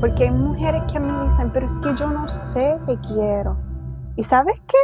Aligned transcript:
Porque 0.00 0.24
hay 0.24 0.30
mujeres 0.30 0.84
que 0.92 1.00
me 1.00 1.24
dicen, 1.24 1.50
pero 1.52 1.64
es 1.64 1.78
que 1.78 1.94
yo 1.96 2.06
no 2.08 2.28
sé 2.28 2.78
qué 2.84 2.98
quiero. 3.00 3.56
¿Y 4.14 4.24
sabes 4.24 4.60
qué? 4.60 4.76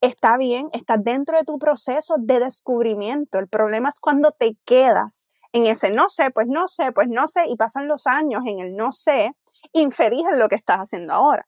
Está 0.00 0.38
bien, 0.38 0.68
estás 0.72 1.02
dentro 1.02 1.36
de 1.36 1.44
tu 1.44 1.58
proceso 1.58 2.14
de 2.18 2.38
descubrimiento. 2.38 3.38
El 3.40 3.48
problema 3.48 3.88
es 3.88 3.98
cuando 3.98 4.30
te 4.30 4.56
quedas 4.64 5.26
en 5.52 5.66
ese 5.66 5.90
no 5.90 6.08
sé, 6.08 6.30
pues 6.30 6.46
no 6.48 6.68
sé, 6.68 6.92
pues 6.92 7.08
no 7.08 7.26
sé, 7.26 7.46
y 7.48 7.56
pasan 7.56 7.88
los 7.88 8.06
años 8.06 8.42
en 8.46 8.60
el 8.60 8.76
no 8.76 8.92
sé, 8.92 9.32
infeliz 9.72 10.22
en 10.32 10.38
lo 10.38 10.48
que 10.48 10.56
estás 10.56 10.78
haciendo 10.78 11.14
ahora. 11.14 11.46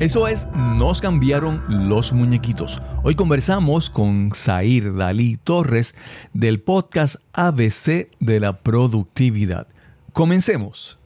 Eso 0.00 0.26
es, 0.26 0.48
nos 0.54 1.00
cambiaron 1.00 1.62
los 1.88 2.12
muñequitos. 2.12 2.82
Hoy 3.04 3.14
conversamos 3.14 3.90
con 3.90 4.32
Zair 4.34 4.96
Dalí 4.96 5.36
Torres 5.36 5.94
del 6.32 6.60
podcast 6.60 7.16
ABC 7.32 8.08
de 8.18 8.40
la 8.40 8.58
productividad. 8.58 9.68
Comencemos. 10.12 11.01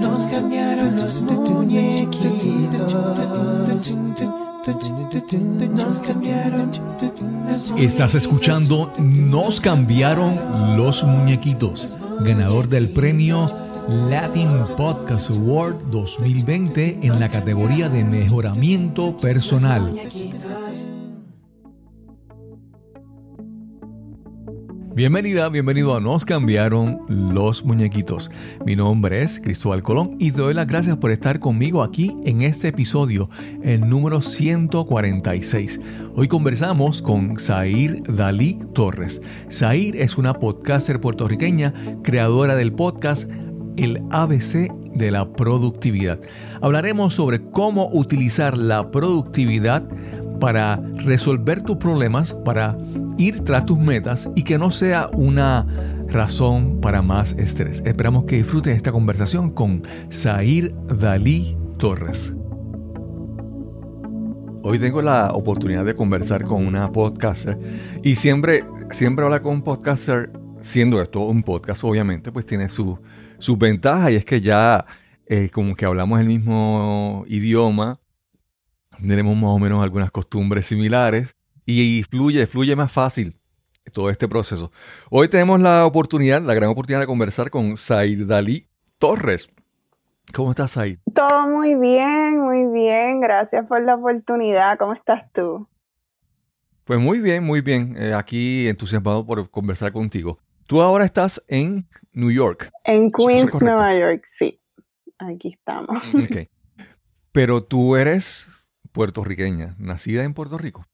Nos 0.00 0.26
cambiaron 0.26 0.96
los 0.96 1.22
muñequitos. 1.22 2.96
Estás 7.76 8.16
escuchando 8.16 8.92
Nos 8.98 9.60
cambiaron 9.60 10.76
los 10.76 11.04
muñequitos, 11.04 11.96
ganador 12.24 12.68
del 12.68 12.88
premio 12.88 13.48
Latin 14.10 14.64
Podcast 14.76 15.30
Award 15.30 15.76
2020 15.92 16.98
en 17.02 17.20
la 17.20 17.28
categoría 17.28 17.88
de 17.88 18.02
mejoramiento 18.02 19.16
personal. 19.16 19.94
Bienvenida, 24.98 25.48
bienvenido 25.48 25.94
a 25.94 26.00
Nos 26.00 26.24
cambiaron 26.24 26.98
los 27.06 27.64
muñequitos. 27.64 28.32
Mi 28.66 28.74
nombre 28.74 29.22
es 29.22 29.38
Cristóbal 29.38 29.80
Colón 29.80 30.16
y 30.18 30.32
te 30.32 30.40
doy 30.40 30.54
las 30.54 30.66
gracias 30.66 30.96
por 30.96 31.12
estar 31.12 31.38
conmigo 31.38 31.84
aquí 31.84 32.16
en 32.24 32.42
este 32.42 32.66
episodio, 32.66 33.30
el 33.62 33.88
número 33.88 34.20
146. 34.20 35.78
Hoy 36.16 36.26
conversamos 36.26 37.00
con 37.00 37.38
Zair 37.38 38.02
Dalí 38.12 38.58
Torres. 38.74 39.22
Zair 39.52 39.94
es 39.94 40.18
una 40.18 40.34
podcaster 40.34 41.00
puertorriqueña, 41.00 41.72
creadora 42.02 42.56
del 42.56 42.72
podcast 42.72 43.30
El 43.76 44.02
ABC 44.10 44.68
de 44.94 45.12
la 45.12 45.32
productividad. 45.32 46.18
Hablaremos 46.60 47.14
sobre 47.14 47.40
cómo 47.52 47.88
utilizar 47.92 48.58
la 48.58 48.90
productividad 48.90 49.84
para 50.40 50.82
resolver 51.04 51.62
tus 51.62 51.76
problemas, 51.76 52.34
para 52.44 52.76
ir 53.18 53.44
tras 53.44 53.66
tus 53.66 53.78
metas 53.78 54.30
y 54.34 54.44
que 54.44 54.56
no 54.56 54.70
sea 54.70 55.10
una 55.12 55.66
razón 56.08 56.80
para 56.80 57.02
más 57.02 57.32
estrés. 57.32 57.82
Esperamos 57.84 58.24
que 58.24 58.36
disfrutes 58.36 58.74
esta 58.76 58.92
conversación 58.92 59.50
con 59.50 59.82
Zair 60.10 60.72
Dalí 60.86 61.58
Torres. 61.78 62.32
Hoy 64.62 64.78
tengo 64.78 65.02
la 65.02 65.32
oportunidad 65.32 65.84
de 65.84 65.94
conversar 65.94 66.44
con 66.44 66.66
una 66.66 66.90
podcaster 66.92 67.58
y 68.02 68.16
siempre, 68.16 68.64
siempre 68.92 69.24
hablar 69.24 69.42
con 69.42 69.54
un 69.54 69.62
podcaster, 69.62 70.30
siendo 70.60 71.02
esto 71.02 71.20
un 71.20 71.42
podcast, 71.42 71.84
obviamente, 71.84 72.32
pues 72.32 72.46
tiene 72.46 72.68
su, 72.68 72.98
sus 73.38 73.58
ventajas 73.58 74.12
y 74.12 74.16
es 74.16 74.24
que 74.24 74.40
ya 74.40 74.86
eh, 75.26 75.50
como 75.52 75.74
que 75.74 75.84
hablamos 75.84 76.20
el 76.20 76.26
mismo 76.26 77.24
idioma, 77.28 78.00
tenemos 78.98 79.36
más 79.36 79.50
o 79.50 79.58
menos 79.58 79.82
algunas 79.82 80.10
costumbres 80.10 80.66
similares 80.66 81.37
y 81.70 82.02
fluye, 82.04 82.46
fluye 82.46 82.74
más 82.74 82.90
fácil 82.90 83.36
todo 83.92 84.08
este 84.08 84.26
proceso. 84.26 84.72
Hoy 85.10 85.28
tenemos 85.28 85.60
la 85.60 85.84
oportunidad, 85.84 86.40
la 86.40 86.54
gran 86.54 86.70
oportunidad 86.70 87.00
de 87.00 87.06
conversar 87.06 87.50
con 87.50 87.76
Said 87.76 88.26
Dalí 88.26 88.66
Torres. 88.98 89.50
¿Cómo 90.32 90.50
estás, 90.50 90.70
Said? 90.70 90.98
Todo 91.14 91.46
muy 91.46 91.74
bien, 91.74 92.40
muy 92.40 92.64
bien. 92.72 93.20
Gracias 93.20 93.66
por 93.66 93.84
la 93.84 93.96
oportunidad. 93.96 94.78
¿Cómo 94.78 94.94
estás 94.94 95.30
tú? 95.32 95.68
Pues 96.84 96.98
muy 96.98 97.18
bien, 97.20 97.44
muy 97.44 97.60
bien. 97.60 97.96
Eh, 97.98 98.14
aquí 98.14 98.66
entusiasmado 98.66 99.26
por 99.26 99.50
conversar 99.50 99.92
contigo. 99.92 100.38
Tú 100.66 100.80
ahora 100.80 101.04
estás 101.04 101.42
en 101.48 101.86
New 102.12 102.30
York. 102.30 102.70
En 102.84 103.10
Queens, 103.10 103.60
Nueva 103.60 103.94
York, 103.94 104.22
sí. 104.24 104.58
Aquí 105.18 105.48
estamos. 105.48 106.02
Okay. 106.14 106.48
Pero 107.32 107.62
tú 107.62 107.96
eres 107.96 108.46
puertorriqueña, 108.92 109.76
nacida 109.78 110.24
en 110.24 110.32
Puerto 110.32 110.56
Rico. 110.56 110.86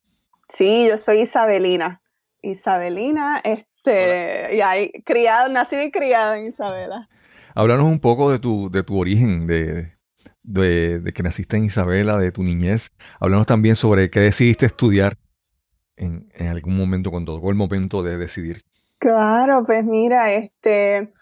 Sí, 0.49 0.87
yo 0.89 0.99
soy 0.99 1.23
Isabelina. 1.23 2.03
Isabelina, 2.43 3.41
este, 3.43 4.57
y 4.57 4.61
hay 4.61 4.91
criado, 5.05 5.49
nacida 5.49 5.85
y 5.85 5.91
criada 5.91 6.39
en 6.39 6.47
Isabela. 6.47 7.09
Háblanos 7.55 7.87
un 7.87 8.01
poco 8.01 8.31
de 8.31 8.39
tu, 8.39 8.71
de 8.71 8.83
tu 8.83 8.99
origen, 8.99 9.47
de, 9.47 9.95
de, 10.43 11.13
que 11.15 11.23
naciste 11.23 11.57
en 11.57 11.65
Isabela, 11.65 12.19
de 12.19 12.33
tu 12.33 12.43
niñez. 12.43 12.91
Háblanos 13.21 13.47
también 13.47 13.77
sobre 13.77 14.11
qué 14.11 14.21
decidiste 14.21 14.67
estudiar 14.67 15.17
en, 15.97 16.29
en 16.35 16.49
algún 16.49 16.77
momento, 16.77 17.11
cuando 17.11 17.35
llegó 17.35 17.51
el 17.51 17.57
momento 17.57 18.03
de 18.03 18.19
decidir. 18.19 18.63
Claro, 18.99 19.63
pues 19.65 19.85
mira, 19.85 20.33
este, 20.33 21.13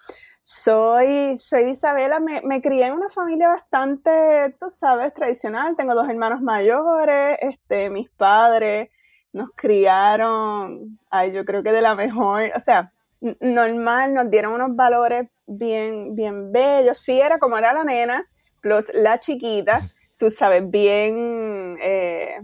soy, 0.42 1.36
soy 1.36 1.70
Isabela, 1.70 2.20
me, 2.20 2.40
me, 2.42 2.60
crié 2.60 2.86
en 2.86 2.94
una 2.94 3.08
familia 3.08 3.48
bastante, 3.48 4.56
tú 4.58 4.68
sabes, 4.68 5.12
tradicional. 5.12 5.76
Tengo 5.76 5.94
dos 5.94 6.08
hermanos 6.08 6.40
mayores, 6.40 7.38
este, 7.40 7.90
mis 7.90 8.08
padres 8.10 8.88
nos 9.32 9.50
criaron, 9.54 10.98
ay, 11.10 11.32
yo 11.32 11.44
creo 11.44 11.62
que 11.62 11.72
de 11.72 11.82
la 11.82 11.94
mejor, 11.94 12.50
o 12.54 12.60
sea, 12.60 12.92
normal, 13.40 14.14
nos 14.14 14.30
dieron 14.30 14.52
unos 14.52 14.74
valores 14.76 15.28
bien, 15.46 16.14
bien 16.14 16.52
bellos. 16.52 16.98
Sí, 16.98 17.20
era 17.20 17.38
como 17.38 17.56
era 17.56 17.72
la 17.72 17.84
nena, 17.84 18.26
plus 18.60 18.90
la 18.94 19.18
chiquita, 19.18 19.88
tú 20.18 20.30
sabes, 20.30 20.68
bien 20.68 21.78
eh, 21.80 22.40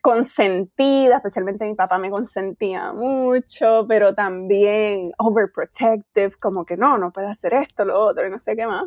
consentida, 0.00 1.16
especialmente 1.16 1.66
mi 1.66 1.74
papá 1.74 1.98
me 1.98 2.10
consentía 2.10 2.92
mucho, 2.92 3.84
pero 3.88 4.14
también 4.14 5.12
overprotective, 5.18 6.36
como 6.36 6.64
que 6.64 6.76
no, 6.76 6.98
no 6.98 7.12
puede 7.12 7.28
hacer 7.28 7.54
esto, 7.54 7.84
lo 7.84 8.00
otro, 8.00 8.26
y 8.26 8.30
no 8.30 8.38
sé 8.38 8.56
qué 8.56 8.66
más. 8.66 8.86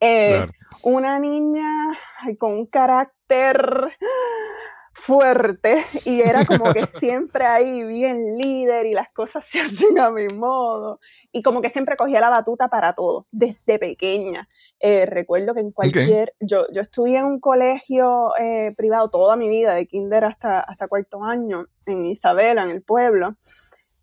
Eh, 0.00 0.46
una 0.82 1.18
niña 1.18 1.98
con 2.38 2.52
un 2.52 2.66
carácter 2.66 3.96
fuerte 4.98 5.84
y 6.04 6.20
era 6.20 6.44
como 6.44 6.72
que 6.72 6.86
siempre 6.86 7.46
ahí 7.46 7.84
bien 7.84 8.36
líder 8.36 8.86
y 8.86 8.94
las 8.94 9.08
cosas 9.10 9.44
se 9.44 9.60
hacen 9.60 9.98
a 9.98 10.10
mi 10.10 10.28
modo. 10.28 11.00
Y 11.32 11.42
como 11.42 11.62
que 11.62 11.70
siempre 11.70 11.96
cogía 11.96 12.20
la 12.20 12.30
batuta 12.30 12.68
para 12.68 12.92
todo 12.92 13.26
desde 13.30 13.78
pequeña. 13.78 14.48
Eh, 14.80 15.06
recuerdo 15.06 15.54
que 15.54 15.60
en 15.60 15.70
cualquier, 15.70 16.34
yo, 16.40 16.66
yo 16.72 16.82
estudié 16.82 17.18
en 17.18 17.26
un 17.26 17.40
colegio 17.40 18.30
eh, 18.38 18.74
privado 18.76 19.08
toda 19.08 19.36
mi 19.36 19.48
vida, 19.48 19.74
de 19.74 19.86
kinder 19.86 20.24
hasta, 20.24 20.60
hasta 20.60 20.88
cuarto 20.88 21.24
año, 21.24 21.66
en 21.86 22.04
Isabela, 22.04 22.64
en 22.64 22.70
el 22.70 22.82
pueblo, 22.82 23.36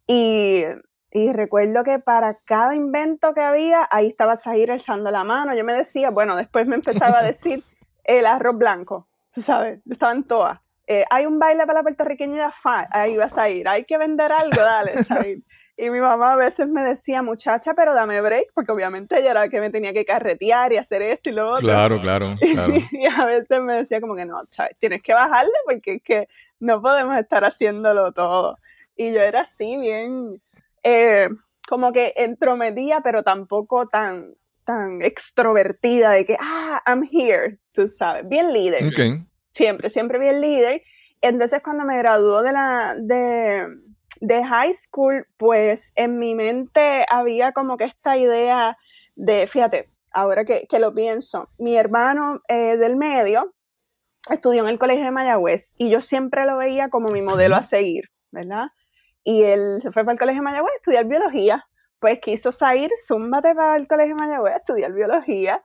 y, 0.08 0.64
y 1.12 1.34
recuerdo 1.34 1.84
que 1.84 2.00
para 2.00 2.40
cada 2.46 2.74
invento 2.76 3.34
que 3.34 3.42
había, 3.42 3.88
ahí 3.92 4.08
estaba 4.08 4.38
Zahir 4.38 4.72
alzando 4.72 5.12
la 5.12 5.24
mano, 5.24 5.54
yo 5.56 5.64
me 5.64 5.74
decía, 5.74 6.10
bueno, 6.10 6.36
después 6.36 6.68
me 6.68 6.76
empezaba 6.76 7.20
a 7.20 7.24
decir 7.26 7.64
el 8.04 8.26
arroz 8.26 8.58
blanco, 8.58 9.08
tú 9.32 9.42
sabes, 9.42 9.82
yo 9.86 9.92
estaba 9.92 10.14
en 10.14 10.24
todas 10.24 10.65
eh, 10.88 11.03
hay 11.09 11.25
un 11.25 11.40
baile 11.40 11.66
para 11.66 11.79
la 11.79 11.84
puertorriqueña, 11.84 12.51
ahí 12.91 13.18
vas 13.18 13.38
a 13.40 13.50
ir, 13.50 13.68
hay 13.68 13.85
que 13.85 13.97
vender 13.97 14.31
algo, 14.31 14.62
dale, 14.62 14.94
Y 15.78 15.90
mi 15.90 16.00
mamá 16.00 16.34
a 16.34 16.35
veces 16.35 16.68
me 16.68 16.84
decía, 16.84 17.22
muchacha, 17.23 17.73
pero 17.73 17.94
dame 17.94 18.22
break, 18.22 18.51
porque 18.53 18.72
obviamente 18.72 19.18
ella 19.19 19.31
era 19.31 19.40
la 19.41 19.50
que 19.50 19.59
me 19.59 19.72
tenía 19.72 19.94
que 19.94 20.06
carretear 20.06 20.72
y 20.72 20.78
hacer 20.78 21.01
esto 21.01 21.29
y 21.29 21.34
lo 21.34 21.51
otro. 21.51 21.62
Claro, 21.62 22.00
claro, 22.00 22.35
claro. 22.53 22.73
Y 22.91 23.06
a 23.07 23.25
veces 23.25 23.59
me 23.62 23.75
decía 23.78 24.00
como 24.00 24.16
que 24.16 24.25
no, 24.25 24.41
tienes 24.79 25.01
que 25.01 25.13
bajarle 25.13 25.53
porque 25.66 25.96
es 25.96 26.03
que 26.03 26.28
no 26.59 26.81
podemos 26.81 27.17
estar 27.17 27.44
haciéndolo 27.44 28.13
todo. 28.13 28.57
Y 28.96 29.12
yo 29.12 29.22
era 29.22 29.41
así, 29.41 29.75
bien, 29.78 30.41
eh, 30.84 31.29
como 31.67 31.91
que 31.91 32.14
entrometida, 32.16 33.02
pero 33.02 33.23
tampoco 33.23 33.88
tan, 33.88 34.35
tan 34.64 35.02
extrovertida 35.02 36.11
de 36.11 36.26
que, 36.26 36.38
ah, 36.40 36.81
I'm 36.85 37.03
here, 37.11 37.58
tú 37.73 37.88
sabes, 37.88 38.29
bien 38.29 38.53
líder. 38.53 38.88
Okay 38.88 39.26
siempre, 39.55 39.90
siempre 39.90 40.19
vi 40.19 40.28
el 40.28 40.41
líder. 40.41 40.84
Entonces 41.22 41.61
cuando 41.63 41.85
me 41.85 41.97
graduó 41.97 42.43
de 42.43 42.52
la 42.52 42.96
de, 42.99 43.67
de 44.19 44.46
high 44.46 44.73
school, 44.73 45.25
pues 45.37 45.93
en 45.96 46.19
mi 46.19 46.35
mente 46.35 47.05
había 47.09 47.53
como 47.53 47.78
que 47.78 47.85
esta 47.85 48.17
idea 48.17 48.78
de, 49.16 49.47
fíjate, 49.47 49.90
ahora 50.11 50.46
que, 50.46 50.67
que 50.67 50.79
lo 50.79 50.93
pienso, 50.93 51.49
mi 51.57 51.78
hermano 51.78 52.41
eh, 52.49 52.78
del 52.78 52.97
medio 52.97 53.55
estudió 54.29 54.63
en 54.63 54.69
el 54.69 54.79
colegio 54.79 55.05
de 55.05 55.11
Mayagüez 55.11 55.73
y 55.78 55.90
yo 55.90 56.02
siempre 56.02 56.46
lo 56.46 56.57
veía 56.57 56.90
como 56.90 57.09
mi 57.09 57.22
modelo 57.22 57.55
a 57.55 57.63
seguir, 57.63 58.09
¿verdad? 58.31 58.67
Y 59.23 59.43
él 59.43 59.78
se 59.81 59.91
fue 59.91 60.03
para 60.03 60.13
el 60.13 60.19
colegio 60.19 60.41
de 60.41 60.46
Mayagüez 60.46 60.73
a 60.73 60.75
estudiar 60.75 61.05
biología. 61.05 61.66
Pues 61.99 62.19
quiso 62.19 62.52
salir, 62.52 62.91
zúmbate 63.07 63.55
para 63.55 63.78
el 63.78 63.87
colegio 63.87 64.16
de 64.16 64.22
Mayagüez 64.22 64.53
a 64.53 64.57
estudiar 64.57 64.91
biología 64.91 65.63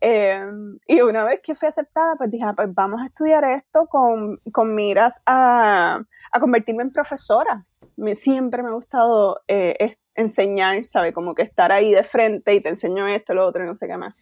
Em, 0.00 0.78
y 0.86 1.00
una 1.00 1.24
vez 1.24 1.40
que 1.42 1.54
fui 1.54 1.68
aceptada, 1.68 2.14
pues 2.16 2.30
dije, 2.30 2.44
ah, 2.44 2.52
pues 2.54 2.72
vamos 2.72 3.02
a 3.02 3.06
estudiar 3.06 3.44
esto 3.44 3.86
con, 3.86 4.38
con 4.52 4.74
miras 4.74 5.22
a, 5.26 6.00
a, 6.32 6.40
convertirme 6.40 6.82
en 6.84 6.92
profesora. 6.92 7.66
Me, 7.96 8.14
siempre 8.14 8.62
me 8.62 8.68
ha 8.68 8.72
gustado 8.72 9.40
eh, 9.48 9.96
enseñar, 10.14 10.84
¿sabes? 10.84 11.12
Como 11.12 11.34
que 11.34 11.42
estar 11.42 11.72
ahí 11.72 11.92
de 11.92 12.04
frente 12.04 12.54
y 12.54 12.60
te 12.60 12.68
enseño 12.68 13.08
esto, 13.08 13.34
lo 13.34 13.46
otro 13.46 13.64
y 13.64 13.66
no 13.66 13.74
sé 13.74 13.88
qué 13.88 13.96
más. 13.96 14.14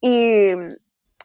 Y, 0.00 0.52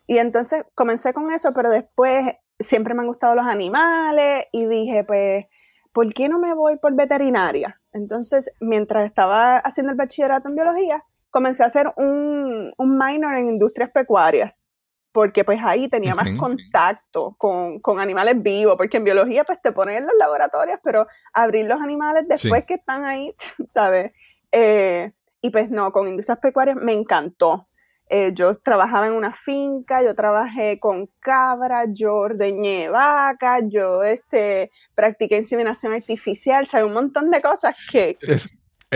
y 0.07 0.17
entonces 0.17 0.63
comencé 0.75 1.13
con 1.13 1.31
eso, 1.31 1.53
pero 1.53 1.69
después 1.69 2.35
siempre 2.59 2.93
me 2.93 3.01
han 3.01 3.07
gustado 3.07 3.35
los 3.35 3.45
animales 3.45 4.45
y 4.51 4.65
dije, 4.67 5.03
pues, 5.03 5.45
¿por 5.91 6.13
qué 6.13 6.29
no 6.29 6.39
me 6.39 6.53
voy 6.53 6.77
por 6.77 6.95
veterinaria? 6.95 7.81
Entonces, 7.91 8.55
mientras 8.59 9.05
estaba 9.05 9.57
haciendo 9.57 9.91
el 9.91 9.97
bachillerato 9.97 10.47
en 10.47 10.55
biología, 10.55 11.05
comencé 11.33 11.63
a 11.63 11.65
hacer 11.65 11.91
un, 11.97 12.71
un 12.77 12.97
minor 12.97 13.35
en 13.35 13.47
industrias 13.47 13.89
pecuarias 13.89 14.69
porque 15.11 15.43
pues 15.43 15.59
ahí 15.63 15.87
tenía 15.87 16.15
más 16.15 16.27
contacto 16.37 17.35
con, 17.37 17.79
con, 17.79 17.99
animales 17.99 18.41
vivos, 18.41 18.75
porque 18.77 18.97
en 18.97 19.03
biología 19.03 19.43
pues 19.43 19.61
te 19.61 19.71
ponen 19.71 19.97
en 19.97 20.05
los 20.05 20.15
laboratorios, 20.17 20.79
pero 20.83 21.05
abrir 21.33 21.67
los 21.67 21.79
animales 21.81 22.23
después 22.27 22.65
que 22.65 22.73
están 22.73 23.03
ahí, 23.03 23.31
¿sabes? 23.67 24.11
Eh, 24.51 25.11
y 25.39 25.51
pues 25.51 25.69
no, 25.69 25.91
con 25.91 26.07
industrias 26.07 26.39
pecuarias 26.39 26.77
me 26.77 26.93
encantó. 26.93 27.67
Eh, 28.09 28.31
yo 28.33 28.55
trabajaba 28.55 29.07
en 29.07 29.13
una 29.13 29.33
finca, 29.33 30.01
yo 30.03 30.15
trabajé 30.15 30.79
con 30.79 31.07
cabras, 31.19 31.87
yo 31.93 32.15
ordeñé 32.15 32.89
vacas, 32.89 33.63
yo 33.69 34.03
este, 34.03 34.71
practiqué 34.95 35.37
inseminación 35.37 35.93
artificial, 35.93 36.65
¿sabes? 36.65 36.87
Un 36.87 36.93
montón 36.93 37.29
de 37.29 37.39
cosas 37.39 37.75
que... 37.91 38.17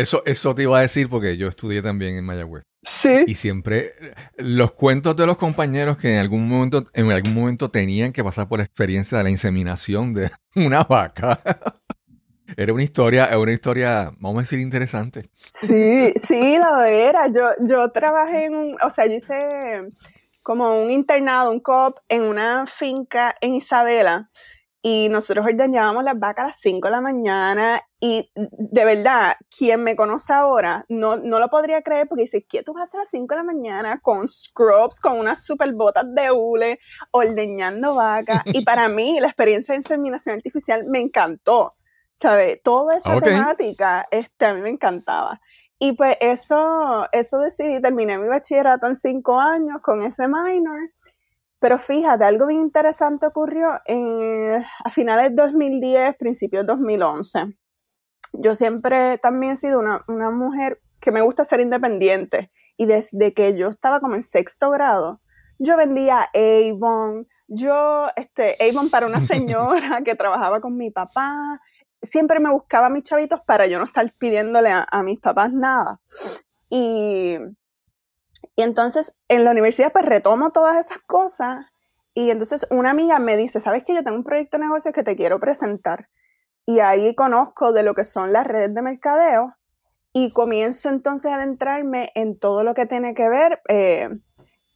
eso, 0.02 0.24
eso 0.26 0.56
te 0.56 0.64
iba 0.64 0.78
a 0.78 0.82
decir 0.82 1.10
porque 1.10 1.38
yo 1.38 1.48
estudié 1.48 1.82
también 1.82 2.16
en 2.16 2.26
Mayagüez. 2.26 2.64
Sí. 2.82 3.26
Y 3.28 3.36
siempre 3.36 3.94
los 4.38 4.72
cuentos 4.72 5.16
de 5.16 5.26
los 5.26 5.38
compañeros 5.38 5.98
que 5.98 6.14
en 6.14 6.20
algún 6.20 6.48
momento, 6.48 6.86
en 6.94 7.12
algún 7.12 7.34
momento 7.34 7.70
tenían 7.70 8.14
que 8.14 8.24
pasar 8.24 8.48
por 8.48 8.60
la 8.60 8.66
experiencia 8.66 9.18
de 9.18 9.24
la 9.24 9.30
inseminación 9.30 10.14
de 10.14 10.32
una 10.56 10.84
vaca. 10.84 11.42
Era 12.56 12.72
una 12.72 12.84
historia, 12.84 13.38
una 13.38 13.52
historia, 13.52 14.12
vamos 14.20 14.40
a 14.40 14.42
decir, 14.44 14.60
interesante. 14.60 15.24
Sí, 15.50 16.14
sí, 16.16 16.58
lo 16.58 16.84
era. 16.84 17.30
Yo, 17.30 17.50
yo 17.60 17.92
trabajé 17.92 18.46
en 18.46 18.56
un, 18.56 18.78
o 18.82 18.90
sea, 18.90 19.06
yo 19.06 19.14
hice 19.14 19.92
como 20.42 20.82
un 20.82 20.90
internado, 20.90 21.52
un 21.52 21.60
COP 21.60 22.00
en 22.08 22.24
una 22.24 22.66
finca 22.66 23.36
en 23.42 23.56
Isabela 23.56 24.30
y 24.82 25.10
nosotros 25.10 25.46
ordeñábamos 25.46 26.04
las 26.04 26.20
vacas 26.20 26.44
a 26.44 26.48
las 26.48 26.60
5 26.60 26.88
de 26.88 26.92
la 26.92 27.02
mañana 27.02 27.82
y 28.00 28.32
de 28.36 28.86
verdad, 28.86 29.36
quien 29.58 29.84
me 29.84 29.96
conoce 29.96 30.34
ahora 30.34 30.86
no, 30.88 31.18
no 31.18 31.40
lo 31.40 31.50
podría 31.50 31.82
creer 31.82 32.08
porque 32.08 32.24
dice, 32.24 32.46
¿qué 32.48 32.62
tú 32.62 32.74
vas 32.74 32.82
a 32.82 32.84
hacer 32.84 33.00
a 33.00 33.02
las 33.02 33.10
5 33.10 33.28
de 33.28 33.36
la 33.36 33.44
mañana 33.44 34.00
con 34.02 34.28
scrubs, 34.28 35.00
con 35.00 35.18
unas 35.18 35.44
super 35.44 35.74
botas 35.74 36.06
de 36.14 36.32
hule, 36.32 36.80
ordeñando 37.12 37.96
vacas? 37.96 38.44
Y 38.54 38.64
para 38.64 38.88
mí 38.88 39.20
la 39.20 39.28
experiencia 39.28 39.74
de 39.74 39.80
inseminación 39.80 40.36
artificial 40.36 40.86
me 40.88 41.00
encantó, 41.00 41.76
¿sabes? 42.16 42.62
Toda 42.64 42.98
esa 42.98 43.20
temática 43.20 44.08
este, 44.12 44.46
a 44.46 44.54
mí 44.54 44.62
me 44.62 44.70
encantaba. 44.70 45.42
Y 45.80 45.94
pues 45.94 46.18
eso, 46.22 47.08
eso 47.12 47.40
decidí, 47.40 47.82
terminé 47.82 48.18
mi 48.18 48.28
bachillerato 48.28 48.88
en 48.88 48.96
cinco 48.96 49.40
años 49.40 49.78
con 49.84 50.02
ese 50.02 50.28
minor 50.28 50.90
pero 51.60 51.80
fíjate, 51.80 52.24
algo 52.24 52.48
bien 52.48 52.62
interesante 52.62 53.26
ocurrió 53.26 53.80
en, 53.86 54.64
a 54.84 54.90
finales 54.90 55.30
de 55.30 55.42
2010, 55.44 56.16
principios 56.18 56.64
de 56.64 56.68
2011. 56.68 57.58
Yo 58.34 58.56
siempre 58.56 59.18
también 59.18 59.54
he 59.54 59.56
sido 59.56 59.80
una, 59.80 60.04
una 60.08 60.30
mujer 60.30 60.82
que 61.00 61.12
me 61.12 61.22
gusta 61.22 61.46
ser 61.46 61.60
independiente 61.60 62.52
y 62.76 62.86
desde 62.86 63.34
que 63.34 63.58
yo 63.58 63.70
estaba 63.70 64.00
como 64.00 64.16
en 64.16 64.24
sexto 64.24 64.70
grado, 64.70 65.22
yo 65.60 65.78
vendía 65.78 66.30
Avon, 66.34 67.28
yo, 67.48 68.08
este, 68.16 68.58
Avon 68.64 68.90
para 68.90 69.08
una 69.08 69.22
señora 69.22 70.02
que 70.06 70.16
trabajaba 70.16 70.62
con 70.62 70.78
mi 70.78 70.92
papá, 70.92 71.60
siempre 72.02 72.40
me 72.40 72.52
buscaba 72.52 72.90
mis 72.90 73.04
chavitos 73.04 73.42
para 73.42 73.66
yo 73.66 73.80
no 73.80 73.86
estar 73.86 74.12
pidiéndole 74.14 74.70
a, 74.70 74.86
a 74.90 75.02
mis 75.02 75.20
papás 75.20 75.52
nada. 75.52 76.00
Y, 76.70 77.38
y 78.58 78.64
entonces 78.64 79.18
en 79.30 79.46
la 79.46 79.52
universidad 79.52 79.94
pues 79.94 80.04
retomo 80.04 80.50
todas 80.50 80.78
esas 80.80 80.98
cosas 80.98 81.68
y 82.16 82.32
entonces 82.32 82.66
una 82.72 82.90
amiga 82.90 83.20
me 83.20 83.38
dice, 83.38 83.62
¿sabes 83.62 83.84
que 83.84 83.94
yo 83.94 84.04
tengo 84.04 84.18
un 84.18 84.24
proyecto 84.24 84.58
de 84.58 84.64
negocio 84.64 84.92
que 84.92 85.04
te 85.04 85.16
quiero 85.16 85.40
presentar? 85.40 86.10
Y 86.66 86.80
ahí 86.80 87.14
conozco 87.14 87.72
de 87.72 87.84
lo 87.84 87.94
que 87.94 88.04
son 88.04 88.34
las 88.34 88.48
redes 88.48 88.74
de 88.74 88.82
mercadeo 88.82 89.54
y 90.12 90.32
comienzo 90.32 90.90
entonces 90.90 91.32
a 91.32 91.36
adentrarme 91.36 92.12
en 92.16 92.40
todo 92.40 92.64
lo 92.64 92.74
que 92.74 92.88
tiene 92.88 93.14
que 93.14 93.30
ver, 93.30 93.62
eh, 93.70 94.10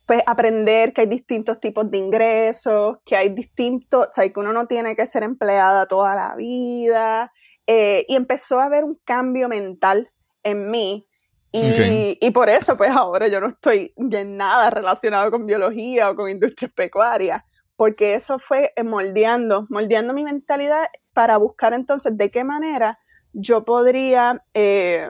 pues 0.06 0.22
aprender 0.28 0.94
que 0.94 1.02
hay 1.02 1.08
distintos 1.08 1.60
tipos 1.60 1.90
de 1.90 1.98
ingresos, 1.98 3.00
que 3.04 3.16
hay 3.16 3.30
distintos, 3.30 4.10
o 4.10 4.14
sea, 4.14 4.30
que 4.30 4.40
uno 4.40 4.54
no 4.54 4.68
tiene 4.68 4.96
que 4.96 5.08
ser 5.08 5.24
empleada 5.24 5.88
toda 5.88 6.14
la 6.14 6.36
vida. 6.36 7.32
Eh, 7.66 8.06
y 8.08 8.16
empezó 8.16 8.60
a 8.60 8.66
haber 8.66 8.84
un 8.84 9.00
cambio 9.04 9.50
mental 9.50 10.12
en 10.44 10.70
mí 10.70 11.08
y, 11.54 12.32
por 12.32 12.50
eso, 12.50 12.78
pues 12.78 12.92
ahora 12.92 13.28
yo 13.28 13.42
no 13.42 13.48
estoy 13.48 13.94
en 13.98 14.38
nada 14.38 14.70
relacionado 14.70 15.30
con 15.32 15.46
biología 15.46 16.10
o 16.10 16.16
con 16.16 16.30
industrias 16.30 16.72
pecuarias, 16.72 17.44
porque 17.76 18.14
eso 18.14 18.40
fue 18.40 18.72
eh, 18.76 18.84
moldeando, 18.84 19.66
moldeando 19.70 20.14
mi 20.14 20.24
mentalidad 20.24 20.86
para 21.14 21.38
buscar 21.38 21.74
entonces 21.74 22.18
de 22.18 22.32
qué 22.32 22.44
manera 22.44 23.00
yo 23.34 23.66
podría, 23.66 24.44
eh, 24.54 25.10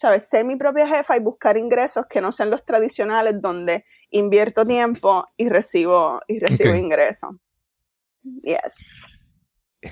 ¿sabes?, 0.00 0.28
ser 0.28 0.44
mi 0.44 0.56
propia 0.56 0.86
jefa 0.86 1.16
y 1.16 1.20
buscar 1.20 1.56
ingresos 1.56 2.06
que 2.08 2.20
no 2.20 2.32
sean 2.32 2.50
los 2.50 2.64
tradicionales 2.64 3.40
donde 3.40 3.84
invierto 4.10 4.64
tiempo 4.64 5.26
y 5.36 5.48
recibo, 5.48 6.20
y 6.26 6.38
recibo 6.38 6.74
ingresos. 6.74 7.30
Yes. 8.42 9.06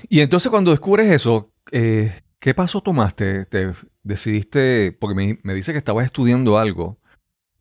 Y 0.09 0.21
entonces 0.21 0.49
cuando 0.49 0.71
descubres 0.71 1.11
eso, 1.11 1.51
eh, 1.71 2.21
¿qué 2.41 2.53
paso 2.53 2.81
tomaste? 2.81 3.45
¿Te, 3.45 3.73
decidiste, 4.03 4.91
porque 4.99 5.39
me, 5.43 5.53
dice 5.53 5.71
que 5.71 5.77
estabas 5.77 6.05
estudiando 6.05 6.57
algo, 6.57 6.97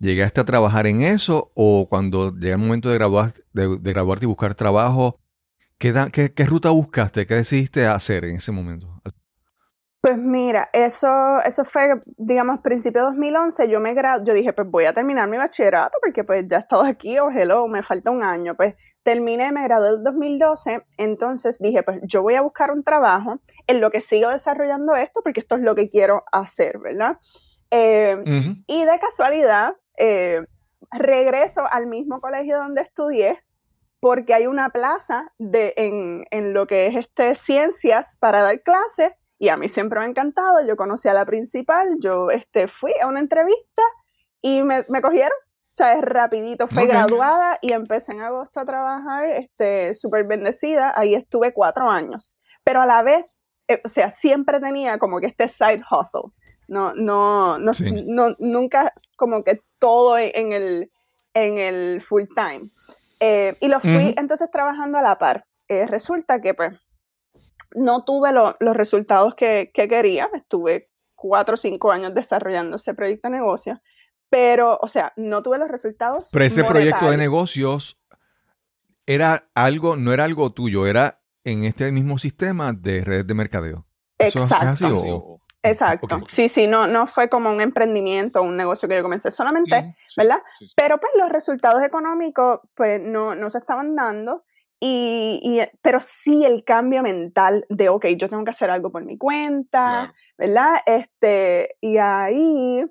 ¿llegaste 0.00 0.41
a 0.41 0.44
trabajar 0.44 0.88
en 0.88 1.03
eso 1.03 1.53
o 1.55 1.87
cuando 1.88 2.35
llega 2.35 2.55
el 2.55 2.61
momento 2.61 2.88
de, 2.88 2.97
graduar, 2.97 3.35
graduarte 3.53 4.25
y 4.25 4.27
buscar 4.27 4.55
trabajo, 4.55 5.21
¿qué, 5.79 5.93
ruta 6.47 6.71
buscaste? 6.71 7.27
¿Qué 7.27 7.35
decidiste 7.35 7.87
hacer 7.87 8.25
en 8.25 8.37
ese 8.37 8.50
momento? 8.50 8.88
Pues 10.00 10.17
mira, 10.17 10.71
eso, 10.73 11.09
eso 11.44 11.62
fue, 11.67 12.00
digamos, 12.17 12.61
principio 12.61 13.03
de 13.03 13.09
2011, 13.09 13.69
yo 13.69 13.81
me 13.81 13.94
yo 14.25 14.33
dije, 14.33 14.55
pues 14.55 14.67
voy 14.67 14.87
a 14.87 14.94
terminar 14.94 15.29
mi 15.29 15.37
bachillerato 15.37 15.99
porque 16.00 16.25
pues 16.25 16.47
ya 16.49 16.56
he 16.56 16.61
estado 16.61 16.85
aquí, 16.85 17.19
o 17.19 17.26
oh, 17.26 17.31
hello, 17.31 17.69
me 17.69 17.83
falta 17.83 18.11
un 18.11 18.23
año, 18.23 18.56
pues 18.56 18.75
terminé, 19.02 19.52
me 19.52 19.62
gradué 19.64 19.94
en 19.97 20.05
2012, 20.05 20.87
entonces 20.97 21.58
dije, 21.58 21.82
pues 21.82 22.00
yo 22.02 22.23
voy 22.23 22.35
a 22.35 22.43
buscar 22.43 22.70
un 22.70 22.85
trabajo 22.85 23.41
en 23.67 23.81
lo 23.81 23.91
que 23.91 24.00
sigo 24.00 24.31
desarrollando 24.31 24.94
esto 24.97 25.20
porque 25.23 25.41
esto 25.41 25.56
es 25.56 25.62
lo 25.62 25.75
que 25.75 25.88
quiero 25.88 26.25
hacer, 26.32 26.79
¿verdad? 26.79 27.19
Eh, 27.70 28.23
y 28.66 28.85
de 28.85 28.99
casualidad, 28.99 29.75
eh, 29.97 30.42
regreso 30.90 31.64
al 31.71 31.87
mismo 31.87 32.21
colegio 32.21 32.59
donde 32.59 32.83
estudié 32.83 33.42
porque 34.00 34.35
hay 34.35 34.47
una 34.47 34.71
plaza 34.71 35.33
de, 35.38 35.75
en, 35.76 36.25
en 36.30 36.54
lo 36.54 36.66
que 36.66 36.87
es 36.87 36.97
este, 36.97 37.35
ciencias 37.35 38.16
para 38.19 38.42
dar 38.42 38.62
clases 38.62 39.11
y 39.38 39.49
a 39.49 39.57
mí 39.57 39.69
siempre 39.69 39.99
me 39.99 40.07
ha 40.07 40.09
encantado, 40.09 40.66
yo 40.66 40.76
conocí 40.76 41.09
a 41.09 41.14
la 41.14 41.25
principal, 41.25 41.97
yo 42.00 42.30
este, 42.30 42.66
fui 42.66 42.92
a 43.00 43.07
una 43.07 43.21
entrevista 43.21 43.83
y 44.42 44.62
me, 44.62 44.85
me 44.88 45.00
cogieron, 45.00 45.37
sea, 45.82 45.94
es 45.94 46.02
rapidito, 46.02 46.68
fui 46.68 46.87
graduada 46.87 47.58
y 47.60 47.72
empecé 47.72 48.12
en 48.12 48.20
agosto 48.20 48.60
a 48.60 48.64
trabajar, 48.64 49.25
este, 49.25 49.94
súper 49.94 50.26
bendecida, 50.26 50.92
ahí 50.96 51.14
estuve 51.14 51.52
cuatro 51.52 51.88
años, 51.88 52.37
pero 52.64 52.82
a 52.82 52.87
la 52.87 53.02
vez, 53.02 53.40
eh, 53.68 53.80
o 53.84 53.88
sea, 53.88 54.10
siempre 54.10 54.60
tenía 54.60 54.99
como 54.99 55.20
que 55.20 55.26
este 55.26 55.49
side 55.49 55.82
hustle, 55.90 56.32
no, 56.68 56.94
no, 56.94 57.58
no, 57.58 57.72
no 58.06 58.37
nunca 58.38 58.92
como 59.16 59.42
que 59.42 59.60
todo 59.78 60.16
en 60.18 60.52
el, 60.52 60.90
en 61.34 61.58
el 61.58 62.00
full 62.00 62.25
time. 62.34 62.70
Eh, 63.18 63.56
y 63.60 63.68
lo 63.68 63.80
fui 63.80 64.14
entonces 64.16 64.50
trabajando 64.50 64.99
a 64.99 65.02
la 65.02 65.18
par. 65.18 65.44
Eh, 65.68 65.87
resulta 65.87 66.40
que 66.40 66.54
pues 66.54 66.72
no 67.75 68.04
tuve 68.04 68.32
los 68.32 68.76
resultados 68.76 69.34
que, 69.34 69.70
quería, 69.72 70.28
estuve 70.32 70.90
cuatro 71.14 71.54
o 71.54 71.58
cinco 71.58 71.92
años 71.92 72.14
desarrollando 72.14 72.76
ese 72.76 72.94
proyecto 72.94 73.28
de 73.28 73.37
negocio, 73.37 73.80
pero, 74.30 74.78
o 74.80 74.88
sea, 74.88 75.12
no 75.16 75.42
tuve 75.42 75.58
los 75.58 75.68
resultados. 75.68 76.30
Pero 76.32 76.44
ese 76.44 76.64
proyecto 76.64 77.10
de 77.10 77.16
negocios 77.16 77.99
era 79.06 79.50
algo, 79.54 79.96
no 79.96 80.12
era 80.12 80.25
algo 80.25 80.52
tuyo, 80.52 80.87
era 80.87 81.20
en 81.44 81.64
este 81.64 81.90
mismo 81.92 82.18
sistema 82.18 82.72
de 82.72 83.04
redes 83.04 83.26
de 83.26 83.34
mercadeo. 83.34 83.87
Exacto. 84.18 85.40
Exacto. 85.62 86.22
Sí, 86.26 86.49
sí, 86.49 86.66
no, 86.66 86.87
no 86.87 87.06
fue 87.06 87.28
como 87.28 87.50
un 87.50 87.60
emprendimiento, 87.60 88.42
un 88.42 88.56
negocio 88.56 88.88
que 88.88 88.96
yo 88.96 89.02
comencé 89.02 89.30
solamente, 89.30 89.94
¿verdad? 90.16 90.38
Pero 90.75 90.99
pues 90.99 91.12
los 91.18 91.28
resultados 91.28 91.82
económicos 91.82 92.60
pues 92.75 92.99
no, 93.02 93.34
no 93.34 93.50
se 93.50 93.58
estaban 93.58 93.94
dando 93.94 94.44
y, 94.82 95.60
pero 95.82 96.00
sí 96.00 96.46
el 96.46 96.64
cambio 96.64 97.02
mental 97.02 97.66
de, 97.68 97.90
ok, 97.90 98.06
yo 98.16 98.30
tengo 98.30 98.44
que 98.44 98.50
hacer 98.50 98.70
algo 98.70 98.90
por 98.90 99.04
mi 99.04 99.18
cuenta, 99.18 100.14
¿verdad? 100.38 100.76
Este, 100.87 101.76
y 101.82 101.99
ahí 101.99 102.87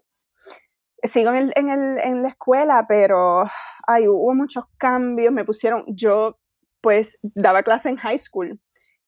sigo 1.04 1.32
en, 1.32 1.52
el, 1.70 1.98
en, 2.00 2.22
la 2.22 2.30
escuela, 2.30 2.86
pero 2.88 3.44
ay, 3.88 4.08
hubo 4.08 4.34
muchos 4.34 4.66
cambios, 4.78 5.32
me 5.32 5.46
pusieron, 5.46 5.84
yo 5.88 6.40
pues 6.82 7.18
daba 7.22 7.64
clase 7.64 7.90
en 7.90 7.98
high 7.98 8.18
school 8.18 8.60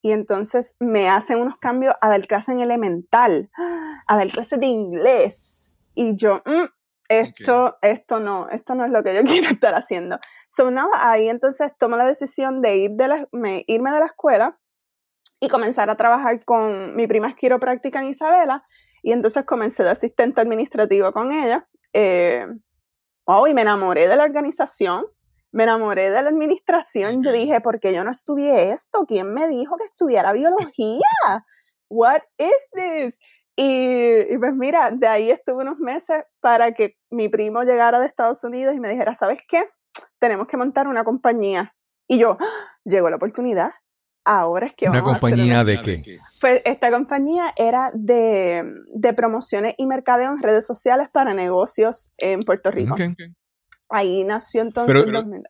y 0.02 0.12
entonces 0.12 0.76
me 0.80 1.10
hacen 1.10 1.40
unos 1.40 1.58
cambios 1.58 1.94
a 2.02 2.10
dar 2.10 2.26
clase 2.28 2.52
en 2.52 2.60
elemental, 2.60 3.50
a 4.08 4.18
dar 4.18 4.28
clase 4.30 4.58
de 4.58 4.66
inglés. 4.66 5.74
Y 5.94 6.16
yo, 6.16 6.42
mm, 6.46 6.66
esto, 7.08 7.78
esto 7.82 8.20
no, 8.20 8.48
esto 8.50 8.74
no 8.74 8.86
es 8.86 8.92
lo 8.92 9.04
que 9.04 9.14
yo 9.14 9.24
quiero 9.24 9.50
estar 9.50 9.76
haciendo. 9.76 10.18
So, 10.48 10.72
nada, 10.72 11.12
ahí 11.12 11.30
entonces 11.30 11.72
tomo 11.78 11.98
la 11.98 12.06
decisión 12.06 12.62
de 12.62 12.78
ir 12.78 12.92
de 12.92 13.08
la, 13.08 13.28
irme 13.68 13.92
de 13.92 14.00
la 14.00 14.06
escuela 14.06 14.60
y 15.40 15.50
comenzar 15.50 15.90
a 15.90 15.98
trabajar 15.98 16.44
con 16.46 16.96
mi 16.96 17.08
prima 17.08 17.36
quiropráctica 17.36 18.02
en 18.02 18.10
Isabela. 18.10 18.66
Y 19.04 19.12
entonces 19.12 19.46
comencé 19.46 19.84
de 19.84 19.90
asistente 19.90 20.42
administrativo 20.42 21.12
con 21.12 21.32
ella. 21.32 21.68
Eh, 21.94 22.46
oh, 23.26 23.48
y 23.48 23.54
me 23.54 23.62
enamoré 23.62 24.08
de 24.08 24.16
la 24.16 24.24
organización, 24.24 25.06
me 25.52 25.64
enamoré 25.64 26.10
de 26.10 26.22
la 26.22 26.30
administración. 26.30 27.24
Yo 27.24 27.32
dije, 27.32 27.62
¿por 27.62 27.80
qué 27.80 27.94
yo 27.94 28.04
no 28.04 28.12
estudié 28.12 28.72
esto? 28.72 29.06
¿Quién 29.06 29.34
me 29.34 29.48
dijo 29.48 29.78
que 29.78 29.86
estudiara 29.86 30.32
biología? 30.32 31.02
What 31.90 32.22
is 32.38 32.70
this? 32.74 33.20
Y, 33.56 34.38
pues 34.38 34.54
mira, 34.56 34.92
de 34.92 35.08
ahí 35.08 35.30
estuve 35.30 35.64
unos 35.64 35.78
meses 35.78 36.24
para 36.40 36.72
que 36.72 36.98
mi 37.10 37.28
primo 37.30 37.64
llegara 37.64 38.00
de 38.00 38.08
Estados 38.08 38.44
Unidos 38.44 38.76
y 38.76 38.80
me 38.80 38.90
dijera, 38.90 39.14
¿sabes 39.14 39.42
qué? 39.48 39.70
Tenemos 40.20 40.48
que 40.48 40.58
montar 40.58 40.88
una 40.88 41.04
compañía. 41.04 41.76
Y 42.08 42.18
yo, 42.18 42.38
¡Ah! 42.40 42.80
llegó 42.86 43.10
la 43.10 43.18
oportunidad. 43.18 43.72
Ahora 44.24 44.68
es 44.68 44.74
que 44.74 44.88
vamos 44.88 45.02
¿Una 45.02 45.12
compañía 45.12 45.58
a 45.58 45.62
hacer 45.62 45.84
de 45.84 46.02
qué? 46.02 46.20
Pues 46.40 46.62
esta 46.66 46.92
compañía 46.92 47.54
era 47.56 47.92
de, 47.94 48.64
de, 48.94 49.14
promociones 49.14 49.74
y 49.78 49.88
mercadeo 49.88 50.32
en 50.32 50.42
redes 50.42 50.66
sociales 50.66 51.10
para 51.12 51.34
negocios 51.34 52.14
en 52.18 52.44
Puerto 52.44 52.72
Rico. 52.72 52.96
Ahí 53.90 54.24
nació 54.24 54.62
entonces. 54.62 55.04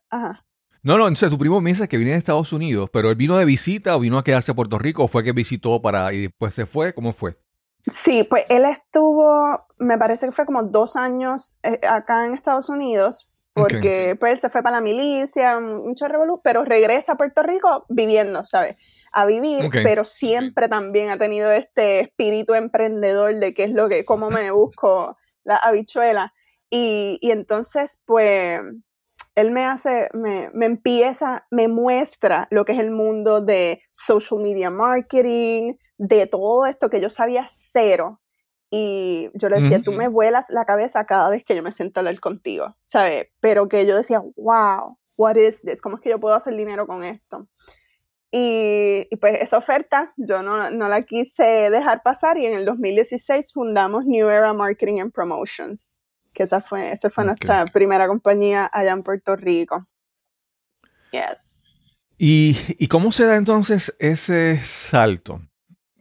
Ajá. 0.10 0.46
No, 0.84 0.98
no, 0.98 1.08
entonces 1.08 1.30
tu 1.30 1.38
primo 1.38 1.62
me 1.62 1.72
dice 1.72 1.88
que 1.88 1.98
viene 1.98 2.14
de 2.14 2.18
Estados 2.18 2.52
Unidos, 2.54 2.90
pero 2.92 3.12
él 3.12 3.16
vino 3.16 3.38
de 3.38 3.46
visita 3.46 3.96
o 3.96 4.00
vino 4.00 4.18
a 4.18 4.24
quedarse 4.24 4.52
a 4.52 4.56
Puerto 4.56 4.80
Rico 4.80 5.04
o 5.04 5.08
fue 5.08 5.24
que 5.24 5.32
visitó 5.32 5.80
para 5.80 6.12
y 6.12 6.24
después 6.24 6.56
se 6.56 6.66
fue, 6.66 6.96
¿cómo 6.96 7.14
fue? 7.14 7.38
Sí, 7.86 8.24
pues 8.24 8.46
él 8.50 8.66
estuvo, 8.66 9.68
me 9.78 9.98
parece 9.98 10.26
que 10.26 10.32
fue 10.32 10.46
como 10.46 10.64
dos 10.64 10.96
años 10.96 11.60
eh, 11.64 11.80
acá 11.88 12.26
en 12.26 12.34
Estados 12.34 12.70
Unidos, 12.70 13.31
porque 13.54 14.16
pues 14.20 14.34
él 14.34 14.40
se 14.40 14.50
fue 14.50 14.64
para 14.64 14.78
la 14.78 14.82
milicia, 14.82 15.60
mucho 15.60 16.08
revolú, 16.08 16.42
pero 16.44 16.64
regresa 16.64 17.14
a 17.14 17.18
Puerto 17.18 17.44
Rico 17.44 17.86
viviendo, 17.90 18.46
¿sabes? 18.46 18.78
A 19.12 19.26
vivir, 19.26 19.70
pero 19.84 20.06
siempre 20.06 20.68
también 20.70 21.12
ha 21.12 21.18
tenido 21.18 21.52
este 21.52 22.00
espíritu 22.00 22.54
emprendedor 22.54 23.36
de 23.36 23.54
qué 23.54 23.66
es 23.66 23.72
lo 23.72 23.90
que, 23.90 24.06
cómo 24.06 24.30
me 24.30 24.52
busco 24.52 25.18
la 25.44 25.58
habichuela. 25.58 26.34
Y, 26.70 27.18
y 27.22 27.32
entonces, 27.32 28.02
pues, 28.06 28.62
él 29.36 29.52
me 29.52 29.66
hace, 29.66 30.10
me, 30.14 30.50
me, 30.54 30.66
empieza, 30.66 31.46
me 31.52 31.68
muestra 31.68 32.48
lo 32.52 32.64
que 32.64 32.74
es 32.74 32.80
el 32.80 32.92
mundo 32.92 33.42
de 33.42 33.82
social 33.92 34.42
media 34.42 34.70
marketing, 34.70 35.74
de 35.98 36.28
todo 36.28 36.66
esto 36.66 36.90
que 36.90 37.02
yo 37.02 37.10
sabía 37.10 37.46
cero. 37.50 38.22
Y 38.74 39.30
yo 39.34 39.50
le 39.50 39.60
decía, 39.60 39.82
tú 39.82 39.92
me 39.92 40.08
vuelas 40.08 40.50
la 40.50 40.64
cabeza 40.64 41.06
cada 41.06 41.30
vez 41.30 41.44
que 41.44 41.56
yo 41.56 41.62
me 41.62 41.74
siento 41.74 42.00
a 42.00 42.02
hablar 42.02 42.20
contigo, 42.22 42.78
¿sabes? 42.86 43.28
Pero 43.42 43.68
que 43.68 43.86
yo 43.86 43.98
decía, 43.98 44.22
wow, 44.38 44.98
what 45.18 45.36
is 45.36 45.62
this? 45.62 45.82
¿Cómo 45.82 45.98
es 45.98 46.02
que 46.02 46.10
yo 46.10 46.20
puedo 46.20 46.36
hacer 46.36 46.56
dinero 46.56 46.88
con 46.88 47.04
esto? 47.04 47.50
Y, 48.32 49.08
y 49.12 49.16
pues 49.18 49.40
esa 49.42 49.58
oferta 49.58 50.14
yo 50.16 50.42
no, 50.42 50.72
no, 50.72 50.88
la 50.88 51.02
quise 51.02 51.70
dejar 51.70 52.02
pasar 52.02 52.38
y 52.38 52.46
en 52.46 52.54
el 52.54 52.64
2016 52.64 53.52
fundamos 53.52 54.06
New 54.06 54.30
Era 54.30 54.54
Marketing 54.54 55.02
and 55.02 55.12
Promotions, 55.12 56.00
que 56.32 56.44
esa 56.44 56.62
fue, 56.62 56.94
esa 56.94 57.10
fue 57.10 57.26
nuestra 57.26 57.66
primera 57.66 58.08
compañía 58.08 58.70
allá 58.72 58.92
en 58.92 59.04
Puerto 59.04 59.36
Rico. 59.36 59.86
Yes. 61.12 61.60
¿Y, 62.18 62.56
¿Y 62.80 62.88
cómo 62.88 63.12
se 63.12 63.26
da 63.26 63.36
entonces 63.36 63.94
ese 64.00 64.62
salto? 64.64 65.42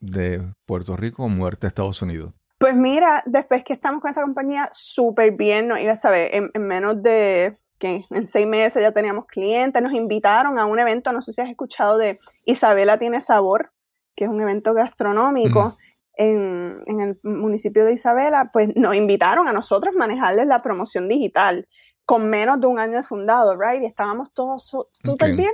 de 0.01 0.55
Puerto 0.67 0.97
Rico 0.97 1.29
muerte 1.29 1.67
a 1.67 1.69
Estados 1.69 2.03
Unidos? 2.03 2.33
Pues 2.61 2.77
mira, 2.77 3.23
después 3.25 3.65
que 3.65 3.73
estamos 3.73 4.03
con 4.03 4.11
esa 4.11 4.21
compañía, 4.21 4.69
súper 4.71 5.31
bien, 5.31 5.67
no 5.67 5.79
iba 5.79 5.93
a 5.93 5.97
saber, 5.97 6.31
en, 6.35 6.51
menos 6.63 7.03
de 7.03 7.57
que 7.79 8.05
en 8.11 8.27
seis 8.27 8.47
meses 8.47 8.83
ya 8.83 8.93
teníamos 8.93 9.25
clientes, 9.25 9.83
nos 9.83 9.95
invitaron 9.95 10.59
a 10.59 10.67
un 10.67 10.79
evento, 10.79 11.11
no 11.11 11.23
sé 11.23 11.33
si 11.33 11.41
has 11.41 11.49
escuchado 11.49 11.97
de 11.97 12.19
Isabela 12.45 12.99
tiene 12.99 13.23
sabor, 13.23 13.73
que 14.15 14.25
es 14.25 14.31
un 14.31 14.43
evento 14.43 14.75
gastronómico 14.75 15.79
en, 16.13 16.83
en, 16.85 17.01
el 17.01 17.21
municipio 17.23 17.87
de 17.87 17.95
Isabela, 17.95 18.51
pues 18.53 18.77
nos 18.77 18.95
invitaron 18.95 19.49
a 19.49 19.55
nosotros 19.55 19.95
manejarles 19.95 20.47
la 20.47 20.61
promoción 20.61 21.09
digital 21.09 21.67
con 22.05 22.29
menos 22.29 22.61
de 22.61 22.67
un 22.67 22.79
año 22.79 22.99
de 22.99 23.05
fundado, 23.05 23.57
right? 23.59 23.83
Y 23.83 23.87
estábamos 23.87 24.35
todos 24.35 24.69
súper 24.93 25.35
bien. 25.35 25.53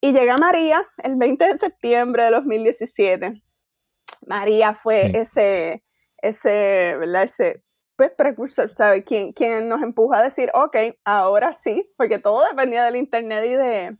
Y 0.00 0.14
llega 0.14 0.38
María 0.38 0.88
el 1.02 1.16
20 1.16 1.48
de 1.48 1.56
septiembre 1.58 2.24
de 2.24 2.30
2017 2.30 3.42
María 4.26 4.74
fue 4.74 5.12
ese, 5.18 5.82
ese, 6.28 6.96
¿verdad? 6.98 7.24
Ese, 7.24 7.62
pues, 7.96 8.10
precursor, 8.16 8.70
¿sabe? 8.74 9.04
Quien, 9.04 9.32
quien 9.32 9.68
nos 9.68 9.82
empuja 9.82 10.18
a 10.18 10.22
decir, 10.22 10.50
ok, 10.54 10.76
ahora 11.04 11.54
sí, 11.54 11.90
porque 11.96 12.18
todo 12.18 12.44
dependía 12.48 12.84
del 12.84 12.96
internet 12.96 13.44
y 13.44 13.54
de, 13.54 13.96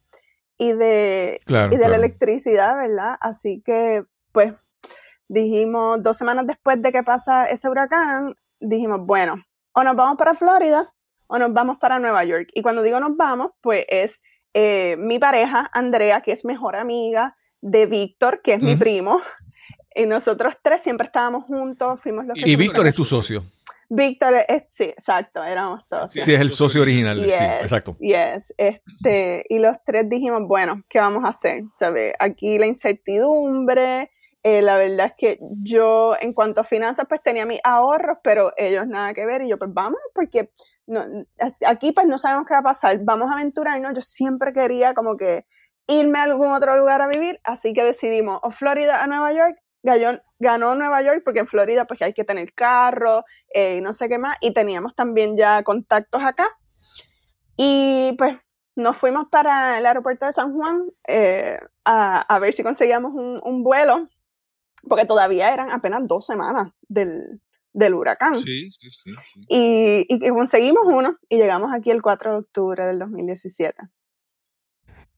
y 0.58 0.72
de, 0.72 1.40
y 1.46 1.76
de 1.76 1.88
la 1.88 1.96
electricidad, 1.96 2.76
¿verdad? 2.76 3.16
Así 3.20 3.62
que, 3.64 4.04
pues, 4.32 4.54
dijimos, 5.28 6.02
dos 6.02 6.16
semanas 6.16 6.46
después 6.46 6.80
de 6.80 6.92
que 6.92 7.02
pasa 7.02 7.46
ese 7.46 7.68
huracán, 7.68 8.34
dijimos, 8.60 9.00
bueno, 9.04 9.36
o 9.72 9.84
nos 9.84 9.96
vamos 9.96 10.16
para 10.16 10.34
Florida 10.34 10.92
o 11.26 11.38
nos 11.38 11.52
vamos 11.52 11.78
para 11.78 11.98
Nueva 11.98 12.24
York. 12.24 12.48
Y 12.54 12.62
cuando 12.62 12.82
digo 12.82 13.00
nos 13.00 13.16
vamos, 13.16 13.50
pues 13.60 13.84
es 13.88 14.22
eh, 14.54 14.96
mi 14.98 15.18
pareja, 15.18 15.68
Andrea, 15.72 16.20
que 16.22 16.32
es 16.32 16.44
mejor 16.44 16.76
amiga 16.76 17.36
de 17.60 17.86
Víctor, 17.86 18.42
que 18.42 18.54
es 18.54 18.62
mi 18.62 18.76
primo, 18.76 19.20
y 19.96 20.06
nosotros 20.06 20.54
tres 20.62 20.82
siempre 20.82 21.06
estábamos 21.06 21.44
juntos, 21.44 22.00
fuimos 22.00 22.26
los 22.26 22.34
que... 22.34 22.48
Y 22.48 22.54
Víctor 22.54 22.86
es 22.86 22.94
tu 22.94 23.04
socio. 23.04 23.44
Víctor, 23.88 24.34
es, 24.48 24.64
sí, 24.68 24.84
exacto, 24.84 25.42
éramos 25.42 25.86
socios. 25.86 26.24
Sí, 26.24 26.34
es 26.34 26.40
el 26.40 26.50
socio 26.52 26.82
original, 26.82 27.22
sí, 27.22 27.30
exacto. 27.30 27.96
Yes, 28.00 28.52
este, 28.56 29.44
y 29.48 29.58
los 29.58 29.76
tres 29.84 30.08
dijimos, 30.08 30.42
bueno, 30.46 30.82
¿qué 30.88 30.98
vamos 30.98 31.24
a 31.24 31.28
hacer? 31.28 31.62
¿Sabe? 31.78 32.14
Aquí 32.18 32.58
la 32.58 32.66
incertidumbre, 32.66 34.10
eh, 34.42 34.60
la 34.60 34.76
verdad 34.76 35.06
es 35.06 35.14
que 35.16 35.38
yo 35.62 36.14
en 36.20 36.32
cuanto 36.34 36.60
a 36.60 36.64
finanzas 36.64 37.06
pues 37.08 37.22
tenía 37.22 37.46
mis 37.46 37.60
ahorros, 37.64 38.18
pero 38.22 38.52
ellos 38.56 38.86
nada 38.86 39.14
que 39.14 39.24
ver 39.24 39.42
y 39.42 39.48
yo 39.48 39.58
pues 39.58 39.72
vamos, 39.72 40.00
porque 40.14 40.50
no, 40.86 41.00
aquí 41.66 41.92
pues 41.92 42.06
no 42.06 42.18
sabemos 42.18 42.46
qué 42.46 42.54
va 42.54 42.60
a 42.60 42.64
pasar, 42.64 42.98
vamos 43.02 43.30
a 43.30 43.34
aventurarnos, 43.34 43.94
yo 43.94 44.02
siempre 44.02 44.52
quería 44.52 44.94
como 44.94 45.16
que 45.16 45.46
irme 45.86 46.18
a 46.18 46.24
algún 46.24 46.52
otro 46.52 46.76
lugar 46.76 47.02
a 47.02 47.08
vivir, 47.08 47.40
así 47.44 47.72
que 47.72 47.84
decidimos 47.84 48.40
o 48.42 48.50
Florida 48.50 49.02
a 49.02 49.06
Nueva 49.06 49.32
York 49.32 49.56
ganó 50.38 50.74
Nueva 50.74 51.02
York 51.02 51.22
porque 51.24 51.40
en 51.40 51.46
Florida 51.46 51.86
pues 51.86 52.02
hay 52.02 52.12
que 52.12 52.24
tener 52.24 52.52
carro 52.52 53.24
eh, 53.54 53.76
y 53.78 53.80
no 53.80 53.92
sé 53.92 54.08
qué 54.08 54.18
más. 54.18 54.36
Y 54.40 54.52
teníamos 54.52 54.94
también 54.94 55.36
ya 55.36 55.62
contactos 55.62 56.22
acá. 56.22 56.48
Y 57.56 58.14
pues 58.18 58.36
nos 58.76 58.96
fuimos 58.96 59.24
para 59.30 59.78
el 59.78 59.86
aeropuerto 59.86 60.26
de 60.26 60.32
San 60.32 60.52
Juan 60.52 60.84
eh, 61.08 61.58
a, 61.84 62.38
ver 62.38 62.52
si 62.52 62.62
conseguíamos 62.62 63.12
un, 63.14 63.62
vuelo, 63.62 64.08
porque 64.88 65.06
todavía 65.06 65.52
eran 65.52 65.70
apenas 65.70 66.06
dos 66.06 66.26
semanas 66.26 66.68
del, 66.86 67.40
huracán. 67.94 68.40
Sí, 68.40 68.70
sí, 68.70 68.90
sí, 68.90 69.10
Y, 69.48 70.28
conseguimos 70.28 70.82
uno 70.86 71.16
y 71.28 71.36
llegamos 71.36 71.72
aquí 71.72 71.90
el 71.90 72.02
4 72.02 72.32
de 72.32 72.38
octubre 72.38 72.84
del 72.84 72.98
2017. 72.98 73.82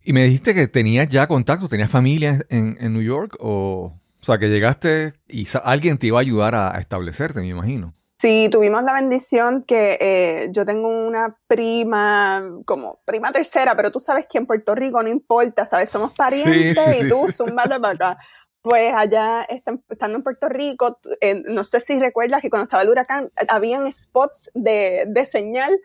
Y 0.04 0.12
me 0.12 0.24
dijiste 0.24 0.54
que 0.54 0.68
tenías 0.68 1.08
ya 1.08 1.26
contacto, 1.26 1.68
tenías 1.68 1.90
familia 1.90 2.46
en, 2.48 2.76
en 2.80 2.92
New 2.94 3.02
York 3.02 3.36
o... 3.40 4.00
O 4.20 4.24
sea, 4.24 4.38
que 4.38 4.48
llegaste 4.48 5.14
y 5.28 5.46
alguien 5.62 5.98
te 5.98 6.08
iba 6.08 6.18
a 6.18 6.22
ayudar 6.22 6.54
a, 6.54 6.78
establecerte, 6.78 7.40
me 7.40 7.48
imagino. 7.48 7.94
Sí, 8.20 8.48
tuvimos 8.50 8.82
la 8.82 8.94
bendición 8.94 9.62
que 9.62 9.96
eh, 10.00 10.48
yo 10.50 10.66
tengo 10.66 10.88
una 10.88 11.36
prima, 11.46 12.42
como 12.64 13.00
prima 13.04 13.30
tercera, 13.30 13.76
pero 13.76 13.92
tú 13.92 14.00
sabes 14.00 14.26
que 14.28 14.38
en 14.38 14.46
Puerto 14.46 14.74
Rico 14.74 15.00
no 15.02 15.08
importa, 15.08 15.64
¿sabes? 15.64 15.88
Somos 15.88 16.12
parientes 16.14 17.00
y 17.00 17.08
tú, 17.08 17.30
zumbate 17.30 17.78
para 17.78 17.94
acá. 17.94 18.18
Pues 18.60 18.92
allá, 18.92 19.46
estando 19.48 20.16
en 20.16 20.22
Puerto 20.24 20.48
Rico, 20.48 20.98
eh, 21.20 21.40
no 21.46 21.62
sé 21.62 21.78
si 21.78 22.00
recuerdas 22.00 22.42
que 22.42 22.50
cuando 22.50 22.64
estaba 22.64 22.82
el 22.82 22.88
huracán, 22.88 23.30
habían 23.48 23.90
spots 23.92 24.50
de, 24.52 25.04
de 25.06 25.24
señal 25.24 25.78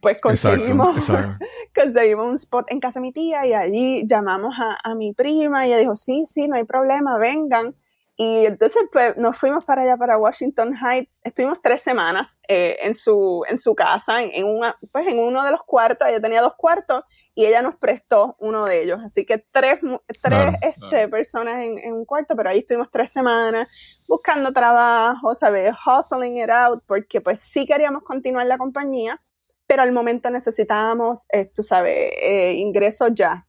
pues 0.00 0.20
conseguimos, 0.20 0.96
conseguimos 1.74 2.26
un 2.26 2.34
spot 2.34 2.66
en 2.70 2.80
casa 2.80 3.00
de 3.00 3.02
mi 3.02 3.12
tía 3.12 3.46
y 3.46 3.54
allí 3.54 4.06
llamamos 4.06 4.54
a, 4.58 4.78
a, 4.82 4.94
mi 4.94 5.12
prima 5.12 5.66
y 5.66 5.70
ella 5.70 5.78
dijo, 5.78 5.96
sí, 5.96 6.24
sí, 6.26 6.48
no 6.48 6.56
hay 6.56 6.64
problema, 6.64 7.18
vengan. 7.18 7.74
Y 8.18 8.46
entonces 8.46 8.82
pues, 8.90 9.14
nos 9.18 9.36
fuimos 9.36 9.64
para 9.64 9.82
allá, 9.82 9.98
para 9.98 10.16
Washington 10.16 10.74
Heights. 10.74 11.20
Estuvimos 11.22 11.60
tres 11.60 11.82
semanas 11.82 12.40
eh, 12.48 12.78
en, 12.80 12.94
su, 12.94 13.44
en 13.46 13.58
su 13.58 13.74
casa, 13.74 14.22
en, 14.22 14.46
una, 14.46 14.74
pues, 14.90 15.06
en 15.06 15.18
uno 15.18 15.44
de 15.44 15.50
los 15.50 15.62
cuartos. 15.62 16.08
Ella 16.08 16.20
tenía 16.20 16.40
dos 16.40 16.54
cuartos 16.56 17.04
y 17.34 17.44
ella 17.44 17.60
nos 17.60 17.76
prestó 17.76 18.34
uno 18.38 18.64
de 18.64 18.82
ellos. 18.82 19.00
Así 19.04 19.26
que 19.26 19.44
tres, 19.52 19.80
tres 20.22 20.54
este, 20.62 21.08
personas 21.08 21.62
en, 21.62 21.76
en, 21.78 21.92
un 21.92 22.06
cuarto, 22.06 22.34
pero 22.34 22.48
ahí 22.48 22.60
estuvimos 22.60 22.88
tres 22.90 23.12
semanas 23.12 23.68
buscando 24.08 24.50
trabajo, 24.50 25.34
¿sabes? 25.34 25.74
Hustling 25.84 26.38
it 26.38 26.48
out, 26.48 26.82
porque 26.86 27.20
pues 27.20 27.40
sí 27.40 27.66
queríamos 27.66 28.02
continuar 28.02 28.46
la 28.46 28.56
compañía 28.56 29.20
pero 29.66 29.82
al 29.82 29.92
momento 29.92 30.30
necesitábamos, 30.30 31.26
eh, 31.32 31.50
tú 31.54 31.62
sabes, 31.62 32.12
eh, 32.22 32.54
ingresos 32.54 33.10
ya. 33.14 33.46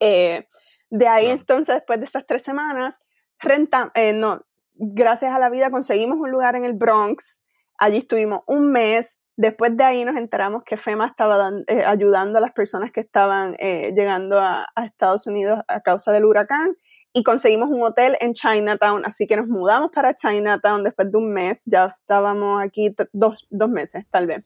Eh, 0.00 0.46
De 0.90 1.08
ahí 1.08 1.26
entonces, 1.26 1.76
después 1.76 1.98
de 2.00 2.04
esas 2.04 2.26
tres 2.26 2.42
semanas, 2.42 3.00
renta, 3.38 3.90
eh, 3.94 4.12
no, 4.12 4.44
gracias 4.74 5.32
a 5.34 5.38
la 5.38 5.48
vida 5.48 5.70
conseguimos 5.70 6.18
un 6.20 6.30
lugar 6.30 6.54
en 6.54 6.64
el 6.64 6.74
Bronx, 6.74 7.42
allí 7.78 7.98
estuvimos 7.98 8.40
un 8.46 8.70
mes, 8.70 9.18
después 9.36 9.76
de 9.76 9.84
ahí 9.84 10.04
nos 10.04 10.16
enteramos 10.16 10.62
que 10.64 10.76
FEMA 10.76 11.06
estaba 11.06 11.50
eh, 11.66 11.84
ayudando 11.84 12.38
a 12.38 12.40
las 12.42 12.52
personas 12.52 12.92
que 12.92 13.00
estaban 13.00 13.56
eh, 13.58 13.92
llegando 13.96 14.38
a, 14.38 14.66
Estados 14.84 15.26
Unidos 15.26 15.60
a 15.68 15.80
causa 15.80 16.12
del 16.12 16.24
huracán. 16.24 16.76
Y 17.14 17.24
conseguimos 17.24 17.68
un 17.68 17.82
hotel 17.82 18.16
en 18.20 18.32
Chinatown, 18.32 19.02
así 19.04 19.26
que 19.26 19.36
nos 19.36 19.46
mudamos 19.46 19.90
para 19.94 20.14
Chinatown. 20.14 20.82
Después 20.82 21.12
de 21.12 21.18
un 21.18 21.30
mes, 21.30 21.62
ya 21.66 21.86
estábamos 21.86 22.62
aquí 22.62 22.94
dos, 23.12 23.46
dos 23.50 23.68
meses 23.68 24.04
tal 24.10 24.26
vez. 24.26 24.44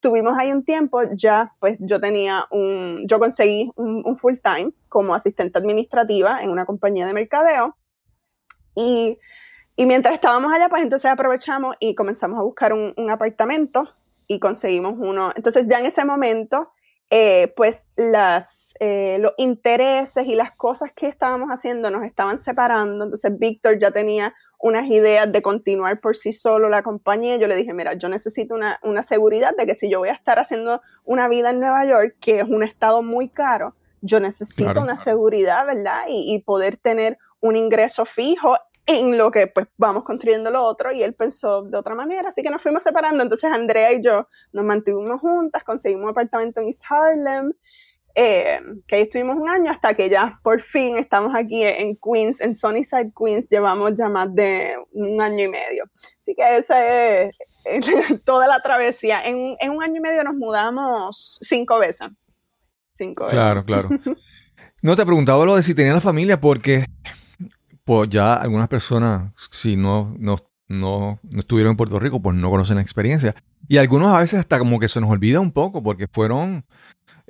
Tuvimos 0.00 0.36
ahí 0.38 0.52
un 0.52 0.64
tiempo, 0.64 1.02
ya 1.14 1.54
pues 1.60 1.78
yo 1.80 2.00
tenía 2.00 2.46
un, 2.50 3.06
yo 3.06 3.18
conseguí 3.18 3.70
un, 3.76 4.16
full 4.16 4.34
time 4.42 4.72
como 4.88 5.14
asistente 5.14 5.58
administrativa 5.58 6.42
en 6.42 6.50
una 6.50 6.66
compañía 6.66 7.06
de 7.06 7.12
mercadeo 7.12 7.76
y, 8.74 9.18
y, 9.76 9.86
mientras 9.86 10.14
estábamos 10.14 10.52
allá 10.52 10.68
pues 10.68 10.82
entonces 10.82 11.10
aprovechamos 11.10 11.76
y 11.80 11.94
comenzamos 11.94 12.38
a 12.38 12.42
buscar 12.42 12.72
un, 12.72 12.94
un 12.96 13.10
apartamento 13.10 13.88
y 14.26 14.38
conseguimos 14.38 14.94
uno. 14.98 15.32
Entonces 15.36 15.66
ya 15.68 15.78
en 15.80 15.86
ese 15.86 16.04
momento 16.04 16.72
eh, 17.14 17.52
pues 17.56 17.88
las, 17.94 18.72
eh, 18.80 19.18
los 19.20 19.32
intereses 19.36 20.26
y 20.26 20.34
las 20.34 20.56
cosas 20.56 20.94
que 20.94 21.08
estábamos 21.08 21.50
haciendo 21.50 21.90
nos 21.90 22.04
estaban 22.04 22.38
separando. 22.38 23.04
Entonces 23.04 23.38
Víctor 23.38 23.78
ya 23.78 23.90
tenía 23.90 24.34
unas 24.62 24.86
ideas 24.86 25.30
de 25.30 25.42
continuar 25.42 26.00
por 26.00 26.16
sí 26.16 26.32
solo 26.32 26.68
la 26.68 26.84
compañía. 26.84 27.36
Yo 27.36 27.48
le 27.48 27.56
dije, 27.56 27.74
mira, 27.74 27.94
yo 27.94 28.08
necesito 28.08 28.54
una, 28.54 28.78
una 28.84 29.02
seguridad 29.02 29.54
de 29.56 29.66
que 29.66 29.74
si 29.74 29.90
yo 29.90 29.98
voy 29.98 30.08
a 30.08 30.12
estar 30.12 30.38
haciendo 30.38 30.80
una 31.04 31.28
vida 31.28 31.50
en 31.50 31.58
Nueva 31.58 31.84
York, 31.84 32.14
que 32.20 32.38
es 32.38 32.48
un 32.48 32.62
estado 32.62 33.02
muy 33.02 33.28
caro, 33.28 33.74
yo 34.02 34.20
necesito 34.20 34.80
una 34.80 34.96
seguridad, 34.96 35.66
¿verdad? 35.66 36.04
Y, 36.06 36.32
y 36.32 36.38
poder 36.38 36.76
tener 36.76 37.18
un 37.40 37.56
ingreso 37.56 38.04
fijo 38.04 38.56
en 38.86 39.18
lo 39.18 39.32
que 39.32 39.48
pues 39.48 39.66
vamos 39.76 40.04
construyendo 40.04 40.50
lo 40.50 40.62
otro 40.62 40.92
y 40.92 41.02
él 41.02 41.14
pensó 41.14 41.62
de 41.62 41.76
otra 41.76 41.94
manera, 41.96 42.28
así 42.28 42.42
que 42.42 42.50
nos 42.50 42.62
fuimos 42.62 42.82
separando, 42.82 43.22
entonces 43.22 43.50
Andrea 43.52 43.92
y 43.92 44.02
yo 44.02 44.26
nos 44.52 44.64
mantuvimos 44.64 45.20
juntas, 45.20 45.62
conseguimos 45.62 46.04
un 46.04 46.10
apartamento 46.10 46.60
en 46.60 46.66
East 46.66 46.84
Harlem, 46.88 47.52
eh, 48.14 48.60
que 48.86 48.96
ahí 48.96 49.02
estuvimos 49.02 49.36
un 49.36 49.48
año 49.48 49.70
hasta 49.70 49.94
que 49.94 50.08
ya 50.08 50.38
por 50.42 50.60
fin 50.60 50.96
estamos 50.96 51.34
aquí 51.34 51.62
en 51.62 51.96
Queens, 51.96 52.40
en 52.40 52.54
Sunnyside, 52.54 53.12
Queens, 53.18 53.48
llevamos 53.48 53.92
ya 53.96 54.08
más 54.08 54.34
de 54.34 54.76
un 54.92 55.20
año 55.20 55.44
y 55.44 55.48
medio. 55.48 55.84
Así 56.20 56.34
que 56.34 56.56
esa 56.56 56.86
es, 56.86 57.36
toda 58.24 58.46
la 58.46 58.60
travesía. 58.60 59.22
En, 59.24 59.56
en, 59.60 59.70
un 59.70 59.82
año 59.82 59.96
y 59.96 60.00
medio 60.00 60.24
nos 60.24 60.34
mudamos 60.34 61.38
cinco 61.42 61.78
veces. 61.78 62.08
Cinco 62.96 63.24
veces. 63.24 63.38
Claro, 63.38 63.64
claro. 63.64 63.88
No 64.82 64.96
te 64.96 65.02
he 65.02 65.06
preguntado 65.06 65.46
lo 65.46 65.54
de 65.54 65.62
si 65.62 65.76
tenía 65.76 65.92
la 65.92 66.00
familia 66.00 66.40
porque 66.40 66.86
pues 67.84 68.10
ya 68.10 68.34
algunas 68.34 68.66
personas, 68.66 69.32
si 69.52 69.76
no, 69.76 70.12
no, 70.18 70.36
no, 70.66 71.20
estuvieron 71.36 71.72
en 71.72 71.76
Puerto 71.76 71.98
Rico, 71.98 72.20
pues 72.20 72.36
no 72.36 72.50
conocen 72.50 72.76
la 72.76 72.82
experiencia. 72.82 73.34
Y 73.68 73.76
algunos 73.76 74.14
a 74.14 74.20
veces 74.20 74.40
hasta 74.40 74.58
como 74.58 74.80
que 74.80 74.88
se 74.88 75.00
nos 75.00 75.10
olvida 75.10 75.40
un 75.40 75.52
poco, 75.52 75.82
porque 75.82 76.08
fueron, 76.08 76.64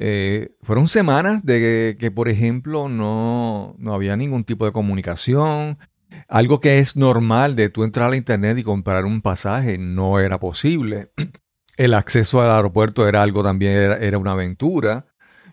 eh, 0.04 0.56
fueron 0.62 0.88
semanas 0.88 1.44
de 1.44 1.96
que, 1.96 2.10
por 2.10 2.28
ejemplo, 2.28 2.88
no, 2.88 3.76
no 3.78 3.94
había 3.94 4.16
ningún 4.16 4.42
tipo 4.42 4.64
de 4.64 4.72
comunicación. 4.72 5.78
Algo 6.26 6.58
que 6.58 6.80
es 6.80 6.96
normal 6.96 7.54
de 7.54 7.68
tú 7.68 7.84
entrar 7.84 8.12
a 8.12 8.16
internet 8.16 8.58
y 8.58 8.64
comprar 8.64 9.04
un 9.04 9.22
pasaje 9.22 9.78
no 9.78 10.18
era 10.18 10.40
posible. 10.40 11.12
El 11.76 11.94
acceso 11.94 12.42
al 12.42 12.50
aeropuerto 12.50 13.06
era 13.06 13.22
algo 13.22 13.44
también, 13.44 13.74
era, 13.74 13.96
era 13.98 14.18
una 14.18 14.32
aventura. 14.32 15.06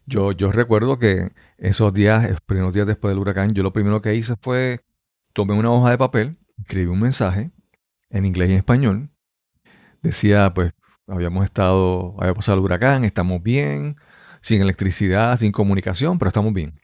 Yo, 0.07 0.31
yo 0.31 0.51
recuerdo 0.51 0.97
que 0.97 1.29
esos 1.59 1.93
días, 1.93 2.27
los 2.27 2.41
primeros 2.41 2.73
días 2.73 2.87
después 2.87 3.11
del 3.11 3.19
huracán, 3.19 3.53
yo 3.53 3.61
lo 3.61 3.71
primero 3.71 4.01
que 4.01 4.15
hice 4.15 4.33
fue 4.41 4.83
tomé 5.33 5.53
una 5.53 5.69
hoja 5.69 5.91
de 5.91 5.99
papel, 5.99 6.37
escribí 6.57 6.87
un 6.87 7.01
mensaje 7.01 7.51
en 8.09 8.25
inglés 8.25 8.49
y 8.49 8.53
en 8.53 8.57
español. 8.57 9.11
Decía, 10.01 10.51
pues, 10.55 10.73
habíamos 11.07 11.45
estado, 11.45 12.15
había 12.19 12.33
pasado 12.33 12.57
el 12.57 12.63
huracán, 12.63 13.05
estamos 13.05 13.43
bien, 13.43 13.95
sin 14.41 14.61
electricidad, 14.61 15.37
sin 15.39 15.51
comunicación, 15.51 16.19
pero 16.19 16.29
estamos 16.29 16.53
bien. 16.53 16.79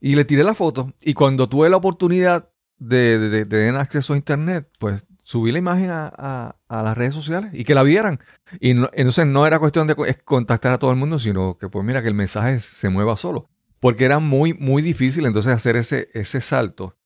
Y 0.00 0.14
le 0.14 0.24
tiré 0.24 0.44
la 0.44 0.54
foto 0.54 0.92
y 1.00 1.14
cuando 1.14 1.48
tuve 1.48 1.68
la 1.68 1.76
oportunidad 1.76 2.50
de, 2.78 3.46
tener 3.46 3.76
acceso 3.76 4.12
a 4.12 4.16
internet, 4.16 4.68
pues 4.78 5.04
subí 5.22 5.52
la 5.52 5.58
imagen 5.58 5.90
a, 5.90 6.56
las 6.68 6.96
redes 6.96 7.14
sociales 7.14 7.50
y 7.52 7.64
que 7.64 7.74
la 7.74 7.82
vieran. 7.82 8.20
Y 8.60 8.70
entonces 8.70 9.26
no 9.26 9.46
era 9.46 9.58
cuestión 9.58 9.86
de 9.86 9.94
contactar 10.24 10.72
a 10.72 10.78
todo 10.78 10.90
el 10.90 10.96
mundo, 10.96 11.18
sino 11.18 11.58
que 11.58 11.68
pues 11.68 11.84
mira 11.84 12.02
que 12.02 12.08
el 12.08 12.14
mensaje 12.14 12.60
se 12.60 12.88
mueva 12.88 13.16
solo. 13.16 13.48
Porque 13.80 14.04
era 14.04 14.18
muy, 14.18 14.54
muy 14.54 14.82
difícil 14.82 15.26
entonces 15.26 15.52
hacer 15.52 15.76
ese, 15.76 16.08
ese 16.12 16.40
salto 16.40 16.96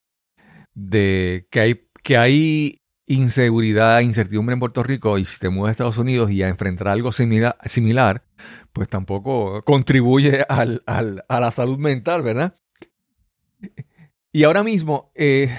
de 0.74 1.46
que 1.50 1.60
hay, 1.60 1.88
que 2.02 2.16
hay 2.16 2.82
inseguridad, 3.06 4.00
incertidumbre 4.00 4.54
en 4.54 4.60
Puerto 4.60 4.82
Rico 4.82 5.18
y 5.18 5.24
si 5.24 5.38
te 5.38 5.50
mueves 5.50 5.70
a 5.70 5.72
Estados 5.72 5.98
Unidos 5.98 6.30
y 6.30 6.42
a 6.42 6.48
enfrentar 6.48 6.88
algo 6.88 7.12
similar 7.12 8.24
pues 8.72 8.88
tampoco 8.88 9.62
contribuye 9.64 10.44
al, 10.48 10.82
a 10.86 11.40
la 11.40 11.50
salud 11.52 11.78
mental, 11.78 12.22
¿verdad? 12.22 12.56
Y 14.32 14.44
ahora 14.44 14.62
mismo, 14.62 15.10
eh, 15.14 15.54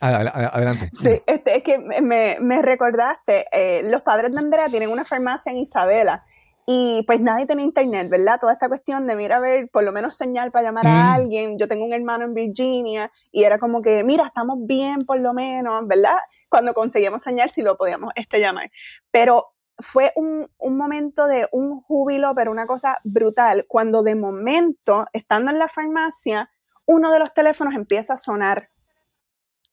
adelante. 0.00 0.88
Sí, 0.92 1.20
este, 1.26 1.56
es 1.56 1.62
que 1.62 1.78
me, 1.78 2.38
me 2.40 2.62
recordaste, 2.62 3.46
eh, 3.52 3.82
los 3.90 4.02
padres 4.02 4.32
de 4.32 4.38
Andrea 4.38 4.68
tienen 4.68 4.90
una 4.90 5.04
farmacia 5.04 5.50
en 5.50 5.58
Isabela 5.58 6.24
y 6.66 7.02
pues 7.06 7.20
nadie 7.20 7.46
tenía 7.46 7.64
internet, 7.64 8.08
¿verdad? 8.08 8.38
Toda 8.40 8.52
esta 8.52 8.68
cuestión 8.68 9.06
de, 9.06 9.16
mira, 9.16 9.36
a 9.36 9.40
ver, 9.40 9.68
por 9.72 9.82
lo 9.82 9.90
menos 9.90 10.16
señal 10.16 10.52
para 10.52 10.66
llamar 10.66 10.86
a 10.86 10.90
mm. 10.90 11.14
alguien. 11.14 11.58
Yo 11.58 11.66
tengo 11.66 11.84
un 11.84 11.92
hermano 11.92 12.24
en 12.24 12.34
Virginia 12.34 13.10
y 13.32 13.42
era 13.42 13.58
como 13.58 13.82
que, 13.82 14.04
mira, 14.04 14.26
estamos 14.26 14.58
bien 14.60 15.04
por 15.04 15.18
lo 15.20 15.34
menos, 15.34 15.86
¿verdad? 15.88 16.18
Cuando 16.48 16.72
conseguíamos 16.72 17.22
señal, 17.22 17.50
si 17.50 17.62
lo 17.62 17.76
podíamos 17.76 18.12
este, 18.14 18.38
llamar. 18.38 18.70
Pero 19.10 19.51
fue 19.78 20.12
un, 20.16 20.50
un, 20.58 20.76
momento 20.76 21.26
de 21.26 21.48
un 21.52 21.80
júbilo, 21.80 22.34
pero 22.34 22.50
una 22.50 22.66
cosa 22.66 22.98
brutal, 23.04 23.64
cuando 23.68 24.02
de 24.02 24.14
momento, 24.14 25.06
estando 25.12 25.50
en 25.50 25.58
la 25.58 25.68
farmacia, 25.68 26.50
uno 26.86 27.10
de 27.12 27.18
los 27.18 27.32
teléfonos 27.34 27.74
empieza 27.74 28.14
a 28.14 28.18
sonar. 28.18 28.70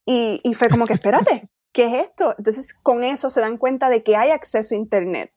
Y, 0.05 0.41
y 0.43 0.53
fue 0.53 0.69
como 0.69 0.87
que, 0.87 0.93
espérate, 0.93 1.49
¿qué 1.71 1.85
es 1.87 2.07
esto? 2.07 2.35
Entonces, 2.37 2.73
con 2.73 3.03
eso 3.03 3.29
se 3.29 3.41
dan 3.41 3.57
cuenta 3.57 3.89
de 3.89 4.03
que 4.03 4.15
hay 4.15 4.31
acceso 4.31 4.73
a 4.73 4.77
Internet. 4.77 5.33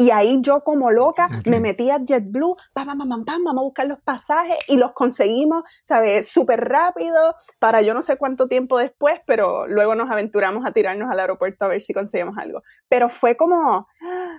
Y 0.00 0.12
ahí 0.12 0.38
yo 0.40 0.64
como 0.64 0.90
loca 0.90 1.28
me 1.44 1.60
metí 1.60 1.90
a 1.90 1.98
JetBlue, 1.98 2.56
pam, 2.72 2.86
pam, 2.86 3.06
pam, 3.06 3.22
pam, 3.26 3.44
vamos 3.44 3.60
a 3.60 3.64
buscar 3.64 3.86
los 3.86 4.00
pasajes 4.00 4.56
y 4.66 4.78
los 4.78 4.92
conseguimos, 4.92 5.62
¿sabes? 5.82 6.26
Súper 6.26 6.58
rápido, 6.70 7.34
para 7.58 7.82
yo 7.82 7.92
no 7.92 8.00
sé 8.00 8.16
cuánto 8.16 8.48
tiempo 8.48 8.78
después, 8.78 9.20
pero 9.26 9.66
luego 9.66 9.94
nos 9.94 10.10
aventuramos 10.10 10.64
a 10.64 10.72
tirarnos 10.72 11.10
al 11.10 11.20
aeropuerto 11.20 11.66
a 11.66 11.68
ver 11.68 11.82
si 11.82 11.92
conseguimos 11.92 12.38
algo. 12.38 12.62
Pero 12.88 13.10
fue 13.10 13.36
como, 13.36 13.88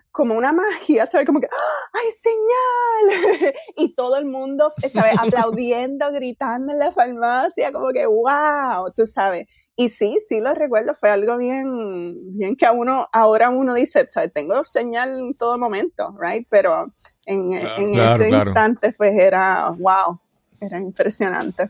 como 0.10 0.34
una 0.34 0.52
magia, 0.52 1.06
¿sabes? 1.06 1.28
Como 1.28 1.40
que, 1.40 1.46
¡ah! 1.46 1.90
¡ay, 1.94 2.10
señal! 2.10 3.54
y 3.78 3.94
todo 3.94 4.18
el 4.18 4.26
mundo, 4.26 4.72
¿sabes? 4.92 5.14
Aplaudiendo, 5.20 6.12
gritando 6.12 6.74
en 6.74 6.80
la 6.80 6.92
farmacia, 6.92 7.72
como 7.72 7.90
que, 7.90 8.08
wow, 8.08 8.92
tú 8.96 9.06
sabes. 9.06 9.48
Y 9.76 9.90
sí, 9.90 10.18
sí 10.28 10.40
lo 10.40 10.54
recuerdo, 10.54 10.94
fue 10.94 11.10
algo 11.10 11.38
bien, 11.38 12.34
bien 12.38 12.56
que 12.56 12.66
a 12.66 12.72
uno, 12.72 13.08
ahora 13.12 13.50
uno 13.50 13.74
dice, 13.74 14.06
¿sabes? 14.10 14.32
tengo 14.34 14.64
señal 14.66 15.18
en 15.20 15.34
todo 15.34 15.58
momento, 15.58 16.16
right? 16.20 16.46
Pero 16.50 16.94
en, 17.26 17.54
ese 17.54 18.30
instante, 18.30 18.94
pues 18.94 19.14
era, 19.18 19.70
wow, 19.70 20.20
era 20.60 20.78
impresionante. 20.78 21.70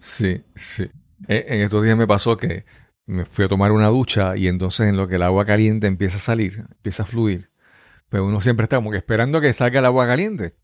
Sí, 0.00 0.42
sí. 0.56 0.90
E, 1.28 1.44
en 1.48 1.60
estos 1.60 1.82
días 1.84 1.96
me 1.96 2.06
pasó 2.06 2.36
que 2.36 2.64
me 3.06 3.24
fui 3.26 3.44
a 3.44 3.48
tomar 3.48 3.72
una 3.72 3.88
ducha 3.88 4.36
y 4.36 4.48
entonces 4.48 4.88
en 4.88 4.96
lo 4.96 5.06
que 5.06 5.16
el 5.16 5.22
agua 5.22 5.44
caliente 5.44 5.86
empieza 5.86 6.16
a 6.16 6.20
salir, 6.20 6.64
empieza 6.70 7.02
a 7.02 7.06
fluir, 7.06 7.50
pues 8.08 8.22
uno 8.22 8.40
siempre 8.40 8.64
está 8.64 8.76
como 8.76 8.90
que 8.90 8.96
esperando 8.96 9.40
que 9.40 9.52
salga 9.52 9.80
el 9.80 9.86
agua 9.86 10.06
caliente. 10.06 10.54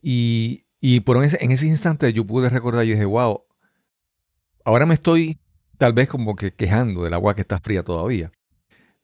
Y, 0.00 0.66
y 0.80 1.00
por 1.00 1.22
ese, 1.24 1.44
en 1.44 1.50
ese 1.50 1.66
instante 1.66 2.12
yo 2.12 2.24
pude 2.24 2.48
recordar 2.48 2.84
y 2.84 2.90
dije, 2.90 3.04
wow, 3.04 3.44
ahora 4.64 4.86
me 4.86 4.94
estoy 4.94 5.40
tal 5.78 5.92
vez 5.92 6.08
como 6.08 6.36
que 6.36 6.52
quejando 6.52 7.04
del 7.04 7.14
agua 7.14 7.34
que 7.34 7.40
está 7.40 7.60
fría 7.60 7.82
todavía. 7.82 8.32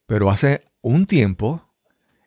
Pero 0.05 0.29
hace 0.29 0.65
un 0.81 1.07
tiempo, 1.07 1.73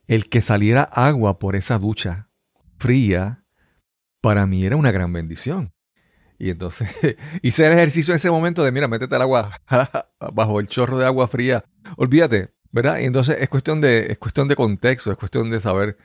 el 0.06 0.28
que 0.28 0.40
saliera 0.40 0.82
agua 0.82 1.38
por 1.38 1.54
esa 1.54 1.78
ducha 1.78 2.30
fría, 2.78 3.44
para 4.20 4.46
mí 4.46 4.64
era 4.64 4.76
una 4.76 4.90
gran 4.90 5.12
bendición. 5.12 5.72
Y 6.38 6.50
entonces 6.50 6.88
hice 7.42 7.66
el 7.66 7.72
ejercicio 7.74 8.12
en 8.12 8.16
ese 8.16 8.30
momento 8.30 8.64
de, 8.64 8.72
mira, 8.72 8.88
métete 8.88 9.14
el 9.14 9.22
agua 9.22 9.60
bajo 10.32 10.60
el 10.60 10.68
chorro 10.68 10.98
de 10.98 11.06
agua 11.06 11.28
fría. 11.28 11.64
Olvídate, 11.96 12.54
¿verdad? 12.70 12.98
Y 13.00 13.04
entonces 13.04 13.36
es 13.40 13.48
cuestión 13.48 13.80
de, 13.80 14.12
es 14.12 14.18
cuestión 14.18 14.48
de 14.48 14.56
contexto, 14.56 15.12
es 15.12 15.18
cuestión 15.18 15.50
de 15.50 15.60
saber. 15.60 15.98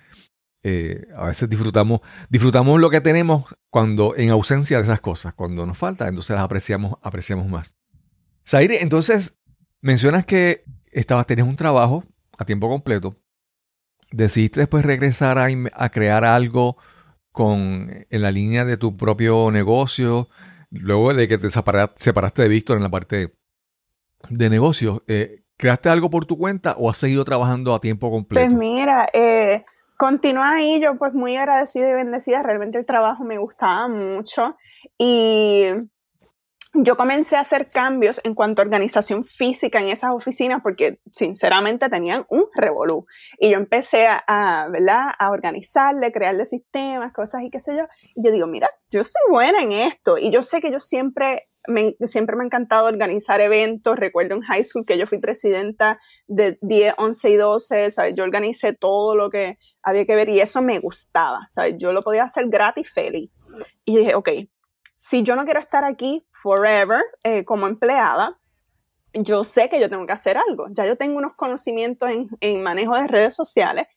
Eh, 0.66 1.08
a 1.18 1.26
veces 1.26 1.50
disfrutamos, 1.50 2.00
disfrutamos 2.30 2.80
lo 2.80 2.90
que 2.90 3.02
tenemos 3.02 3.54
cuando 3.70 4.16
en 4.16 4.30
ausencia 4.30 4.78
de 4.78 4.84
esas 4.84 5.02
cosas. 5.02 5.34
Cuando 5.34 5.66
nos 5.66 5.78
falta, 5.78 6.08
entonces 6.08 6.36
las 6.36 6.44
apreciamos, 6.44 6.96
apreciamos 7.02 7.48
más. 7.48 7.74
Zaire, 8.48 8.82
entonces 8.82 9.38
mencionas 9.82 10.26
que 10.26 10.64
estabas, 10.92 11.28
tenías 11.28 11.48
un 11.48 11.56
trabajo 11.56 12.04
a 12.38 12.46
tiempo 12.46 12.70
completo. 12.70 13.16
Decidiste 14.12 14.60
después 14.60 14.86
regresar 14.86 15.38
a, 15.40 15.90
crear 15.90 16.24
algo 16.24 16.78
con, 17.32 18.06
en 18.10 18.22
la 18.22 18.32
línea 18.32 18.64
de 18.64 18.78
tu 18.78 18.96
propio 18.96 19.50
negocio, 19.50 20.30
luego 20.70 21.14
de 21.14 21.28
que 21.28 21.38
te 21.38 21.50
separaste 21.50 22.42
de 22.44 22.48
Víctor 22.48 22.78
en 22.78 22.84
la 22.84 22.92
parte 22.92 23.34
de 24.30 24.50
negocios, 24.50 25.02
eh, 25.08 25.44
¿creaste 25.58 25.90
algo 25.90 26.10
por 26.10 26.26
tu 26.26 26.38
cuenta 26.38 26.76
o 26.78 26.90
has 26.90 26.98
seguido 26.98 27.26
trabajando 27.26 27.74
a 27.74 27.82
tiempo 27.82 28.12
completo? 28.12 28.46
Pues 28.46 28.58
mira, 28.58 29.08
eh, 29.14 29.66
continúa 29.98 30.54
ahí, 30.54 30.80
yo 30.80 30.96
pues 30.98 31.14
muy 31.14 31.36
agradecida 31.36 31.90
y 31.90 31.94
bendecida, 31.94 32.44
realmente 32.44 32.78
el 32.78 32.86
trabajo 32.86 33.24
me 33.24 33.38
gustaba 33.38 33.88
mucho 33.88 34.56
y 34.98 35.68
yo 36.74 36.98
comencé 36.98 37.36
a 37.36 37.42
hacer 37.42 37.70
cambios 37.70 38.20
en 38.24 38.34
cuanto 38.34 38.62
a 38.62 38.66
organización 38.66 39.24
física 39.24 39.80
en 39.80 39.90
esas 39.90 40.12
oficinas 40.12 40.62
porque 40.64 41.00
sinceramente 41.12 41.88
tenían 41.88 42.26
un 42.30 42.46
revolú. 42.56 43.06
Y 43.38 43.52
yo 43.52 43.58
empecé 43.58 44.08
a, 44.08 44.68
¿verdad? 44.72 45.12
a 45.18 45.30
organizarle, 45.30 46.12
crearle 46.12 46.46
sistemas, 46.46 47.14
cosas 47.14 47.44
y 47.44 47.52
qué 47.52 47.60
sé 47.60 47.78
yo. 47.78 47.86
Y 48.16 48.26
yo 48.26 48.32
digo, 48.32 48.48
mira, 48.48 48.72
yo 48.90 49.04
soy 49.04 49.22
buena 49.30 49.62
en 49.62 49.72
esto. 49.72 50.18
Y 50.18 50.32
yo 50.32 50.42
sé 50.42 50.62
que 50.62 50.72
yo 50.72 50.80
siempre 50.80 51.48
me, 51.68 51.96
siempre 52.08 52.36
me 52.36 52.44
ha 52.44 52.46
encantado 52.48 52.88
organizar 52.88 53.40
eventos. 53.40 53.96
Recuerdo 53.96 54.34
en 54.34 54.42
high 54.42 54.64
school 54.64 54.86
que 54.86 54.98
yo 54.98 55.06
fui 55.06 55.20
presidenta 55.20 56.00
de 56.26 56.58
10, 56.62 56.96
11 56.98 57.30
y 57.30 57.36
12, 57.36 57.92
¿sabes? 57.92 58.16
Yo 58.16 58.24
organicé 58.24 58.74
todo 58.74 59.16
lo 59.16 59.30
que 59.30 59.60
había 59.84 60.06
que 60.06 60.16
ver 60.16 60.28
y 60.30 60.40
eso 60.40 60.64
me 60.64 60.80
gustaba, 60.80 61.48
¿sabes? 61.52 61.76
Yo 61.78 61.94
lo 61.94 62.02
podía 62.02 62.24
hacer 62.24 62.46
gratis, 62.48 62.92
feliz. 62.92 63.30
Y 63.86 63.98
dije, 63.98 64.16
ok, 64.16 64.30
si 64.96 65.24
yo 65.24 65.36
no 65.36 65.46
quiero 65.46 65.60
estar 65.60 65.84
aquí 65.84 66.26
forever 66.32 67.04
eh, 67.24 67.46
como 67.46 67.68
empleada, 67.68 68.40
yo 69.14 69.44
sé 69.44 69.70
que 69.70 69.80
yo 69.80 69.90
tengo 69.90 70.06
que 70.06 70.14
hacer 70.14 70.38
algo. 70.38 70.68
Ya 70.72 70.86
yo 70.86 70.98
tengo 70.98 71.18
unos 71.18 71.36
conocimientos 71.36 72.10
en, 72.10 72.30
en 72.40 72.64
manejo 72.64 72.96
de 72.96 73.08
redes 73.08 73.36
sociales, 73.36 73.88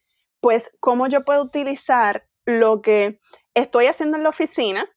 pues 0.41 0.77
cómo 0.81 1.07
yo 1.09 1.25
puedo 1.25 1.43
utilizar 1.43 2.27
lo 2.45 2.83
que 2.83 3.19
estoy 3.55 3.87
haciendo 3.87 4.17
en 4.17 4.23
la 4.23 4.29
oficina 4.29 4.89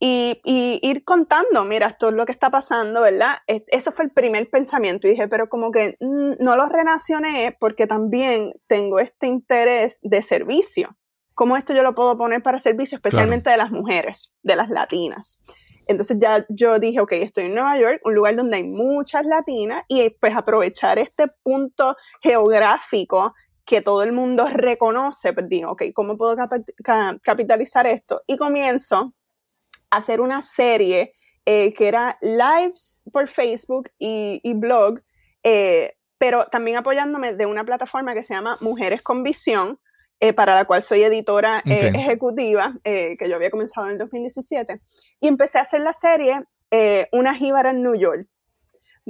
y, 0.00 0.40
ir 0.82 1.04
contando, 1.04 1.64
mira, 1.64 1.88
esto 1.88 2.08
es 2.08 2.14
lo 2.14 2.24
que 2.24 2.32
está 2.32 2.50
pasando, 2.50 3.02
¿verdad? 3.02 3.38
Eso 3.46 3.90
fue 3.90 4.04
el 4.04 4.12
primer 4.12 4.48
pensamiento 4.48 5.06
y 5.06 5.10
dije, 5.10 5.26
pero 5.26 5.48
como 5.48 5.72
que 5.72 5.96
mm, 6.00 6.34
no 6.38 6.56
lo 6.56 6.68
relacioné 6.68 7.56
porque 7.58 7.86
también 7.86 8.52
tengo 8.68 9.00
este 9.00 9.26
interés 9.26 9.98
de 10.02 10.22
servicio. 10.22 10.96
¿Cómo 11.38 11.56
esto 11.56 11.72
yo 11.72 11.84
lo 11.84 11.94
puedo 11.94 12.18
poner 12.18 12.42
para 12.42 12.58
servicio, 12.58 12.96
especialmente 12.96 13.48
de 13.48 13.56
las 13.56 13.70
mujeres, 13.70 14.34
de 14.42 14.56
las 14.56 14.70
latinas? 14.70 15.40
Entonces 15.86 16.18
ya 16.20 16.44
yo 16.48 16.80
dije, 16.80 16.98
ok, 16.98 17.12
estoy 17.12 17.44
en 17.44 17.54
Nueva 17.54 17.78
York, 17.78 18.00
un 18.02 18.16
lugar 18.16 18.34
donde 18.34 18.56
hay 18.56 18.64
muchas 18.64 19.24
latinas 19.24 19.84
y 19.86 20.10
pues 20.10 20.34
aprovechar 20.34 20.98
este 20.98 21.28
punto 21.44 21.96
geográfico 22.20 23.34
que 23.64 23.80
todo 23.82 24.02
el 24.02 24.10
mundo 24.10 24.48
reconoce, 24.52 25.32
pues 25.32 25.48
digo, 25.48 25.70
ok, 25.70 25.84
¿cómo 25.94 26.18
puedo 26.18 26.34
capitalizar 27.22 27.86
esto? 27.86 28.20
Y 28.26 28.36
comienzo 28.36 29.14
hacer 29.90 30.20
una 30.20 30.40
serie 30.42 31.12
eh, 31.46 31.72
que 31.72 31.86
era 31.86 32.18
lives 32.20 33.00
por 33.12 33.28
Facebook 33.28 33.92
y, 33.96 34.54
blog, 34.54 35.02
eh, 35.44 35.94
pero 36.18 36.46
también 36.46 36.78
apoyándome 36.78 37.32
de 37.34 37.46
una 37.46 37.62
plataforma 37.62 38.12
que 38.12 38.24
se 38.24 38.34
llama 38.34 38.58
Mujeres 38.60 39.02
con 39.02 39.22
Visión, 39.22 39.78
eh, 40.20 40.32
para 40.32 40.54
la 40.54 40.64
cual 40.64 40.82
soy 40.82 41.02
editora 41.02 41.62
ejecutiva, 41.64 42.74
que 42.82 43.28
yo 43.28 43.36
había 43.36 43.50
comenzado 43.50 43.86
en 43.86 43.92
el 43.92 43.98
2017, 43.98 44.80
y 45.20 45.28
empecé 45.28 45.58
a 45.58 45.62
hacer 45.62 45.80
la 45.80 45.92
serie 45.92 46.42
Una 47.12 47.34
jíbara 47.34 47.70
en 47.70 47.82
New 47.82 47.94
York 47.94 48.26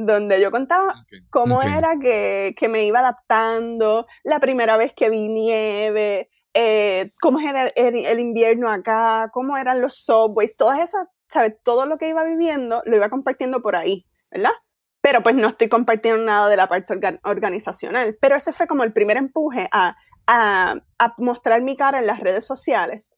donde 0.01 0.41
yo 0.41 0.53
contaba 0.53 0.95
cómo 1.29 1.61
era 1.61 1.97
que, 2.01 2.55
que, 2.57 2.69
me 2.69 2.85
iba 2.85 3.01
adaptando, 3.01 4.07
la 4.23 4.39
primera 4.39 4.77
vez 4.77 4.93
que 4.95 5.11
vi 5.11 5.27
nieve, 5.27 6.31
eh, 6.61 7.13
cómo 7.21 7.39
era 7.41 7.69
el, 7.69 8.19
invierno 8.19 8.71
acá, 8.71 9.31
cómo 9.33 9.57
eran 9.57 9.81
los 9.81 9.97
subways, 9.97 10.57
todas 10.57 10.81
esas, 10.81 11.07
¿sabes? 11.29 11.55
Todo 11.63 11.87
lo 11.87 11.99
que 11.99 12.09
iba 12.09 12.25
viviendo 12.25 12.83
lo 12.85 12.97
iba 12.97 13.09
compartiendo 13.11 13.63
por 13.63 13.77
ahí, 13.77 14.07
¿verdad? 14.31 14.51
Pero 15.01 15.23
pues 15.23 15.37
no 15.37 15.49
estoy 15.49 15.69
compartiendo 15.69 16.25
nada 16.25 16.49
de 16.49 16.57
la 16.57 16.67
parte 16.67 16.99
organizacional. 17.23 18.19
Pero 18.21 18.35
ese 18.35 18.53
fue 18.53 18.67
como 18.67 18.83
el 18.83 18.93
primer 18.93 19.17
empuje 19.17 19.69
a, 19.71 19.97
a, 20.29 20.77
a 21.01 21.15
mostrar 21.19 21.63
mi 21.63 21.77
cara 21.77 21.99
en 21.99 22.07
las 22.07 22.21
redes 22.21 22.47
sociales. 22.47 23.13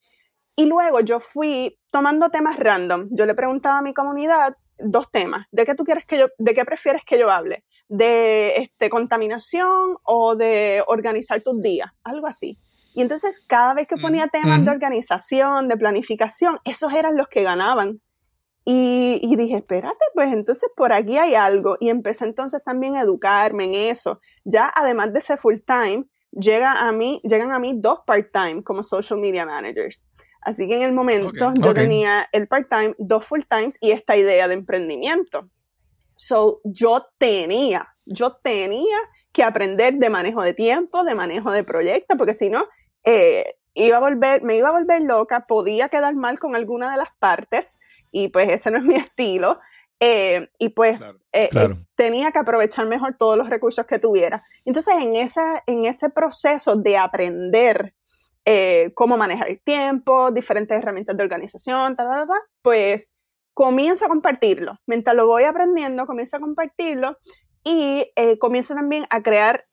Y 0.56 0.66
luego 0.66 1.00
yo 1.00 1.20
fui 1.20 1.78
tomando 1.90 2.30
temas 2.30 2.58
random. 2.58 3.08
Yo 3.10 3.26
le 3.26 3.34
preguntaba 3.34 3.78
a 3.78 3.82
mi 3.82 3.92
comunidad 3.92 4.56
dos 4.78 5.10
temas. 5.10 5.46
¿De 5.50 5.64
qué 5.64 5.74
tú 5.74 5.84
quieres 5.84 6.06
que 6.06 6.18
yo, 6.18 6.26
de 6.38 6.54
qué 6.54 6.64
prefieres 6.64 7.02
que 7.04 7.18
yo 7.18 7.30
hable? 7.30 7.64
¿De 7.88 8.56
este, 8.56 8.88
contaminación 8.88 9.96
o 10.04 10.36
de 10.36 10.82
organizar 10.86 11.42
tus 11.42 11.60
días? 11.60 11.90
Algo 12.04 12.26
así. 12.26 12.58
Y 12.94 13.02
entonces 13.02 13.44
cada 13.46 13.74
vez 13.74 13.86
que 13.86 13.96
ponía 13.96 14.26
temas 14.26 14.64
de 14.64 14.70
organización, 14.70 15.68
de 15.68 15.76
planificación, 15.76 16.58
esos 16.64 16.92
eran 16.92 17.16
los 17.16 17.28
que 17.28 17.42
ganaban. 17.42 18.00
Y, 18.64 19.34
dije, 19.36 19.56
espérate, 19.56 20.04
pues 20.14 20.32
entonces 20.32 20.70
por 20.76 20.92
aquí 20.92 21.16
hay 21.16 21.34
algo. 21.34 21.76
Y 21.80 21.88
empecé 21.88 22.24
entonces 22.24 22.62
también 22.62 22.96
a 22.96 23.02
educarme 23.02 23.64
en 23.64 23.74
eso. 23.90 24.20
Ya 24.44 24.70
además 24.74 25.12
de 25.12 25.20
ser 25.20 25.38
full 25.38 25.56
time, 25.66 26.04
llega 26.32 26.88
a 26.88 26.92
mí, 26.92 27.20
llegan 27.24 27.52
a 27.52 27.58
mí 27.58 27.74
dos 27.76 28.00
part-time 28.06 28.62
como 28.62 28.82
social 28.82 29.18
media 29.18 29.44
managers. 29.44 30.04
Así 30.42 30.66
que 30.66 30.76
en 30.76 30.82
el 30.82 30.92
momento 30.92 31.52
yo 31.54 31.74
tenía 31.74 32.28
el 32.32 32.48
part-time, 32.48 32.94
dos 32.98 33.26
full-times 33.26 33.76
y 33.80 33.90
esta 33.90 34.16
idea 34.16 34.48
de 34.48 34.54
emprendimiento. 34.54 35.50
So 36.16 36.60
yo 36.64 37.06
tenía, 37.18 37.88
yo 38.06 38.36
tenía 38.36 38.96
que 39.32 39.42
aprender 39.42 39.94
de 39.94 40.10
manejo 40.10 40.42
de 40.42 40.54
tiempo, 40.54 41.04
de 41.04 41.14
manejo 41.14 41.50
de 41.50 41.64
proyectos, 41.64 42.16
porque 42.16 42.34
si 42.34 42.48
no, 42.50 42.66
eh, 43.04 43.56
iba 43.74 43.98
a 43.98 44.00
volver, 44.00 44.42
me 44.42 44.56
iba 44.56 44.68
a 44.68 44.72
volver 44.72 45.02
loca, 45.02 45.46
podía 45.46 45.88
quedar 45.88 46.14
mal 46.14 46.38
con 46.38 46.56
alguna 46.56 46.90
de 46.90 46.98
las 46.98 47.08
partes 47.18 47.78
y 48.10 48.28
pues 48.28 48.50
ese 48.50 48.70
no 48.70 48.78
es 48.78 48.84
mi 48.84 48.94
estilo. 48.96 49.60
Eh, 50.02 50.48
y 50.58 50.70
pues 50.70 50.98
eh, 51.32 51.50
tenía 51.94 52.32
que 52.32 52.38
aprovechar 52.38 52.86
mejor 52.86 53.16
todos 53.18 53.36
los 53.36 53.50
recursos 53.50 53.84
que 53.84 53.98
tuviera. 53.98 54.42
Entonces, 54.64 54.94
en, 54.98 55.14
esa, 55.14 55.62
en 55.66 55.84
ese 55.84 56.08
proceso 56.08 56.74
de 56.76 56.96
aprender 56.96 57.94
cómo 58.94 59.16
manejar 59.16 59.48
el 59.48 59.60
tiempo, 59.60 60.32
diferentes 60.32 60.76
herramientas 60.76 61.16
de 61.16 61.22
organización, 61.22 61.96
pues 62.62 63.14
comienzo 63.54 64.06
a 64.06 64.08
compartirlo. 64.08 64.80
Mientras 64.86 65.14
lo 65.14 65.26
voy 65.26 65.44
aprendiendo, 65.44 66.04
comienzo 66.04 66.38
a 66.38 66.40
compartirlo 66.40 67.16
y 67.62 68.10
comienzo 68.40 68.74
también 68.74 69.06
a 69.10 69.22
crear 69.22 69.66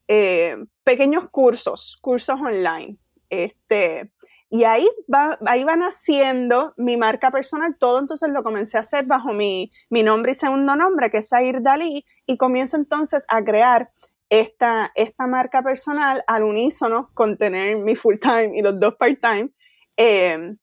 pequeños 0.83 1.27
cursos, 1.31 1.97
cursos 2.01 2.39
online. 2.39 2.99
Este, 3.31 4.11
y 4.49 4.63
ahí, 4.63 4.87
va, 5.13 5.37
ahí 5.45 5.63
van 5.63 5.81
haciendo 5.81 6.73
mi 6.77 6.97
marca 6.97 7.31
personal, 7.31 7.75
todo 7.77 7.99
entonces 7.99 8.29
lo 8.29 8.43
comencé 8.43 8.77
a 8.77 8.81
hacer 8.81 9.05
bajo 9.05 9.33
mi, 9.33 9.71
mi 9.89 10.03
nombre 10.03 10.31
y 10.31 10.35
segundo 10.35 10.75
nombre, 10.75 11.11
que 11.11 11.17
es 11.17 11.31
Air 11.31 11.61
Dalí, 11.61 12.05
y 12.25 12.37
comienzo 12.37 12.77
entonces 12.77 13.25
a 13.29 13.43
crear 13.43 13.91
esta, 14.29 14.91
esta 14.95 15.27
marca 15.27 15.61
personal 15.61 16.23
al 16.27 16.43
unísono 16.43 17.11
con 17.13 17.37
tener 17.37 17.77
mi 17.77 17.95
full 17.95 18.15
time 18.21 18.51
y 18.55 18.61
los 18.61 18.79
dos 18.79 18.95
part 18.95 19.19
time. 19.21 19.49
Em, 19.97 20.57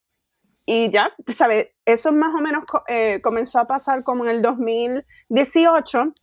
y 0.67 0.91
ya, 0.91 1.13
¿sabes? 1.29 1.69
Eso 1.85 2.13
más 2.13 2.35
o 2.35 2.43
menos 2.43 2.65
eh, 2.89 3.21
comenzó 3.23 3.59
a 3.59 3.67
pasar 3.67 4.03
como 4.03 4.25
en 4.25 4.31
el 4.31 4.43
2018, 4.43 6.15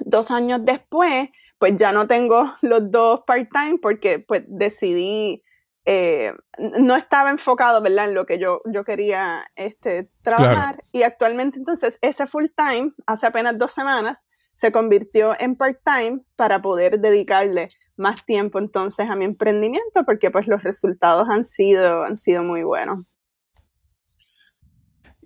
dos 0.00 0.30
años 0.30 0.60
después, 0.64 1.28
pues 1.58 1.76
ya 1.76 1.92
no 1.92 2.06
tengo 2.06 2.52
los 2.62 2.90
dos 2.90 3.20
part-time 3.26 3.78
porque 3.80 4.18
pues 4.18 4.42
decidí 4.46 5.42
eh, 5.86 6.32
no 6.80 6.96
estaba 6.96 7.30
enfocado, 7.30 7.82
¿verdad?, 7.82 8.08
en 8.08 8.14
lo 8.14 8.26
que 8.26 8.38
yo, 8.38 8.60
yo 8.64 8.84
quería 8.84 9.44
este, 9.56 10.10
trabajar. 10.22 10.84
Y 10.92 11.02
actualmente, 11.02 11.58
entonces, 11.58 11.98
ese 12.00 12.26
full 12.26 12.46
time, 12.56 12.92
hace 13.06 13.26
apenas 13.26 13.58
dos 13.58 13.72
semanas, 13.72 14.26
se 14.54 14.72
convirtió 14.72 15.38
en 15.38 15.56
part-time 15.56 16.22
para 16.36 16.62
poder 16.62 17.00
dedicarle 17.00 17.68
más 17.96 18.24
tiempo 18.24 18.58
entonces 18.58 19.10
a 19.10 19.16
mi 19.16 19.24
emprendimiento, 19.24 20.04
porque 20.06 20.30
pues 20.30 20.46
los 20.46 20.62
resultados 20.62 21.28
han 21.28 21.44
sido, 21.44 22.04
han 22.04 22.16
sido 22.16 22.42
muy 22.42 22.62
buenos. 22.62 23.04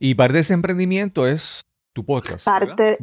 Y 0.01 0.15
parte 0.15 0.35
de 0.35 0.41
ese 0.41 0.55
emprendimiento 0.55 1.27
es 1.27 1.61
tu 1.99 2.05
podcast. 2.05 2.45
Parte, 2.45 2.97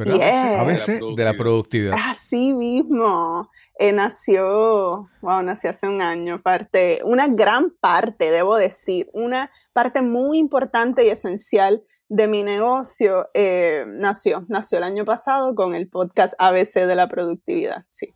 A 0.57 0.63
veces 0.63 1.01
de 1.17 1.23
la 1.25 1.33
productividad. 1.33 1.97
Así 2.01 2.53
mismo. 2.53 3.49
Eh, 3.77 3.91
nació, 3.91 5.09
wow, 5.21 5.41
nació 5.43 5.71
hace 5.71 5.85
un 5.85 6.01
año, 6.01 6.41
parte, 6.41 7.01
una 7.03 7.27
gran 7.27 7.71
parte, 7.81 8.31
debo 8.31 8.55
decir, 8.55 9.09
una 9.11 9.51
parte 9.73 10.01
muy 10.01 10.37
importante 10.37 11.05
y 11.05 11.09
esencial 11.09 11.83
de 12.07 12.29
mi 12.29 12.43
negocio 12.43 13.27
eh, 13.33 13.83
nació, 13.85 14.45
nació 14.47 14.77
el 14.77 14.85
año 14.85 15.03
pasado 15.03 15.53
con 15.55 15.75
el 15.75 15.89
podcast 15.89 16.35
ABC 16.39 16.85
de 16.87 16.95
la 16.95 17.09
productividad, 17.09 17.83
sí. 17.89 18.13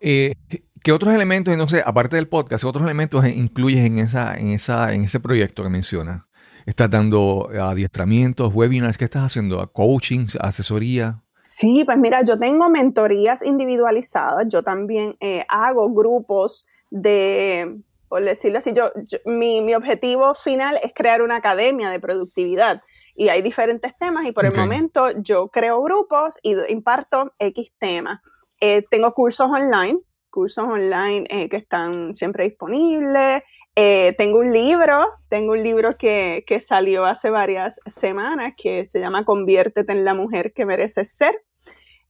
Eh, 0.00 0.36
¿Qué 0.82 0.92
otros 0.92 1.12
elementos, 1.12 1.54
no 1.54 1.68
sé, 1.68 1.82
aparte 1.84 2.16
del 2.16 2.28
podcast, 2.28 2.62
qué 2.62 2.68
otros 2.68 2.84
elementos 2.84 3.26
incluyes 3.26 3.84
en, 3.84 3.98
esa, 3.98 4.38
en, 4.38 4.48
esa, 4.48 4.94
en 4.94 5.04
ese 5.04 5.20
proyecto 5.20 5.64
que 5.64 5.68
mencionas? 5.68 6.22
¿Estás 6.68 6.90
dando 6.90 7.48
adiestramientos, 7.48 8.52
webinars? 8.52 8.98
¿Qué 8.98 9.06
estás 9.06 9.22
haciendo? 9.22 9.72
¿Coaching, 9.72 10.26
asesoría? 10.38 11.22
Sí, 11.48 11.82
pues 11.86 11.96
mira, 11.96 12.22
yo 12.22 12.38
tengo 12.38 12.68
mentorías 12.68 13.42
individualizadas, 13.42 14.44
yo 14.48 14.62
también 14.62 15.16
eh, 15.20 15.46
hago 15.48 15.88
grupos 15.94 16.66
de, 16.90 17.80
por 18.10 18.22
decirlo 18.22 18.58
así. 18.58 18.74
Yo, 18.74 18.90
mi, 19.24 19.62
mi, 19.62 19.74
objetivo 19.74 20.34
final 20.34 20.78
es 20.82 20.92
crear 20.94 21.22
una 21.22 21.36
academia 21.36 21.88
de 21.88 22.00
productividad 22.00 22.82
y 23.16 23.30
hay 23.30 23.40
diferentes 23.40 23.96
temas 23.96 24.26
y 24.26 24.32
por 24.32 24.44
el 24.44 24.54
momento 24.54 25.10
yo 25.22 25.48
creo 25.48 25.80
grupos 25.80 26.38
y 26.42 26.54
imparto 26.70 27.32
X 27.38 27.72
temas. 27.78 28.20
Eh, 28.60 28.84
tengo 28.90 29.14
cursos 29.14 29.48
online, 29.50 30.00
cursos 30.28 30.64
online 30.64 31.26
eh, 31.30 31.48
que 31.48 31.56
están 31.56 32.14
siempre 32.14 32.44
disponibles. 32.44 33.42
Eh, 33.80 34.12
tengo 34.18 34.40
un 34.40 34.52
libro, 34.52 35.06
tengo 35.28 35.52
un 35.52 35.62
libro 35.62 35.96
que, 35.96 36.42
que, 36.48 36.58
salió 36.58 37.04
hace 37.04 37.30
varias 37.30 37.78
semanas 37.86 38.54
que 38.56 38.84
se 38.84 38.98
llama 38.98 39.24
Conviértete 39.24 39.92
en 39.92 40.04
la 40.04 40.14
mujer 40.14 40.52
que 40.52 40.66
mereces 40.66 41.14
ser. 41.14 41.44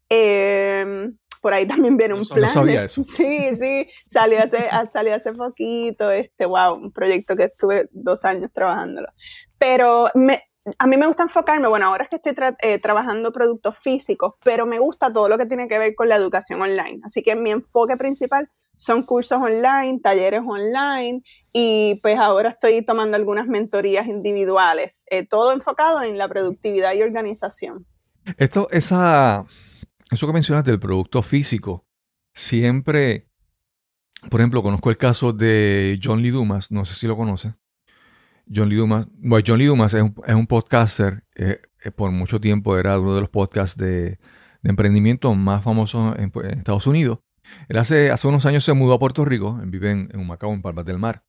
Em, 0.09 1.19
por 1.43 1.53
ahí 1.53 1.67
también 1.67 1.99
viene 1.99 2.15
un 2.15 2.27
plan. 2.27 2.51
Sí, 2.89 3.51
sí, 3.53 3.87
salió 4.07 4.43
hace, 4.43 4.67
salió 4.91 5.15
hace 5.15 5.35
poquito, 5.35 6.11
este, 6.11 6.47
wow, 6.47 6.73
un 6.73 6.91
proyecto 6.91 7.37
que 7.37 7.45
estuve 7.45 7.91
dos 7.93 8.25
años 8.25 8.51
trabajándolo. 8.51 9.09
Pero 9.59 10.09
me, 10.15 10.45
a 10.79 10.87
mí 10.87 10.97
me 10.97 11.07
gusta 11.07 11.25
enfocarme, 11.25 11.69
bueno, 11.69 11.89
ahora 11.89 12.05
es 12.05 12.09
que 12.09 12.17
estoy 12.17 12.35
eh, 12.63 12.79
trabajando 12.79 13.31
productos 13.31 13.79
físicos, 13.79 14.37
pero 14.43 14.65
me 14.65 14.79
gusta 14.79 15.13
todo 15.13 15.29
lo 15.29 15.37
que 15.37 15.45
tiene 15.45 15.69
que 15.69 15.79
ver 15.79 15.95
con 15.95 16.09
la 16.09 16.17
educación 16.17 16.63
online. 16.63 17.01
Así 17.05 17.23
que 17.23 17.37
mi 17.37 17.51
enfoque 17.51 17.99
principal 17.99 18.49
son 18.79 19.03
cursos 19.03 19.39
online, 19.39 19.99
talleres 20.01 20.43
online 20.47 21.23
y 21.53 21.99
pues 22.01 22.17
ahora 22.17 22.49
estoy 22.49 22.83
tomando 22.83 23.17
algunas 23.17 23.49
mentorías 23.49 24.07
individuales, 24.07 25.05
eh, 25.11 25.27
todo 25.27 25.53
enfocado 25.53 26.03
en 26.03 26.17
la 26.17 26.29
productividad 26.29 26.95
y 26.95 27.03
organización. 27.03 27.87
Esto, 28.37 28.69
esa, 28.71 29.45
eso 30.13 30.27
que 30.27 30.33
mencionas 30.33 30.65
del 30.65 30.79
producto 30.79 31.23
físico, 31.23 31.87
siempre, 32.35 33.29
por 34.31 34.41
ejemplo, 34.41 34.63
conozco 34.63 34.91
el 34.91 34.97
caso 34.97 35.33
de 35.33 35.99
John 36.03 36.23
Lee 36.23 36.31
Dumas, 36.31 36.71
no 36.71 36.85
sé 36.85 36.95
si 36.95 37.09
lo 37.09 37.17
conoce. 37.17 37.55
John 38.53 38.69
Lee 38.69 38.77
Dumas, 38.77 39.09
bueno, 39.15 39.45
John 39.47 39.59
Lee 39.59 39.67
Dumas 39.67 39.93
es 39.93 40.03
un, 40.03 40.47
podcaster, 40.47 41.25
eh, 41.35 41.61
eh, 41.83 41.91
por 41.91 42.13
mucho 42.13 42.41
tiempo 42.41 42.79
era 42.79 42.99
uno 43.01 43.15
de 43.15 43.23
los 43.23 43.31
podcasts 43.31 43.77
de, 43.77 44.19
emprendimiento 44.63 45.35
más 45.35 45.65
famosos 45.65 46.15
en, 46.19 46.31
Estados 46.59 46.87
Unidos. 46.87 47.19
Él 47.69 47.79
hace, 47.79 48.11
hace 48.11 48.29
unos 48.29 48.47
años 48.47 48.65
se 48.65 48.73
mudó 48.73 48.95
a 48.95 48.99
Puerto 48.99 49.25
Rico, 49.25 49.59
vive 49.65 49.91
en, 49.91 50.09
en 50.13 50.27
Macao, 50.27 50.53
en 50.53 50.63
Palmas 50.63 50.85
del 50.85 50.99
Mar. 50.99 51.25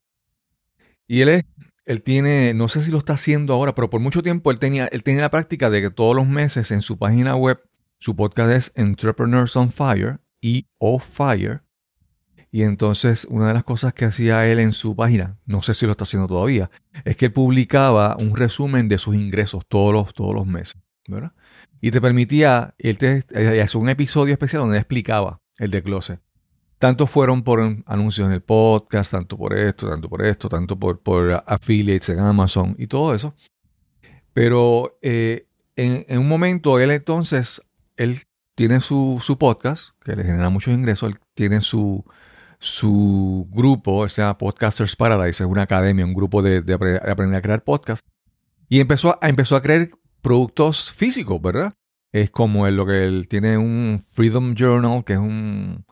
Y 1.08 1.22
él 1.22 1.30
es, 1.30 1.46
él 1.86 2.04
tiene, 2.04 2.54
no 2.54 2.68
sé 2.68 2.84
si 2.84 2.92
lo 2.92 3.00
está 3.00 3.14
haciendo 3.14 3.54
ahora, 3.54 3.74
pero 3.74 3.90
por 3.90 4.00
mucho 4.00 4.22
tiempo 4.22 4.52
él 4.52 4.60
tenía, 4.60 4.86
él 4.88 5.02
tenía 5.04 5.22
la 5.22 5.32
práctica 5.32 5.70
de 5.70 5.82
que 5.82 5.90
todos 5.90 6.16
los 6.16 6.28
meses 6.28 6.70
en 6.72 6.84
su 6.84 6.98
página 7.00 7.36
web 7.36 7.60
su 7.98 8.16
podcast 8.16 8.52
es 8.52 8.72
Entrepreneurs 8.76 9.56
on 9.56 9.72
Fire 9.72 10.20
y 10.40 10.68
O 10.78 11.00
Fire. 11.00 11.64
Y 12.52 12.62
entonces 12.62 13.26
una 13.30 13.48
de 13.48 13.54
las 13.54 13.64
cosas 13.64 13.94
que 13.94 14.06
hacía 14.06 14.48
él 14.48 14.60
en 14.60 14.72
su 14.72 14.96
página, 14.96 15.38
no 15.46 15.62
sé 15.62 15.74
si 15.74 15.86
lo 15.86 15.92
está 15.92 16.04
haciendo 16.04 16.28
todavía, 16.28 16.70
es 17.06 17.18
que 17.18 17.26
él 17.26 17.34
publicaba 17.34 18.16
un 18.18 18.36
resumen 18.36 18.88
de 18.88 18.98
sus 18.98 19.16
ingresos 19.16 19.64
todos 19.68 19.94
los, 19.94 20.14
todos 20.14 20.34
los 20.34 20.48
meses. 20.48 20.82
¿verdad? 21.08 21.34
Y 21.82 21.92
te 21.92 22.02
permitía, 22.02 22.76
él 22.78 22.98
te 22.98 23.24
eh, 23.32 23.62
hace 23.62 23.78
un 23.78 23.90
episodio 23.90 24.34
especial 24.34 24.62
donde 24.62 24.78
explicaba 24.78 25.39
el 25.60 25.72
desglose. 25.72 26.20
Tanto 26.80 27.08
fueron 27.08 27.44
por 27.44 27.60
anuncios 27.86 28.26
en 28.26 28.34
el 28.34 28.42
podcast, 28.42 29.12
tanto 29.12 29.38
por 29.38 29.54
esto, 29.54 29.90
tanto 29.90 30.10
por 30.10 30.26
esto, 30.26 30.48
tanto 30.48 30.80
por, 30.80 31.00
por 31.00 31.44
affiliates 31.46 32.10
en 32.10 32.20
Amazon 32.20 32.76
y 32.80 32.88
todo 32.88 33.14
eso. 33.14 33.36
Pero 34.34 34.98
eh, 35.02 35.46
en, 35.76 36.18
un 36.18 36.28
momento 36.28 36.80
él 36.80 36.92
entonces 36.92 37.62
él 37.98 38.20
tiene 38.56 38.80
su, 38.80 39.22
podcast, 39.38 39.90
que 40.04 40.16
le 40.16 40.24
genera 40.24 40.50
muchos 40.50 40.74
ingresos, 40.74 41.12
él 41.12 41.20
tiene 41.34 41.62
su, 41.62 42.06
su 42.60 43.48
grupo, 43.52 44.06
o 44.06 44.38
Podcasters 44.38 44.96
Paradise, 44.96 45.44
es 45.44 45.50
una 45.50 45.64
academia, 45.64 46.06
un 46.06 46.14
grupo 46.14 46.42
de, 46.42 46.60
aprender 47.10 47.38
a 47.38 47.42
crear 47.42 47.64
podcast. 47.64 48.06
Y 48.70 48.80
empezó 48.80 49.18
a, 49.22 49.28
empezó 49.28 49.56
a 49.56 49.62
crear 49.62 49.90
productos 50.22 50.92
físicos, 50.92 51.42
¿verdad? 51.42 51.74
Es 52.12 52.30
como 52.32 52.68
lo 52.70 52.86
que 52.86 53.06
él 53.06 53.28
tiene 53.28 53.58
un 53.58 54.04
Freedom 54.14 54.56
Journal, 54.56 55.04
que 55.04 55.14
es 55.14 55.20
un, 55.20 55.86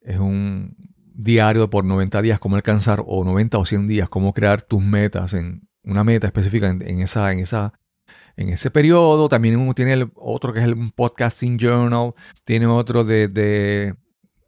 es 0.00 0.18
un 0.18 0.74
diario 1.14 1.68
por 1.68 1.84
90 1.84 2.22
días, 2.22 2.38
cómo 2.38 2.56
alcanzar, 2.56 3.02
o 3.06 3.24
90 3.24 3.58
o 3.58 3.64
100 3.64 3.88
días, 3.88 4.08
cómo 4.08 4.32
crear 4.32 4.62
tus 4.62 4.82
metas 4.82 5.34
en 5.34 5.68
una 5.82 6.04
meta 6.04 6.26
específica 6.26 6.68
en, 6.68 7.00
esa, 7.00 7.32
en 7.32 7.40
esa 7.40 7.72
en 8.36 8.48
ese 8.48 8.70
periodo. 8.70 9.28
También 9.28 9.56
uno 9.56 9.74
tiene 9.74 9.92
el 9.92 10.10
otro 10.14 10.52
que 10.52 10.60
es 10.60 10.64
el 10.64 10.92
Podcasting 10.94 11.58
Journal, 11.58 12.14
tiene 12.44 12.66
otro 12.66 13.04
de, 13.04 13.94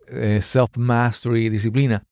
eh, 0.09 0.41
Self-Mastery, 0.43 1.49
disciplina. 1.51 2.05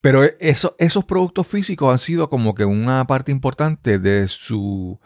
Pero 0.00 0.24
eso, 0.40 0.74
esos 0.78 1.04
productos 1.04 1.46
físicos 1.46 1.92
han 1.92 1.98
sido 1.98 2.28
como 2.28 2.54
que 2.54 2.64
una 2.64 3.06
parte 3.06 3.30
importante 3.30 3.98
de 3.98 4.26
su 4.28 4.98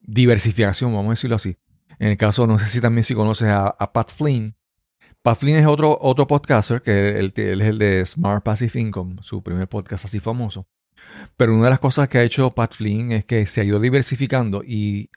diversificación, 0.00 0.92
vamos 0.92 1.08
a 1.08 1.10
decirlo 1.10 1.36
así. 1.36 1.56
En 1.98 2.08
el 2.08 2.16
caso, 2.16 2.46
no 2.46 2.58
sé 2.58 2.66
si 2.66 2.80
también 2.80 3.04
si 3.04 3.14
conoces 3.14 3.48
a, 3.48 3.92
Pat 3.92 4.10
Flynn. 4.12 4.56
Pat 5.22 5.38
Flynn 5.38 5.56
es 5.56 5.66
otro, 5.66 5.98
otro 6.00 6.26
podcaster, 6.26 6.82
que 6.82 7.18
él, 7.18 7.32
él, 7.36 7.60
es 7.60 7.68
el 7.68 7.78
de 7.78 8.04
Smart 8.04 8.44
Passive 8.44 8.80
Income, 8.80 9.16
su 9.22 9.42
primer 9.42 9.68
podcast 9.68 10.04
así 10.04 10.20
famoso. 10.20 10.66
Pero 11.36 11.54
una 11.54 11.64
de 11.64 11.70
las 11.70 11.80
cosas 11.80 12.08
que 12.08 12.18
ha 12.18 12.22
hecho 12.22 12.50
Pat 12.50 12.74
Flynn 12.74 13.12
es 13.12 13.24
que 13.24 13.46
se 13.46 13.60
ha 13.60 13.64
ido 13.64 13.80
diversificando 13.80 14.62
y 14.64 15.10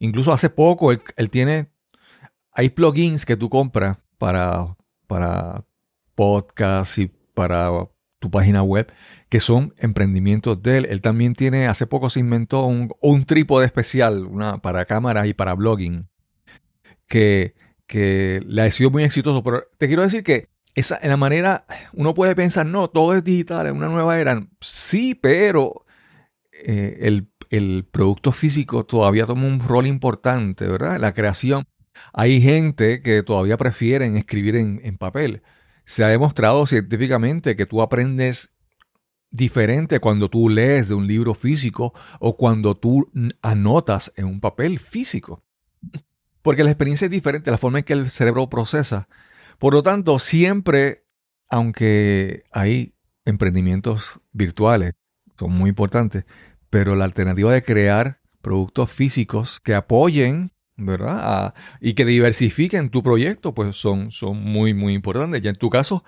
Incluso 0.00 0.32
hace 0.32 0.48
poco 0.48 0.92
él, 0.92 1.30
tiene, 1.30 1.68
hay 2.52 2.70
plugins 2.70 3.26
que 3.26 3.36
tú 3.36 3.50
compras 3.50 3.98
para, 4.16 4.76
para 5.06 5.64
podcasts 6.14 6.98
y 6.98 7.12
para 7.34 7.70
tu 8.18 8.30
página 8.30 8.62
web 8.62 8.90
que 9.28 9.40
son 9.40 9.74
emprendimientos 9.76 10.62
de 10.62 10.78
él. 10.78 10.86
Él 10.86 11.02
también 11.02 11.34
tiene, 11.34 11.66
hace 11.66 11.86
poco 11.86 12.08
se 12.08 12.18
inventó 12.18 12.64
un, 12.64 12.90
un 13.02 13.26
trípode 13.26 13.66
especial 13.66 14.24
una, 14.24 14.62
para 14.62 14.86
cámaras 14.86 15.26
y 15.26 15.34
para 15.34 15.54
blogging 15.54 16.08
que, 17.10 17.54
que 17.86 18.42
le 18.46 18.62
ha 18.62 18.70
sido 18.70 18.90
muy 18.90 19.04
exitoso. 19.04 19.42
Pero 19.44 19.64
te 19.76 19.86
quiero 19.86 20.02
decir 20.02 20.24
que 20.24 20.48
esa, 20.74 20.98
en 21.02 21.10
la 21.10 21.18
manera, 21.18 21.66
uno 21.92 22.14
puede 22.14 22.34
pensar, 22.34 22.64
no, 22.64 22.88
todo 22.88 23.14
es 23.14 23.22
digital, 23.22 23.66
es 23.66 23.72
una 23.74 23.88
nueva 23.88 24.18
era. 24.18 24.46
Sí, 24.60 25.14
pero 25.14 25.84
eh, 26.52 27.00
el 27.02 27.28
el 27.50 27.84
producto 27.90 28.32
físico 28.32 28.86
todavía 28.86 29.26
toma 29.26 29.46
un 29.46 29.60
rol 29.60 29.86
importante, 29.86 30.66
¿verdad? 30.68 30.98
La 31.00 31.12
creación. 31.12 31.64
Hay 32.12 32.40
gente 32.40 33.02
que 33.02 33.22
todavía 33.22 33.58
prefieren 33.58 34.16
escribir 34.16 34.56
en, 34.56 34.96
papel. 34.96 35.42
Se 35.84 36.04
ha 36.04 36.08
demostrado 36.08 36.66
científicamente 36.66 37.56
que 37.56 37.66
tú 37.66 37.82
aprendes 37.82 38.52
diferente 39.32 39.98
cuando 39.98 40.30
tú 40.30 40.48
lees 40.48 40.88
de 40.88 40.94
un 40.94 41.06
libro 41.06 41.34
físico 41.34 41.92
o 42.20 42.36
cuando 42.36 42.76
tú 42.76 43.10
anotas 43.42 44.12
en 44.16 44.26
un 44.26 44.40
papel 44.40 44.78
físico. 44.78 45.42
Porque 46.42 46.64
la 46.64 46.70
experiencia 46.70 47.06
es 47.06 47.10
diferente, 47.10 47.50
la 47.50 47.58
forma 47.58 47.78
en 47.78 47.84
que 47.84 47.92
el 47.92 48.10
cerebro 48.10 48.48
procesa. 48.48 49.08
Por 49.58 49.74
lo 49.74 49.82
tanto, 49.82 50.18
siempre, 50.18 51.04
aunque 51.48 52.44
hay 52.50 52.94
emprendimientos 53.24 54.20
virtuales, 54.32 54.94
son 55.38 55.52
muy 55.52 55.70
importantes, 55.70 56.24
pero 56.70 56.96
la 56.96 57.04
alternativa 57.04 57.52
de 57.52 57.62
crear 57.62 58.20
productos 58.40 58.90
físicos 58.90 59.60
que 59.60 59.74
apoyen, 59.74 60.52
¿verdad? 60.76 61.54
y 61.80 61.92
que 61.92 62.04
diversifiquen 62.06 62.88
tu 62.88 63.02
proyecto, 63.02 63.54
pues 63.54 63.76
son, 63.76 64.10
son 64.12 64.42
muy, 64.42 64.72
muy 64.72 64.94
importantes. 64.94 65.42
Ya 65.42 65.50
en 65.50 65.56
tu 65.56 65.68
caso, 65.68 66.04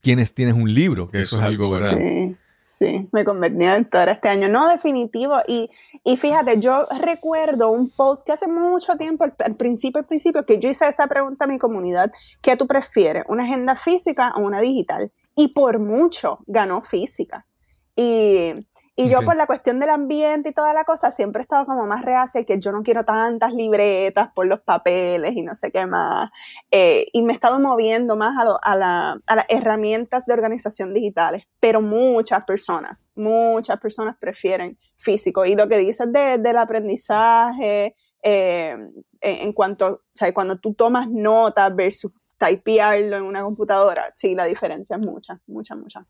tienes, 0.00 0.34
tienes 0.34 0.54
un 0.54 0.72
libro, 0.72 1.08
que 1.08 1.20
eso, 1.22 1.38
es 1.38 1.42
algo, 1.42 1.70
¿verdad? 1.70 1.96
Sí. 1.96 2.36
Sí, 2.68 3.08
me 3.12 3.24
convertí 3.24 3.62
en 3.62 3.70
editora 3.70 4.10
este 4.10 4.28
año. 4.28 4.48
No, 4.48 4.68
definitivo. 4.68 5.36
Y, 5.46 5.70
y 6.02 6.16
fíjate, 6.16 6.58
yo 6.58 6.88
recuerdo 7.00 7.70
un 7.70 7.90
post 7.90 8.26
que 8.26 8.32
hace 8.32 8.48
mucho 8.48 8.96
tiempo, 8.96 9.22
al, 9.22 9.54
principio, 9.54 10.00
al 10.00 10.06
principio, 10.06 10.44
que 10.44 10.58
yo 10.58 10.68
hice 10.68 10.84
esa 10.88 11.06
pregunta 11.06 11.44
a 11.44 11.48
mi 11.48 11.58
comunidad, 11.58 12.10
¿qué 12.42 12.56
tú 12.56 12.66
prefieres? 12.66 13.22
¿Una 13.28 13.44
agenda 13.44 13.76
física 13.76 14.32
o 14.34 14.40
una 14.40 14.60
digital? 14.60 15.12
Y 15.36 15.54
por 15.54 15.78
mucho 15.78 16.40
ganó 16.48 16.82
física. 16.82 17.46
Y, 17.94 18.54
y 18.98 19.10
yo 19.10 19.20
por 19.22 19.36
la 19.36 19.46
cuestión 19.46 19.78
del 19.78 19.90
ambiente 19.90 20.48
y 20.48 20.52
toda 20.52 20.72
la 20.72 20.84
cosa, 20.84 21.10
siempre 21.10 21.40
he 21.40 21.42
estado 21.42 21.66
como 21.66 21.86
más 21.86 22.02
reacia 22.02 22.44
que 22.44 22.58
yo 22.58 22.72
no 22.72 22.82
quiero 22.82 23.04
tantas 23.04 23.52
libretas 23.52 24.30
por 24.34 24.46
los 24.46 24.60
papeles 24.60 25.36
y 25.36 25.42
no 25.42 25.54
sé 25.54 25.70
qué 25.70 25.84
más. 25.84 26.30
Eh, 26.70 27.06
y 27.12 27.20
me 27.20 27.34
he 27.34 27.34
estado 27.34 27.60
moviendo 27.60 28.16
más 28.16 28.34
a, 28.62 28.74
la, 28.74 29.20
a, 29.26 29.36
las 29.36 29.44
herramientas 29.50 30.24
de 30.24 30.32
organización 30.32 30.94
digitales. 30.94 31.44
Pero 31.60 31.82
muchas 31.82 32.46
personas, 32.46 33.10
muchas 33.14 33.78
personas 33.78 34.16
prefieren 34.18 34.78
físico. 34.96 35.44
Y 35.44 35.56
lo 35.56 35.68
que 35.68 35.76
dices 35.76 36.10
de, 36.10 36.38
del 36.38 36.56
aprendizaje, 36.56 37.94
eh, 38.22 38.76
en 39.20 39.52
cuanto, 39.52 39.86
o 39.88 40.02
sea, 40.14 40.32
cuando 40.32 40.56
tú 40.56 40.72
tomas 40.72 41.06
notas 41.10 41.76
versus 41.76 42.12
typearlo 42.38 43.18
en 43.18 43.24
una 43.24 43.42
computadora, 43.42 44.10
sí, 44.16 44.34
la 44.34 44.46
diferencia 44.46 44.96
es 44.96 45.06
mucha, 45.06 45.38
mucha, 45.46 45.74
mucha. 45.74 46.06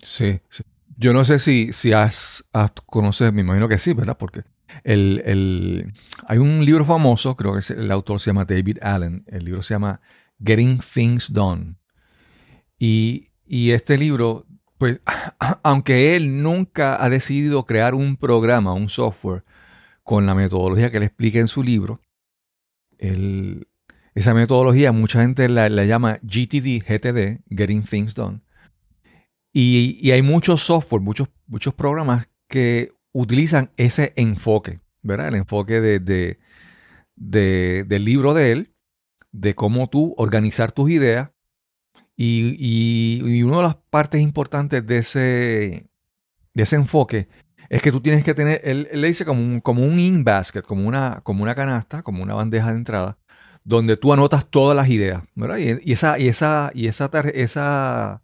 Sí, 0.00 0.40
sí. 0.48 0.62
Yo 0.96 1.12
no 1.12 1.24
sé 1.24 1.38
si, 1.38 1.72
si 1.72 1.92
has, 1.92 2.44
has 2.52 2.72
conoces, 2.86 3.32
me 3.32 3.40
imagino 3.40 3.68
que 3.68 3.78
sí, 3.78 3.92
¿verdad? 3.92 4.16
Porque 4.18 4.42
el, 4.84 5.22
el, 5.24 5.92
hay 6.26 6.38
un 6.38 6.64
libro 6.64 6.84
famoso, 6.84 7.36
creo 7.36 7.54
que 7.54 7.72
el 7.72 7.90
autor 7.90 8.20
se 8.20 8.30
llama 8.30 8.44
David 8.44 8.78
Allen, 8.82 9.24
el 9.26 9.44
libro 9.44 9.62
se 9.62 9.74
llama 9.74 10.00
Getting 10.44 10.80
Things 10.80 11.32
Done. 11.32 11.76
Y, 12.78 13.30
y 13.46 13.70
este 13.70 13.96
libro 13.96 14.46
pues, 14.82 14.98
aunque 15.62 16.16
él 16.16 16.42
nunca 16.42 17.00
ha 17.00 17.08
decidido 17.08 17.66
crear 17.66 17.94
un 17.94 18.16
programa, 18.16 18.72
un 18.72 18.88
software, 18.88 19.44
con 20.02 20.26
la 20.26 20.34
metodología 20.34 20.90
que 20.90 20.98
le 20.98 21.06
explica 21.06 21.38
en 21.38 21.46
su 21.46 21.62
libro, 21.62 22.00
esa 22.98 24.34
metodología 24.34 24.90
mucha 24.90 25.20
gente 25.20 25.48
la, 25.48 25.68
llama 25.68 26.18
GTD, 26.22 26.82
GTD, 26.84 27.44
Getting 27.56 27.84
Things 27.84 28.16
Done. 28.16 28.40
Y, 29.52 30.10
hay 30.10 30.22
muchos 30.22 30.62
software, 30.62 31.02
muchos, 31.02 31.28
muchos 31.46 31.74
programas 31.74 32.28
que 32.48 32.92
utilizan 33.12 33.70
ese 33.76 34.12
enfoque, 34.16 34.80
¿verdad? 35.02 35.28
El 35.28 35.34
enfoque 35.36 35.80
de, 35.80 36.38
del 37.16 38.04
libro 38.04 38.34
de 38.34 38.52
él, 38.52 38.74
de 39.30 39.54
cómo 39.54 39.88
tú 39.88 40.14
organizar 40.16 40.72
tus 40.72 40.90
ideas. 40.90 41.30
Y, 42.16 43.42
una 43.42 43.58
de 43.58 43.62
las 43.62 43.76
partes 43.90 44.20
importantes 44.20 44.86
de 44.86 44.98
ese, 44.98 45.86
de 46.54 46.62
ese 46.62 46.76
enfoque 46.76 47.28
es 47.68 47.80
que 47.82 47.90
tú 47.90 48.00
tienes 48.00 48.22
que 48.22 48.34
tener, 48.34 48.60
él, 48.64 48.88
le 48.92 49.08
dice 49.08 49.24
como 49.24 49.40
un, 49.40 49.60
como 49.60 49.82
un 49.82 49.98
in 49.98 50.24
basket, 50.24 50.62
como 50.62 50.86
una, 50.86 51.20
como 51.24 51.42
una 51.42 51.54
canasta, 51.54 52.02
como 52.02 52.22
una 52.22 52.34
bandeja 52.34 52.70
de 52.70 52.76
entrada, 52.76 53.18
donde 53.64 53.96
tú 53.96 54.12
anotas 54.12 54.46
todas 54.46 54.76
las 54.76 54.88
ideas, 54.90 55.22
¿verdad? 55.34 55.56
Y, 55.56 55.92
esa, 55.92 56.18
y 56.18 56.28
esa, 56.28 56.70
y 56.74 56.86
esa, 56.88 57.10
esa, 57.32 58.22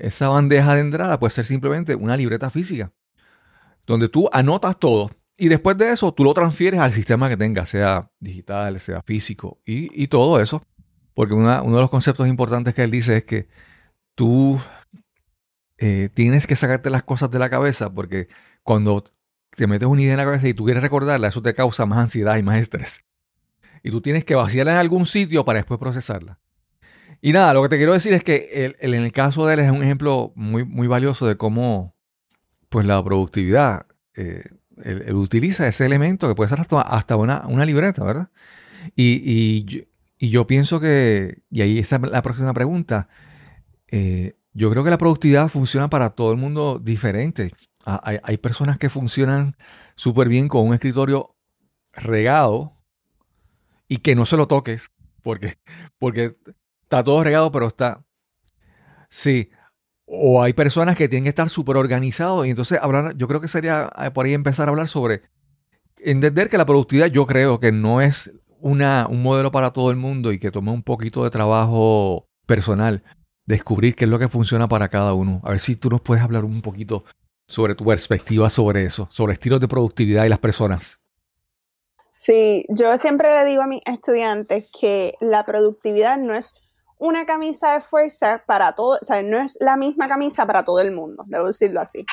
esa 0.00 0.28
bandeja 0.28 0.74
de 0.74 0.80
entrada 0.80 1.18
puede 1.18 1.32
ser 1.32 1.44
simplemente 1.44 1.94
una 1.94 2.16
libreta 2.16 2.50
física, 2.50 2.92
donde 3.86 4.08
tú 4.08 4.28
anotas 4.32 4.78
todo. 4.78 5.10
Y 5.36 5.48
después 5.48 5.78
de 5.78 5.92
eso, 5.92 6.12
tú 6.12 6.24
lo 6.24 6.34
transfieres 6.34 6.80
al 6.80 6.92
sistema 6.92 7.28
que 7.28 7.36
tengas, 7.36 7.70
sea 7.70 8.10
digital, 8.20 8.78
sea 8.78 9.02
físico, 9.02 9.60
y, 9.64 10.06
todo 10.08 10.40
eso. 10.40 10.62
Porque 11.14 11.34
uno 11.34 11.62
de 11.62 11.80
los 11.80 11.90
conceptos 11.90 12.28
importantes 12.28 12.74
que 12.74 12.84
él 12.84 12.90
dice 12.90 13.18
es 13.18 13.24
que 13.24 13.48
tú 14.14 14.60
eh, 15.78 16.10
tienes 16.12 16.46
que 16.46 16.56
sacarte 16.56 16.90
las 16.90 17.02
cosas 17.02 17.30
de 17.30 17.38
la 17.38 17.48
cabeza, 17.48 17.92
porque 17.92 18.28
cuando 18.62 19.02
te 19.56 19.66
metes 19.66 19.88
una 19.88 20.02
idea 20.02 20.12
en 20.12 20.18
la 20.18 20.24
cabeza 20.24 20.46
y 20.46 20.54
tú 20.54 20.64
quieres 20.64 20.82
recordarla, 20.82 21.28
eso 21.28 21.42
te 21.42 21.54
causa 21.54 21.86
más 21.86 21.98
ansiedad 21.98 22.36
y 22.36 22.42
más 22.42 22.58
estrés. 22.58 23.04
Y 23.82 23.90
tú 23.90 24.02
tienes 24.02 24.24
que 24.24 24.34
vaciarla 24.34 24.72
en 24.72 24.78
algún 24.78 25.06
sitio 25.06 25.44
para 25.44 25.58
después 25.58 25.80
procesarla. 25.80 26.38
Y 27.20 27.32
nada, 27.32 27.52
lo 27.52 27.62
que 27.62 27.68
te 27.68 27.76
quiero 27.76 27.92
decir 27.92 28.14
es 28.14 28.24
que 28.24 28.74
en 28.80 28.94
el 28.94 29.12
caso 29.12 29.46
de 29.46 29.54
él 29.54 29.60
es 29.60 29.70
un 29.70 29.82
ejemplo 29.82 30.32
muy, 30.36 30.64
muy 30.64 30.88
valioso 30.88 31.26
de 31.26 31.36
cómo 31.36 31.94
pues 32.70 32.86
la 32.86 33.02
productividad, 33.02 33.86
eh, 34.14 34.44
utiliza 35.12 35.68
ese 35.68 35.84
elemento 35.84 36.28
que 36.28 36.34
puede 36.34 36.48
ser 36.48 36.60
hasta, 36.60 37.16
una, 37.16 37.46
una, 37.46 37.66
libreta, 37.66 38.02
¿verdad? 38.04 38.30
Y, 38.96 39.86
yo, 40.18 40.46
pienso 40.46 40.80
que, 40.80 41.42
y 41.50 41.62
ahí 41.62 41.78
está 41.78 41.98
la 41.98 42.22
próxima 42.22 42.54
pregunta, 42.54 43.08
eh, 43.88 44.36
yo 44.52 44.70
creo 44.70 44.84
que 44.84 44.90
la 44.90 44.98
productividad 44.98 45.48
funciona 45.48 45.90
para 45.90 46.10
todo 46.10 46.32
el 46.32 46.38
mundo 46.38 46.78
diferente. 46.82 47.52
Ah, 47.84 48.00
hay, 48.22 48.36
personas 48.38 48.78
que 48.78 48.88
funcionan 48.88 49.56
súper 49.94 50.28
bien 50.28 50.48
con 50.48 50.66
un 50.66 50.74
escritorio 50.74 51.34
regado 51.92 52.76
y 53.88 53.98
que 53.98 54.14
no 54.14 54.26
se 54.26 54.36
lo 54.36 54.46
toques 54.48 54.90
porque, 55.22 55.58
porque 55.98 56.36
está 56.90 57.04
todo 57.04 57.22
regado, 57.22 57.52
pero 57.52 57.68
está... 57.68 58.04
Sí. 59.10 59.50
O 60.06 60.42
hay 60.42 60.52
personas 60.52 60.96
que 60.96 61.08
tienen 61.08 61.22
que 61.22 61.28
estar 61.28 61.48
súper 61.48 61.76
organizados 61.76 62.46
y 62.46 62.50
entonces 62.50 62.80
hablar, 62.82 63.16
yo 63.16 63.28
creo 63.28 63.40
que 63.40 63.46
sería 63.46 63.92
eh, 63.96 64.10
por 64.10 64.26
ahí 64.26 64.34
empezar 64.34 64.68
a 64.68 64.72
hablar 64.72 64.88
sobre 64.88 65.22
entender 65.98 66.48
que 66.50 66.58
la 66.58 66.66
productividad 66.66 67.06
yo 67.06 67.26
creo 67.26 67.60
que 67.60 67.70
no 67.70 68.00
es 68.00 68.32
una, 68.58 69.06
un 69.08 69.22
modelo 69.22 69.52
para 69.52 69.72
todo 69.72 69.90
el 69.90 69.96
mundo 69.96 70.32
y 70.32 70.40
que 70.40 70.50
toma 70.50 70.72
un 70.72 70.82
poquito 70.82 71.22
de 71.22 71.30
trabajo 71.30 72.28
personal 72.46 73.04
descubrir 73.46 73.94
qué 73.94 74.04
es 74.04 74.10
lo 74.10 74.18
que 74.18 74.28
funciona 74.28 74.68
para 74.68 74.88
cada 74.88 75.14
uno. 75.14 75.40
A 75.44 75.50
ver 75.50 75.60
si 75.60 75.76
tú 75.76 75.90
nos 75.90 76.00
puedes 76.00 76.24
hablar 76.24 76.44
un 76.44 76.60
poquito 76.60 77.04
sobre 77.46 77.76
tu 77.76 77.84
perspectiva 77.84 78.50
sobre 78.50 78.84
eso, 78.84 79.08
sobre 79.12 79.34
estilos 79.34 79.60
de 79.60 79.68
productividad 79.68 80.24
y 80.24 80.28
las 80.28 80.40
personas. 80.40 80.98
Sí, 82.10 82.64
yo 82.68 82.98
siempre 82.98 83.30
le 83.30 83.44
digo 83.48 83.62
a 83.62 83.68
mis 83.68 83.82
estudiantes 83.86 84.66
que 84.78 85.14
la 85.20 85.44
productividad 85.44 86.18
no 86.18 86.34
es 86.34 86.54
una 87.00 87.24
camisa 87.24 87.72
de 87.72 87.80
fuerza 87.80 88.44
para 88.46 88.72
todo, 88.72 88.98
o 89.00 89.04
sea, 89.04 89.22
no 89.22 89.38
es 89.40 89.56
la 89.60 89.76
misma 89.76 90.06
camisa 90.06 90.46
para 90.46 90.64
todo 90.64 90.80
el 90.80 90.92
mundo, 90.92 91.24
debo 91.26 91.46
decirlo 91.46 91.80
así. 91.80 92.04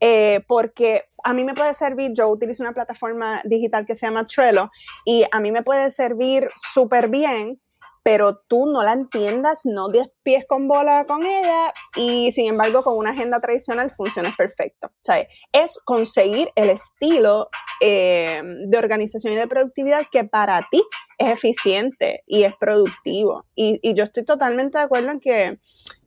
Eh, 0.00 0.44
porque 0.46 1.04
a 1.24 1.32
mí 1.32 1.42
me 1.44 1.54
puede 1.54 1.74
servir, 1.74 2.12
yo 2.14 2.28
utilizo 2.28 2.62
una 2.62 2.72
plataforma 2.72 3.40
digital 3.44 3.84
que 3.84 3.94
se 3.94 4.06
llama 4.06 4.24
Trello 4.24 4.70
y 5.04 5.24
a 5.30 5.40
mí 5.40 5.50
me 5.50 5.62
puede 5.62 5.90
servir 5.90 6.48
súper 6.54 7.08
bien 7.08 7.60
pero 8.06 8.36
tú 8.46 8.66
no 8.66 8.84
la 8.84 8.92
entiendas, 8.92 9.62
no 9.64 9.88
des 9.88 10.06
pies 10.22 10.44
con 10.46 10.68
bola 10.68 11.06
con 11.06 11.26
ella 11.26 11.72
y 11.96 12.30
sin 12.30 12.46
embargo 12.46 12.84
con 12.84 12.96
una 12.96 13.10
agenda 13.10 13.40
tradicional 13.40 13.90
funciona 13.90 14.28
perfecto. 14.38 14.92
Sea, 15.00 15.26
es 15.50 15.80
conseguir 15.84 16.52
el 16.54 16.70
estilo 16.70 17.48
eh, 17.80 18.40
de 18.44 18.78
organización 18.78 19.32
y 19.32 19.36
de 19.36 19.48
productividad 19.48 20.06
que 20.12 20.22
para 20.22 20.64
ti 20.70 20.84
es 21.18 21.30
eficiente 21.30 22.22
y 22.28 22.44
es 22.44 22.54
productivo. 22.54 23.44
Y, 23.56 23.80
yo 23.94 24.04
estoy 24.04 24.24
totalmente 24.24 24.78
de 24.78 24.84
acuerdo 24.84 25.10
en 25.10 25.18
que, 25.18 25.58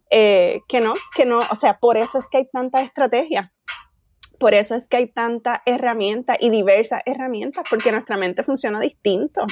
eh, 0.10 0.62
que 0.70 0.80
no, 0.80 0.94
que 1.18 1.26
no, 1.26 1.40
o 1.40 1.56
sea, 1.56 1.80
por 1.80 1.98
eso 1.98 2.18
es 2.18 2.30
que 2.30 2.38
hay 2.38 2.50
tanta 2.50 2.82
estrategia 2.82 3.52
por 4.40 4.54
eso 4.54 4.76
es 4.76 4.88
que 4.88 4.98
hay 4.98 5.08
tanta 5.08 5.62
herramienta 5.66 6.38
y 6.40 6.50
diversas 6.50 7.02
herramientas, 7.06 7.66
porque 7.70 7.92
nuestra 7.92 8.18
mente 8.18 8.44
funciona 8.44 8.80
distinto. 8.80 9.44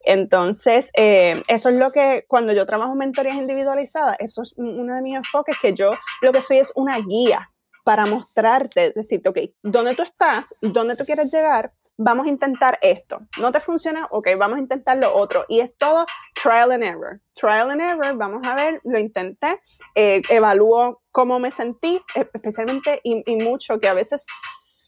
Entonces, 0.00 0.90
eh, 0.94 1.42
eso 1.46 1.68
es 1.68 1.76
lo 1.76 1.92
que 1.92 2.24
cuando 2.28 2.52
yo 2.52 2.66
trabajo 2.66 2.94
mentorías 2.94 3.36
individualizadas, 3.36 4.16
eso 4.18 4.42
es 4.42 4.52
uno 4.56 4.94
de 4.94 5.02
mis 5.02 5.16
enfoques, 5.16 5.58
que 5.60 5.72
yo 5.72 5.90
lo 6.22 6.32
que 6.32 6.42
soy 6.42 6.58
es 6.58 6.72
una 6.74 6.98
guía 6.98 7.50
para 7.84 8.04
mostrarte, 8.06 8.92
decirte, 8.94 9.28
ok, 9.28 9.38
¿dónde 9.62 9.94
tú 9.94 10.02
estás? 10.02 10.54
¿Dónde 10.60 10.96
tú 10.96 11.04
quieres 11.04 11.32
llegar? 11.32 11.72
Vamos 11.96 12.26
a 12.26 12.30
intentar 12.30 12.78
esto. 12.82 13.20
¿No 13.40 13.52
te 13.52 13.60
funciona? 13.60 14.08
Ok, 14.10 14.28
vamos 14.38 14.58
a 14.58 14.62
intentar 14.62 14.96
lo 14.98 15.14
otro. 15.14 15.44
Y 15.48 15.60
es 15.60 15.76
todo 15.76 16.04
trial 16.42 16.72
and 16.72 16.82
error. 16.82 17.20
Trial 17.34 17.70
and 17.70 17.80
error, 17.80 18.16
vamos 18.16 18.46
a 18.46 18.54
ver, 18.54 18.80
lo 18.84 18.98
intenté, 18.98 19.60
eh, 19.94 20.22
evalúo 20.30 21.01
cómo 21.12 21.38
me 21.38 21.52
sentí, 21.52 22.02
e, 22.16 22.28
especialmente 22.34 23.00
y, 23.04 23.36
mucho, 23.44 23.78
que 23.78 23.88
a 23.88 23.94
veces 23.94 24.26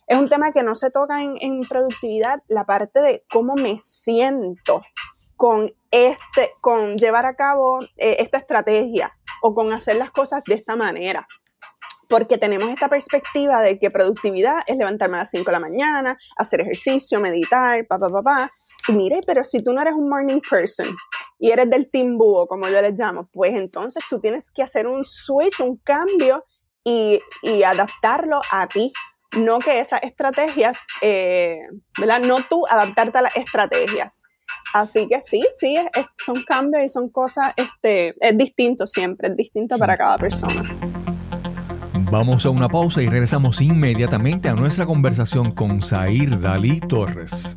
es 0.06 0.18
un 0.18 0.28
tema 0.28 0.50
que 0.50 0.62
no 0.62 0.74
se 0.74 0.90
toca 0.90 1.22
en, 1.22 1.60
productividad, 1.68 2.42
la 2.48 2.64
parte 2.64 3.00
de 3.00 3.24
cómo 3.30 3.54
me 3.54 3.78
siento 3.78 4.82
con 5.37 5.72
este, 5.90 6.52
con 6.60 6.96
llevar 6.96 7.26
a 7.26 7.34
cabo 7.34 7.82
eh, 7.96 8.16
esta 8.18 8.38
estrategia 8.38 9.12
o 9.42 9.54
con 9.54 9.72
hacer 9.72 9.96
las 9.96 10.10
cosas 10.10 10.42
de 10.46 10.54
esta 10.54 10.76
manera. 10.76 11.26
Porque 12.08 12.38
tenemos 12.38 12.68
esta 12.68 12.88
perspectiva 12.88 13.60
de 13.60 13.78
que 13.78 13.90
productividad 13.90 14.58
es 14.66 14.76
levantarme 14.76 15.16
a 15.16 15.20
las 15.20 15.30
5 15.30 15.44
de 15.44 15.52
la 15.52 15.60
mañana, 15.60 16.18
hacer 16.37 16.60
ejercicio, 16.60 17.20
meditar, 17.20 17.87
pa, 17.87 17.98
pa, 17.98 18.10
pa, 18.10 18.22
pa. 18.22 18.50
Y 18.88 18.92
mire, 18.92 19.20
pero 19.26 19.42
si 19.42 19.62
tú 19.62 19.72
no 19.72 19.80
eres 19.80 19.94
un 19.94 20.08
morning 20.08 20.40
person, 20.40 20.87
y 21.38 21.50
eres 21.50 21.68
del 21.70 21.90
team 21.90 22.16
búho, 22.16 22.46
como 22.46 22.68
yo 22.68 22.80
les 22.80 22.98
llamo, 22.98 23.28
pues 23.32 23.54
entonces 23.54 24.04
tú 24.08 24.20
tienes 24.20 24.50
que 24.50 24.62
hacer 24.62 24.86
un 24.86 25.04
switch, 25.04 25.60
un 25.60 25.76
cambio 25.78 26.44
y, 26.84 27.20
adaptarlo 27.64 28.40
a 28.50 28.66
ti. 28.66 28.92
No 29.38 29.58
que 29.58 29.80
esas 29.80 30.00
estrategias, 30.04 30.78
eh, 31.00 31.58
¿verdad? 31.98 32.20
No 32.20 32.36
tú 32.48 32.64
adaptarte 32.68 33.18
a 33.18 33.22
las 33.22 33.36
estrategias. 33.36 34.22
Así 34.74 35.08
que 35.08 35.20
sí, 35.20 35.40
sí, 35.54 35.74
son 36.16 36.42
cambios 36.44 36.84
y 36.84 36.88
son 36.88 37.08
cosas, 37.08 37.52
este, 37.56 38.14
es 38.20 38.38
distinto 38.38 38.86
siempre, 38.86 39.28
es 39.28 39.36
distinto 39.36 39.76
para 39.76 39.96
cada 39.96 40.18
persona. 40.18 40.62
Vamos 42.10 42.46
a 42.46 42.50
una 42.50 42.68
pausa 42.68 43.02
y 43.02 43.08
regresamos 43.08 43.60
inmediatamente 43.60 44.48
a 44.48 44.54
nuestra 44.54 44.86
conversación 44.86 45.52
con 45.52 45.82
Zair 45.82 46.40
Dalí 46.40 46.80
Torres. 46.80 47.56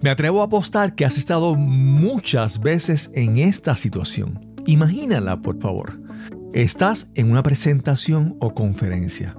Me 0.00 0.10
atrevo 0.10 0.42
a 0.42 0.44
apostar 0.44 0.94
que 0.94 1.04
has 1.04 1.18
estado 1.18 1.56
muchas 1.56 2.60
veces 2.60 3.10
en 3.14 3.38
esta 3.38 3.74
situación. 3.74 4.38
Imagínala, 4.64 5.42
por 5.42 5.60
favor. 5.60 5.98
Estás 6.52 7.10
en 7.16 7.32
una 7.32 7.42
presentación 7.42 8.36
o 8.38 8.54
conferencia 8.54 9.36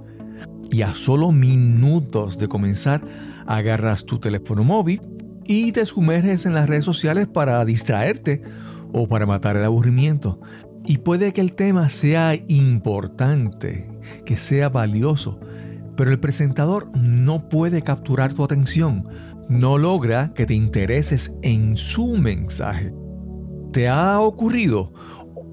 y 0.70 0.82
a 0.82 0.94
solo 0.94 1.32
minutos 1.32 2.38
de 2.38 2.48
comenzar 2.48 3.00
agarras 3.46 4.04
tu 4.04 4.18
teléfono 4.18 4.62
móvil 4.62 5.00
y 5.44 5.72
te 5.72 5.86
sumerges 5.86 6.44
en 6.44 6.52
las 6.52 6.68
redes 6.68 6.84
sociales 6.84 7.26
para 7.26 7.64
distraerte 7.64 8.42
o 8.92 9.08
para 9.08 9.24
matar 9.24 9.56
el 9.56 9.64
aburrimiento. 9.64 10.42
Y 10.84 10.98
puede 10.98 11.32
que 11.32 11.40
el 11.40 11.54
tema 11.54 11.88
sea 11.88 12.34
importante, 12.48 13.88
que 14.26 14.36
sea 14.36 14.68
valioso, 14.68 15.40
pero 15.96 16.10
el 16.10 16.20
presentador 16.20 16.90
no 16.96 17.48
puede 17.48 17.82
capturar 17.82 18.34
tu 18.34 18.44
atención 18.44 19.08
no 19.50 19.78
logra 19.78 20.32
que 20.32 20.46
te 20.46 20.54
intereses 20.54 21.34
en 21.42 21.76
su 21.76 22.16
mensaje. 22.16 22.94
¿Te 23.72 23.88
ha 23.88 24.20
ocurrido? 24.20 24.92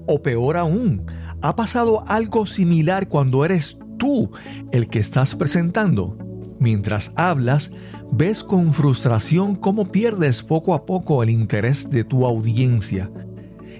O 0.06 0.22
peor 0.22 0.56
aún, 0.56 1.04
¿ha 1.42 1.56
pasado 1.56 2.04
algo 2.06 2.46
similar 2.46 3.08
cuando 3.08 3.44
eres 3.44 3.76
tú 3.98 4.30
el 4.70 4.88
que 4.88 5.00
estás 5.00 5.34
presentando? 5.34 6.16
Mientras 6.60 7.12
hablas, 7.16 7.72
ves 8.12 8.44
con 8.44 8.72
frustración 8.72 9.56
cómo 9.56 9.90
pierdes 9.90 10.44
poco 10.44 10.74
a 10.74 10.86
poco 10.86 11.24
el 11.24 11.30
interés 11.30 11.90
de 11.90 12.04
tu 12.04 12.24
audiencia. 12.24 13.10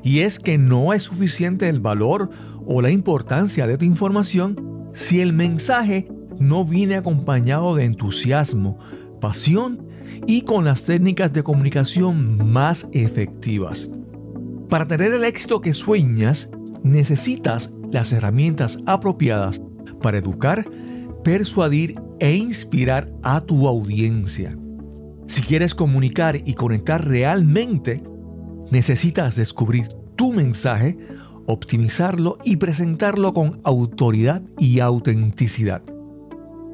Y 0.03 0.21
es 0.21 0.41
que 0.41 0.59
no 0.59 0.93
es 0.93 1.05
suficiente 1.05 1.69
el 1.69 1.79
valor 1.79 2.31
o 2.67 2.83
la 2.83 2.91
importancia 2.91 3.69
de 3.69 3.79
tu 3.79 3.85
información 3.85 4.91
si 4.95 5.21
el 5.21 5.33
mensaje 5.33 6.09
no 6.41 6.65
viene 6.65 6.97
acompañado 6.97 7.77
de 7.77 7.85
entusiasmo, 7.85 8.79
pasión 9.21 9.88
y 10.27 10.43
con 10.43 10.65
las 10.65 10.85
técnicas 10.85 11.33
de 11.33 11.43
comunicación 11.43 12.51
más 12.51 12.87
efectivas. 12.93 13.91
Para 14.69 14.87
tener 14.87 15.13
el 15.13 15.25
éxito 15.25 15.61
que 15.61 15.73
sueñas, 15.75 16.51
necesitas 16.83 17.71
las 17.91 18.13
herramientas 18.13 18.79
apropiadas 18.87 19.61
para 20.03 20.19
educar, 20.19 20.69
persuadir 21.25 22.01
e 22.21 22.35
inspirar 22.35 23.11
a 23.23 23.41
tu 23.41 23.67
audiencia. 23.67 24.57
Si 25.27 25.43
quieres 25.43 25.75
comunicar 25.75 26.41
y 26.45 26.55
conectar 26.55 27.07
realmente, 27.07 28.03
necesitas 28.71 29.37
descubrir 29.37 29.89
tu 30.17 30.33
mensaje, 30.33 30.99
optimizarlo 31.47 32.39
y 32.45 32.57
presentarlo 32.57 33.33
con 33.33 33.61
autoridad 33.65 34.43
y 34.59 34.81
autenticidad. 34.81 35.83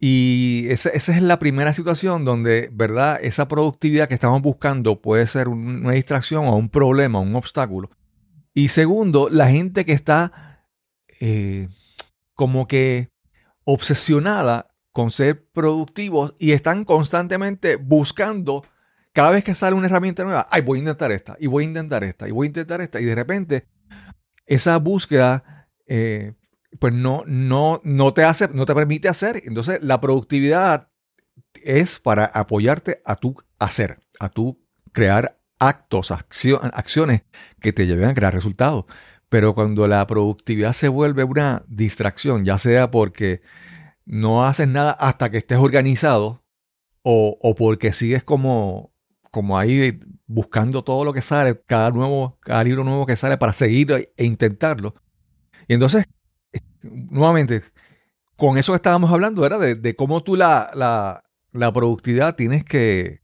Y 0.00 0.66
esa, 0.70 0.90
es 0.90 1.22
la 1.22 1.38
primera 1.38 1.74
situación 1.74 2.24
donde, 2.24 2.70
¿verdad? 2.72 3.18
Esa 3.20 3.48
productividad 3.48 4.08
que 4.08 4.14
estamos 4.14 4.40
buscando 4.42 5.00
puede 5.00 5.26
ser 5.26 5.48
una 5.48 5.92
distracción 5.92 6.46
o 6.46 6.56
un 6.56 6.68
problema, 6.68 7.18
un 7.18 7.34
obstáculo. 7.34 7.90
Y 8.54 8.68
segundo, 8.68 9.28
la 9.30 9.48
gente 9.48 9.84
que 9.84 9.92
está 9.92 10.64
eh, 11.20 11.68
como 12.34 12.68
que 12.68 13.10
obsesionada 13.64 14.72
con 14.92 15.10
ser 15.10 15.46
productivos 15.52 16.34
y 16.38 16.52
están 16.52 16.84
constantemente 16.84 17.76
buscando 17.76 18.64
cada 19.12 19.30
vez 19.30 19.42
que 19.42 19.56
sale 19.56 19.74
una 19.74 19.86
herramienta 19.86 20.22
nueva, 20.22 20.46
ay, 20.50 20.62
voy 20.62 20.78
a 20.78 20.80
intentar 20.80 21.10
esta, 21.10 21.36
y 21.40 21.48
voy 21.48 21.64
a 21.64 21.66
intentar 21.66 22.04
esta, 22.04 22.28
y 22.28 22.30
voy 22.30 22.46
a 22.46 22.48
intentar 22.48 22.80
esta, 22.80 23.00
y 23.00 23.04
de 23.04 23.14
repente 23.16 23.66
esa 24.46 24.76
búsqueda, 24.78 25.68
eh, 25.86 26.34
pues 26.78 26.94
no, 26.94 27.22
no, 27.26 27.80
no 27.84 28.12
te 28.14 28.24
hace, 28.24 28.48
no 28.48 28.66
te 28.66 28.74
permite 28.74 29.08
hacer. 29.08 29.42
Entonces, 29.44 29.82
la 29.82 30.00
productividad 30.00 30.88
es 31.54 31.98
para 31.98 32.26
apoyarte 32.26 33.00
a 33.04 33.16
tu 33.16 33.36
hacer, 33.58 34.00
a 34.20 34.28
tu 34.28 34.60
crear 34.92 35.38
actos, 35.58 36.10
acciones 36.12 37.22
que 37.60 37.72
te 37.72 37.86
lleven 37.86 38.08
a 38.08 38.14
crear 38.14 38.34
resultados. 38.34 38.84
Pero 39.28 39.54
cuando 39.54 39.86
la 39.88 40.06
productividad 40.06 40.72
se 40.72 40.88
vuelve 40.88 41.24
una 41.24 41.64
distracción, 41.68 42.44
ya 42.44 42.58
sea 42.58 42.90
porque 42.90 43.42
no 44.06 44.44
haces 44.46 44.68
nada 44.68 44.92
hasta 44.92 45.30
que 45.30 45.38
estés 45.38 45.58
organizado 45.58 46.42
o, 47.02 47.38
o 47.42 47.54
porque 47.54 47.92
sigues 47.92 48.24
como 48.24 48.92
como 49.30 49.58
ahí 49.58 50.00
buscando 50.26 50.82
todo 50.84 51.04
lo 51.04 51.12
que 51.12 51.22
sale, 51.22 51.60
cada 51.66 51.90
nuevo, 51.90 52.38
cada 52.40 52.64
libro 52.64 52.84
nuevo 52.84 53.06
que 53.06 53.16
sale 53.16 53.38
para 53.38 53.52
seguir 53.52 54.10
e 54.16 54.24
intentarlo. 54.24 54.94
Y 55.68 55.74
entonces, 55.74 56.06
nuevamente, 56.82 57.62
con 58.36 58.58
eso 58.58 58.72
que 58.72 58.76
estábamos 58.76 59.12
hablando, 59.12 59.44
era 59.46 59.58
de, 59.58 59.96
cómo 59.96 60.22
tú 60.22 60.36
la, 60.36 60.70
la, 60.74 61.24
la, 61.52 61.72
productividad 61.72 62.36
tienes 62.36 62.64
que, 62.64 63.22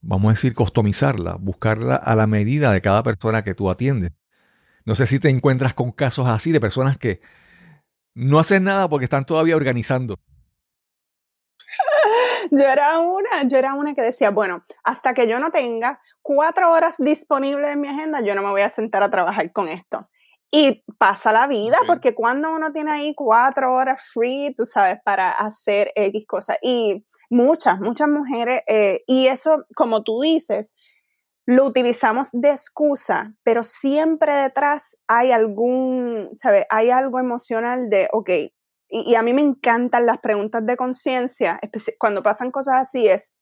vamos 0.00 0.30
a 0.30 0.34
decir, 0.34 0.54
customizarla, 0.54 1.36
buscarla 1.38 1.96
a 1.96 2.14
la 2.14 2.26
medida 2.26 2.72
de 2.72 2.80
cada 2.80 3.02
persona 3.02 3.44
que 3.44 3.54
tú 3.54 3.70
atiendes. 3.70 4.12
No 4.84 4.94
sé 4.94 5.06
si 5.06 5.20
te 5.20 5.28
encuentras 5.28 5.74
con 5.74 5.92
casos 5.92 6.26
así 6.28 6.52
de 6.52 6.60
personas 6.60 6.98
que 6.98 7.20
no 8.14 8.38
hacen 8.38 8.64
nada 8.64 8.88
porque 8.88 9.04
están 9.04 9.24
todavía 9.24 9.56
organizando 9.56 10.16
yo 12.50 12.64
era 12.66 12.98
una, 12.98 13.42
yo 13.44 13.58
era 13.58 13.74
una 13.74 13.94
que 13.94 14.02
decía, 14.02 14.30
bueno, 14.30 14.64
hasta 14.84 15.14
que 15.14 15.28
yo 15.28 15.38
no 15.38 15.50
tenga 15.50 16.00
cuatro 16.22 16.70
horas 16.72 16.96
disponibles 16.98 17.70
en 17.70 17.80
mi 17.80 17.88
agenda, 17.88 18.20
yo 18.20 18.34
no 18.34 18.42
me 18.42 18.50
voy 18.50 18.62
a 18.62 18.68
sentar 18.68 19.02
a 19.02 19.10
trabajar 19.10 19.52
con 19.52 19.68
esto. 19.68 20.08
Y 20.52 20.84
pasa 20.98 21.32
la 21.32 21.46
vida, 21.46 21.78
porque 21.86 22.14
cuando 22.14 22.52
uno 22.52 22.72
tiene 22.72 22.90
ahí 22.90 23.14
cuatro 23.14 23.72
horas 23.72 24.02
free, 24.12 24.52
tú 24.56 24.64
sabes, 24.64 24.98
para 25.04 25.30
hacer 25.30 25.92
X 25.94 26.26
cosas. 26.26 26.58
Y 26.60 27.04
muchas, 27.28 27.78
muchas 27.78 28.08
mujeres, 28.08 28.62
eh, 28.66 29.04
y 29.06 29.28
eso, 29.28 29.64
como 29.76 30.02
tú 30.02 30.20
dices, 30.20 30.74
lo 31.46 31.64
utilizamos 31.64 32.30
de 32.32 32.50
excusa, 32.50 33.34
pero 33.42 33.62
siempre 33.62 34.32
detrás 34.34 35.00
hay 35.06 35.32
algún, 35.32 36.30
¿sabes? 36.36 36.64
Hay 36.68 36.90
algo 36.90 37.18
emocional 37.18 37.88
de, 37.88 38.08
ok, 38.12 38.30
y, 38.88 39.14
a 39.14 39.22
mí 39.22 39.32
me 39.32 39.42
encantan 39.42 40.06
las 40.06 40.18
preguntas 40.18 40.66
de 40.66 40.76
conciencia, 40.76 41.60
cuando 41.98 42.22
pasan 42.22 42.50
cosas 42.50 42.74
así, 42.82 43.08
es, 43.08 43.34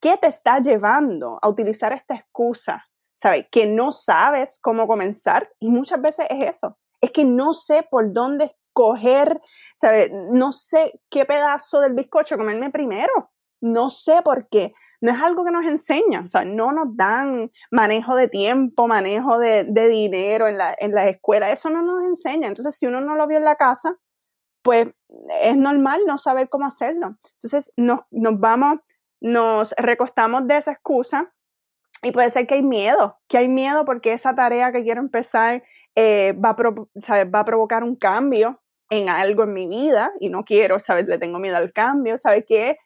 ¿qué 0.00 0.16
te 0.16 0.26
está 0.26 0.60
llevando 0.60 1.38
a 1.40 1.48
utilizar 1.48 1.92
esta 1.92 2.16
excusa? 2.16 2.84
¿Sabes? 3.16 3.46
Que 3.50 3.66
no 3.66 3.92
sabes 3.92 4.58
cómo 4.62 4.86
comenzar 4.86 5.50
y 5.58 5.70
muchas 5.70 6.00
veces 6.00 6.26
es 6.30 6.56
eso, 6.56 6.78
es 7.00 7.10
que 7.10 7.24
no 7.24 7.52
sé 7.52 7.86
por 7.90 8.12
dónde 8.12 8.44
escoger, 8.44 9.40
¿sabes? 9.76 10.10
No 10.30 10.52
sé 10.52 11.00
qué 11.10 11.24
pedazo 11.24 11.80
del 11.80 11.94
bizcocho 11.94 12.36
comerme 12.36 12.70
primero, 12.70 13.32
no 13.60 13.90
sé 13.90 14.20
por 14.22 14.48
qué. 14.48 14.74
No 15.00 15.12
es 15.12 15.20
algo 15.20 15.44
que 15.44 15.50
nos 15.50 15.64
enseñan, 15.64 16.28
¿sabes? 16.28 16.48
No 16.48 16.72
nos 16.72 16.96
dan 16.96 17.50
manejo 17.70 18.14
de 18.14 18.28
tiempo, 18.28 18.86
manejo 18.86 19.38
de, 19.38 19.64
dinero 19.64 20.46
en 20.48 20.58
la, 20.58 20.74
en 20.78 20.92
la 20.92 21.08
escuela, 21.08 21.50
eso 21.50 21.70
no 21.70 21.82
nos 21.82 22.04
enseña. 22.04 22.48
Entonces, 22.48 22.76
si 22.76 22.86
uno 22.86 23.00
no 23.00 23.14
lo 23.14 23.26
vio 23.26 23.38
en 23.38 23.44
la 23.44 23.56
casa, 23.56 23.96
pues 24.66 24.88
es 25.42 25.56
normal 25.56 26.00
no 26.06 26.18
saber 26.18 26.48
cómo 26.48 26.66
hacerlo. 26.66 27.16
Entonces 27.34 27.72
nos, 27.76 28.00
vamos, 28.10 28.80
nos 29.20 29.72
recostamos 29.78 30.46
de 30.48 30.56
esa 30.56 30.72
excusa 30.72 31.32
y 32.02 32.12
puede 32.12 32.30
ser 32.30 32.46
que 32.46 32.54
hay 32.54 32.62
miedo, 32.62 33.18
que 33.28 33.38
hay 33.38 33.48
miedo 33.48 33.84
porque 33.84 34.12
esa 34.12 34.34
tarea 34.34 34.72
que 34.72 34.82
quiero 34.82 35.00
empezar 35.00 35.62
eh, 35.94 36.34
va, 36.34 36.50
a 36.50 37.24
va 37.24 37.40
a 37.40 37.44
provocar 37.44 37.82
un 37.82 37.96
cambio 37.96 38.60
en 38.90 39.08
algo 39.08 39.44
en 39.44 39.52
mi 39.52 39.66
vida 39.66 40.12
y 40.20 40.28
no 40.28 40.44
quiero, 40.44 40.78
¿sabes? 40.78 41.06
Le 41.06 41.18
tengo 41.18 41.38
miedo 41.38 41.56
al 41.56 41.72
cambio, 41.72 42.18
¿sabes 42.18 42.44
qué? 42.46 42.76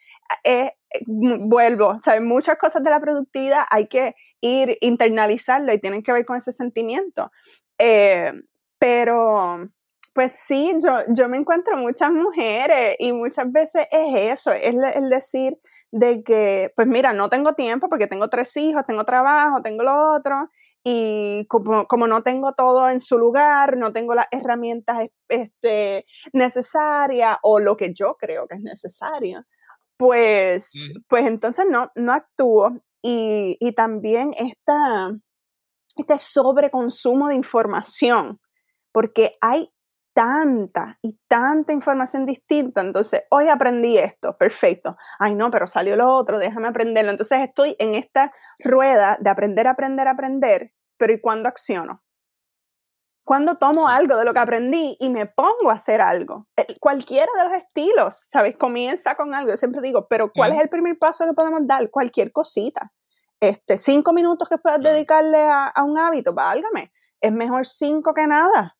Eh, 0.44 0.72
vuelvo, 1.06 1.98
¿sabes? 2.04 2.22
Muchas 2.22 2.56
cosas 2.56 2.82
de 2.82 2.90
la 2.90 3.00
productividad 3.00 3.64
hay 3.70 3.86
que 3.86 4.14
ir 4.40 4.78
internalizarlo 4.80 5.72
y 5.72 5.80
tienen 5.80 6.02
que 6.02 6.12
ver 6.12 6.24
con 6.24 6.36
ese 6.36 6.52
sentimiento. 6.52 7.30
Eh, 7.78 8.32
pero, 8.78 9.68
pues 10.14 10.32
sí, 10.32 10.74
yo, 10.82 10.96
yo 11.08 11.28
me 11.28 11.36
encuentro 11.36 11.76
muchas 11.76 12.12
mujeres 12.12 12.96
y 12.98 13.12
muchas 13.12 13.50
veces 13.52 13.86
es 13.90 14.38
eso, 14.38 14.52
es 14.52 14.74
el 14.94 15.10
decir 15.10 15.58
de 15.92 16.22
que, 16.22 16.72
pues 16.76 16.86
mira, 16.86 17.12
no 17.12 17.28
tengo 17.28 17.54
tiempo 17.54 17.88
porque 17.88 18.06
tengo 18.06 18.28
tres 18.28 18.56
hijos, 18.56 18.84
tengo 18.86 19.04
trabajo, 19.04 19.62
tengo 19.62 19.82
lo 19.82 20.14
otro, 20.14 20.48
y 20.84 21.46
como, 21.48 21.86
como 21.86 22.06
no 22.06 22.22
tengo 22.22 22.52
todo 22.52 22.88
en 22.88 23.00
su 23.00 23.18
lugar, 23.18 23.76
no 23.76 23.92
tengo 23.92 24.14
las 24.14 24.26
herramientas 24.30 25.08
este, 25.28 26.06
necesarias 26.32 27.36
o 27.42 27.60
lo 27.60 27.76
que 27.76 27.92
yo 27.92 28.16
creo 28.18 28.46
que 28.46 28.56
es 28.56 28.62
necesario, 28.62 29.44
pues, 29.96 30.70
pues 31.08 31.26
entonces 31.26 31.66
no, 31.68 31.90
no 31.94 32.12
actúo. 32.12 32.80
Y, 33.02 33.56
y 33.60 33.72
también 33.72 34.32
esta, 34.38 35.10
este 35.96 36.16
sobreconsumo 36.18 37.28
de 37.28 37.34
información, 37.34 38.40
porque 38.92 39.36
hay 39.40 39.70
tanta 40.12 40.98
y 41.02 41.18
tanta 41.28 41.72
información 41.72 42.26
distinta. 42.26 42.80
Entonces, 42.80 43.22
hoy 43.30 43.48
aprendí 43.48 43.98
esto, 43.98 44.36
perfecto. 44.36 44.96
Ay, 45.18 45.34
no, 45.34 45.50
pero 45.50 45.66
salió 45.66 45.96
lo 45.96 46.08
otro, 46.14 46.38
déjame 46.38 46.68
aprenderlo. 46.68 47.10
Entonces, 47.10 47.40
estoy 47.40 47.76
en 47.78 47.94
esta 47.94 48.32
rueda 48.58 49.16
de 49.20 49.30
aprender, 49.30 49.68
aprender, 49.68 50.08
aprender, 50.08 50.72
pero 50.96 51.12
¿y 51.12 51.20
cuándo 51.20 51.48
acciono? 51.48 52.02
¿Cuándo 53.24 53.58
tomo 53.58 53.88
algo 53.88 54.16
de 54.16 54.24
lo 54.24 54.32
que 54.32 54.40
aprendí 54.40 54.96
y 54.98 55.08
me 55.08 55.26
pongo 55.26 55.70
a 55.70 55.74
hacer 55.74 56.00
algo? 56.00 56.48
Cualquiera 56.80 57.30
de 57.38 57.44
los 57.44 57.52
estilos, 57.52 58.26
¿sabes? 58.28 58.56
Comienza 58.56 59.14
con 59.14 59.34
algo. 59.34 59.50
Yo 59.50 59.56
siempre 59.56 59.80
digo, 59.80 60.08
pero 60.08 60.32
¿cuál 60.34 60.52
es 60.52 60.60
el 60.60 60.68
primer 60.68 60.98
paso 60.98 61.26
que 61.26 61.32
podemos 61.32 61.60
dar? 61.64 61.88
Cualquier 61.90 62.32
cosita. 62.32 62.92
Este, 63.38 63.78
cinco 63.78 64.12
minutos 64.12 64.48
que 64.48 64.58
puedas 64.58 64.80
dedicarle 64.80 65.44
a, 65.48 65.72
un 65.84 65.96
hábito, 65.96 66.34
válgame. 66.34 66.92
Es 67.20 67.30
mejor 67.30 67.66
cinco 67.66 68.12
que 68.14 68.26
nada. 68.26 68.76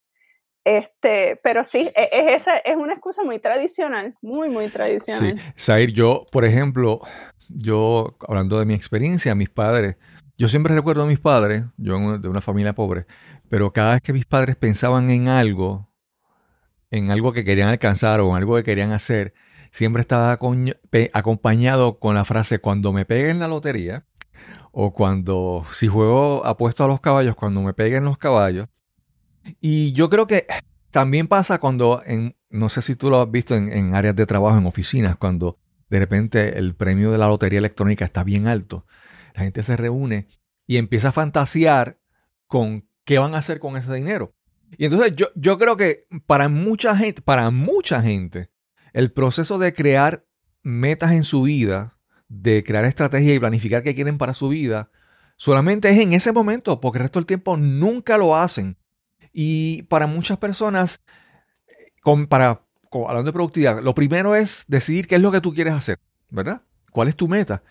Este, 0.70 1.40
pero 1.42 1.64
sí, 1.64 1.90
e, 1.96 2.08
es, 2.12 2.42
esa, 2.42 2.58
es 2.58 2.76
una 2.76 2.92
excusa 2.92 3.24
muy 3.24 3.40
tradicional, 3.40 4.14
muy, 4.22 4.48
muy 4.48 4.68
tradicional. 4.68 5.36
Sí, 5.36 5.44
Zair, 5.58 5.90
yo, 5.90 6.24
por 6.30 6.44
ejemplo, 6.44 7.00
yo, 7.48 8.16
hablando 8.28 8.56
de 8.60 8.66
mi 8.66 8.74
experiencia, 8.74 9.34
mis 9.34 9.50
padres, 9.50 9.96
yo 10.38 10.46
siempre 10.46 10.72
recuerdo 10.72 11.02
a 11.02 11.06
mis 11.06 11.18
padres, 11.18 11.64
yo 11.76 12.18
de 12.18 12.28
una 12.28 12.40
familia 12.40 12.72
pobre, 12.72 13.06
pero 13.48 13.72
cada 13.72 13.94
vez 13.94 14.02
que 14.02 14.12
mis 14.12 14.26
padres 14.26 14.54
pensaban 14.54 15.10
en 15.10 15.26
algo, 15.26 15.90
en 16.92 17.10
algo 17.10 17.32
que 17.32 17.44
querían 17.44 17.68
alcanzar 17.68 18.20
o 18.20 18.30
en 18.30 18.36
algo 18.36 18.54
que 18.54 18.62
querían 18.62 18.92
hacer, 18.92 19.34
siempre 19.72 20.02
estaba 20.02 20.38
acompañado 21.12 21.98
con 21.98 22.14
la 22.14 22.24
frase, 22.24 22.60
cuando 22.60 22.92
me 22.92 23.04
peguen 23.04 23.40
la 23.40 23.48
lotería, 23.48 24.06
o 24.70 24.92
cuando, 24.92 25.66
si 25.72 25.88
juego 25.88 26.46
apuesto 26.46 26.84
a 26.84 26.86
los 26.86 27.00
caballos, 27.00 27.34
cuando 27.34 27.60
me 27.60 27.74
peguen 27.74 28.04
los 28.04 28.18
caballos, 28.18 28.68
y 29.60 29.92
yo 29.92 30.10
creo 30.10 30.26
que 30.26 30.46
también 30.90 31.28
pasa 31.28 31.58
cuando, 31.58 32.02
en, 32.04 32.36
no 32.48 32.68
sé 32.68 32.82
si 32.82 32.96
tú 32.96 33.10
lo 33.10 33.20
has 33.20 33.30
visto 33.30 33.54
en, 33.54 33.94
áreas 33.94 34.16
de 34.16 34.26
trabajo, 34.26 34.58
en 34.58 34.66
oficinas, 34.66 35.16
cuando 35.16 35.58
de 35.88 35.98
repente 35.98 36.58
el 36.58 36.74
premio 36.74 37.10
de 37.10 37.18
la 37.18 37.28
lotería 37.28 37.58
electrónica 37.58 38.04
está 38.04 38.24
bien 38.24 38.46
alto. 38.46 38.86
La 39.34 39.42
gente 39.42 39.62
se 39.62 39.76
reúne 39.76 40.28
y 40.66 40.76
empieza 40.76 41.08
a 41.08 41.12
fantasear 41.12 41.98
con 42.46 42.88
qué 43.04 43.18
van 43.18 43.34
a 43.34 43.38
hacer 43.38 43.60
con 43.60 43.76
ese 43.76 43.92
dinero. 43.92 44.34
Y 44.76 44.84
entonces 44.84 45.14
yo, 45.16 45.28
yo 45.34 45.58
creo 45.58 45.76
que 45.76 46.02
para 46.26 46.48
mucha 46.48 46.96
gente, 46.96 47.22
para 47.22 47.50
mucha 47.50 48.02
gente, 48.02 48.50
el 48.92 49.12
proceso 49.12 49.58
de 49.58 49.74
crear 49.74 50.24
metas 50.62 51.12
en 51.12 51.24
su 51.24 51.42
vida, 51.42 51.98
de 52.28 52.62
crear 52.62 52.84
estrategias 52.84 53.36
y 53.36 53.40
planificar 53.40 53.82
qué 53.82 53.94
quieren 53.94 54.18
para 54.18 54.34
su 54.34 54.48
vida, 54.48 54.90
solamente 55.36 55.90
es 55.90 55.98
en 55.98 56.12
ese 56.12 56.32
momento, 56.32 56.80
porque 56.80 56.98
el 56.98 57.04
resto 57.04 57.18
del 57.18 57.26
tiempo 57.26 57.56
nunca 57.56 58.16
lo 58.16 58.36
hacen. 58.36 58.76
Y 59.32 59.82
para 59.82 60.06
muchas 60.06 60.38
personas, 60.38 61.00
con, 62.02 62.26
para, 62.26 62.62
hablando 62.92 63.24
de 63.24 63.32
productividad, 63.32 63.82
lo 63.82 63.94
primero 63.94 64.34
es 64.34 64.64
decidir 64.66 65.06
qué 65.06 65.16
es 65.16 65.20
lo 65.20 65.32
que 65.32 65.40
tú 65.40 65.54
quieres 65.54 65.74
hacer, 65.74 65.98
¿verdad? 66.30 66.62
¿Cuál 66.90 67.08
es 67.08 67.16
tu 67.16 67.28
meta? 67.28 67.62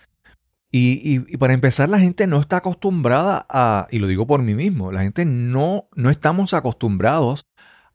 Y, 0.71 1.19
para 1.37 1.53
empezar, 1.53 1.89
la 1.89 1.99
gente 1.99 2.27
no 2.27 2.39
está 2.39 2.57
acostumbrada 2.57 3.45
a, 3.49 3.87
y 3.89 3.97
lo 3.97 4.05
digo 4.05 4.27
por 4.27 4.43
mí 4.43 4.53
mismo, 4.53 4.91
la 4.91 5.01
gente 5.01 5.25
no, 5.25 5.89
no 5.95 6.11
estamos 6.11 6.53
acostumbrados 6.53 7.43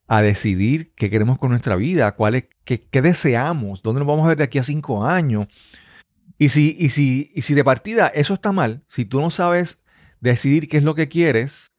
a 0.09 0.23
decidir 0.23 0.93
qué 0.97 1.09
queremos 1.09 1.39
con 1.39 1.51
nuestra 1.51 1.77
vida, 1.77 2.13
cuál 2.17 2.35
es, 2.35 2.45
qué, 2.65 2.83
qué 2.83 3.01
deseamos, 3.01 3.83
dónde 3.83 4.01
nos 4.01 4.09
vamos 4.09 4.25
a 4.25 4.29
ver 4.29 4.39
de 4.39 4.45
aquí 4.45 4.59
a 4.59 4.65
cinco 4.65 5.05
años. 5.05 5.47
Y 6.37 6.49
si, 6.49 6.77
y, 6.79 6.89
si, 6.91 7.31
y 7.35 7.43
si 7.43 7.55
de 7.55 7.63
partida 7.63 8.09
eso 8.09 8.35
está 8.35 8.51
mal, 8.51 8.83
si 8.89 9.05
tú 9.05 9.21
no 9.21 9.31
sabes 9.31 9.81
decidir 10.21 10.69
qué 10.69 10.79
es 10.79 10.83
lo 10.83 10.97
que 10.97 11.09
quieres, 11.09 11.71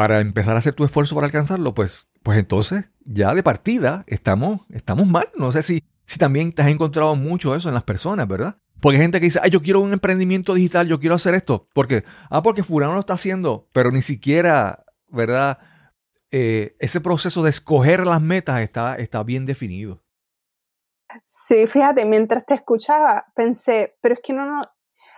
para 0.00 0.20
empezar 0.20 0.56
a 0.56 0.60
hacer 0.60 0.72
tu 0.72 0.82
esfuerzo 0.86 1.14
para 1.14 1.26
alcanzarlo, 1.26 1.74
pues, 1.74 2.08
pues 2.22 2.38
entonces 2.38 2.88
ya 3.04 3.34
de 3.34 3.42
partida 3.42 4.02
estamos, 4.06 4.62
estamos 4.70 5.06
mal. 5.06 5.28
No 5.36 5.52
sé 5.52 5.62
si, 5.62 5.84
si 6.06 6.18
también 6.18 6.54
te 6.54 6.62
has 6.62 6.68
encontrado 6.68 7.14
mucho 7.16 7.54
eso 7.54 7.68
en 7.68 7.74
las 7.74 7.82
personas, 7.82 8.26
¿verdad? 8.26 8.56
Porque 8.80 8.96
hay 8.96 9.02
gente 9.02 9.20
que 9.20 9.26
dice, 9.26 9.40
ay, 9.42 9.50
yo 9.50 9.60
quiero 9.60 9.82
un 9.82 9.92
emprendimiento 9.92 10.54
digital, 10.54 10.88
yo 10.88 11.00
quiero 11.00 11.16
hacer 11.16 11.34
esto. 11.34 11.68
Porque, 11.74 12.02
ah, 12.30 12.42
porque 12.42 12.62
Furano 12.62 12.94
lo 12.94 13.00
está 13.00 13.12
haciendo, 13.12 13.68
pero 13.74 13.90
ni 13.90 14.00
siquiera, 14.00 14.86
¿verdad? 15.08 15.58
Eh, 16.30 16.76
ese 16.78 17.02
proceso 17.02 17.42
de 17.42 17.50
escoger 17.50 18.06
las 18.06 18.22
metas 18.22 18.62
está, 18.62 18.94
está 18.94 19.22
bien 19.22 19.44
definido. 19.44 20.02
Sí, 21.26 21.66
fíjate, 21.66 22.06
mientras 22.06 22.46
te 22.46 22.54
escuchaba, 22.54 23.26
pensé, 23.34 23.98
pero 24.00 24.14
es 24.14 24.20
que 24.24 24.32
no, 24.32 24.46
no, 24.46 24.62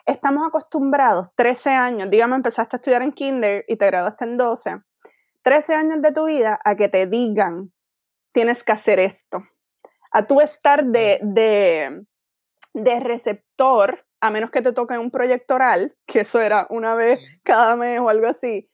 estamos 0.07 0.47
acostumbrados, 0.47 1.29
13 1.35 1.71
años, 1.71 2.11
digamos, 2.11 2.37
empezaste 2.37 2.77
a 2.77 2.79
estudiar 2.79 3.03
en 3.03 3.13
kinder 3.13 3.65
y 3.69 3.77
te 3.77 3.87
graduaste 3.87 4.25
en 4.25 4.37
12, 4.37 4.83
13 5.43 5.75
años 5.75 6.03
de 6.03 6.13
tu 6.13 6.27
vida 6.27 6.61
a 6.65 6.77
que 6.77 6.89
te 6.89 7.07
digan, 7.07 7.73
tienes 8.33 8.65
que 8.65 8.73
hacer 8.73 8.99
esto. 8.99 9.43
A 10.11 10.27
tú 10.27 10.41
estar 10.41 10.85
de, 10.85 11.21
de, 11.23 12.05
de 12.75 13.01
receptor, 13.01 14.07
a 14.21 14.31
menos 14.31 14.51
que 14.51 14.63
te 14.63 14.73
toque 14.73 14.99
un 14.99 15.11
proyecto 15.11 15.55
oral, 15.55 15.97
que 16.07 16.21
eso 16.21 16.41
era 16.41 16.67
una 16.71 16.95
vez 16.95 17.21
cada 17.43 17.77
mes 17.77 18.01
o 18.01 18.09
algo 18.09 18.27
así, 18.27 18.71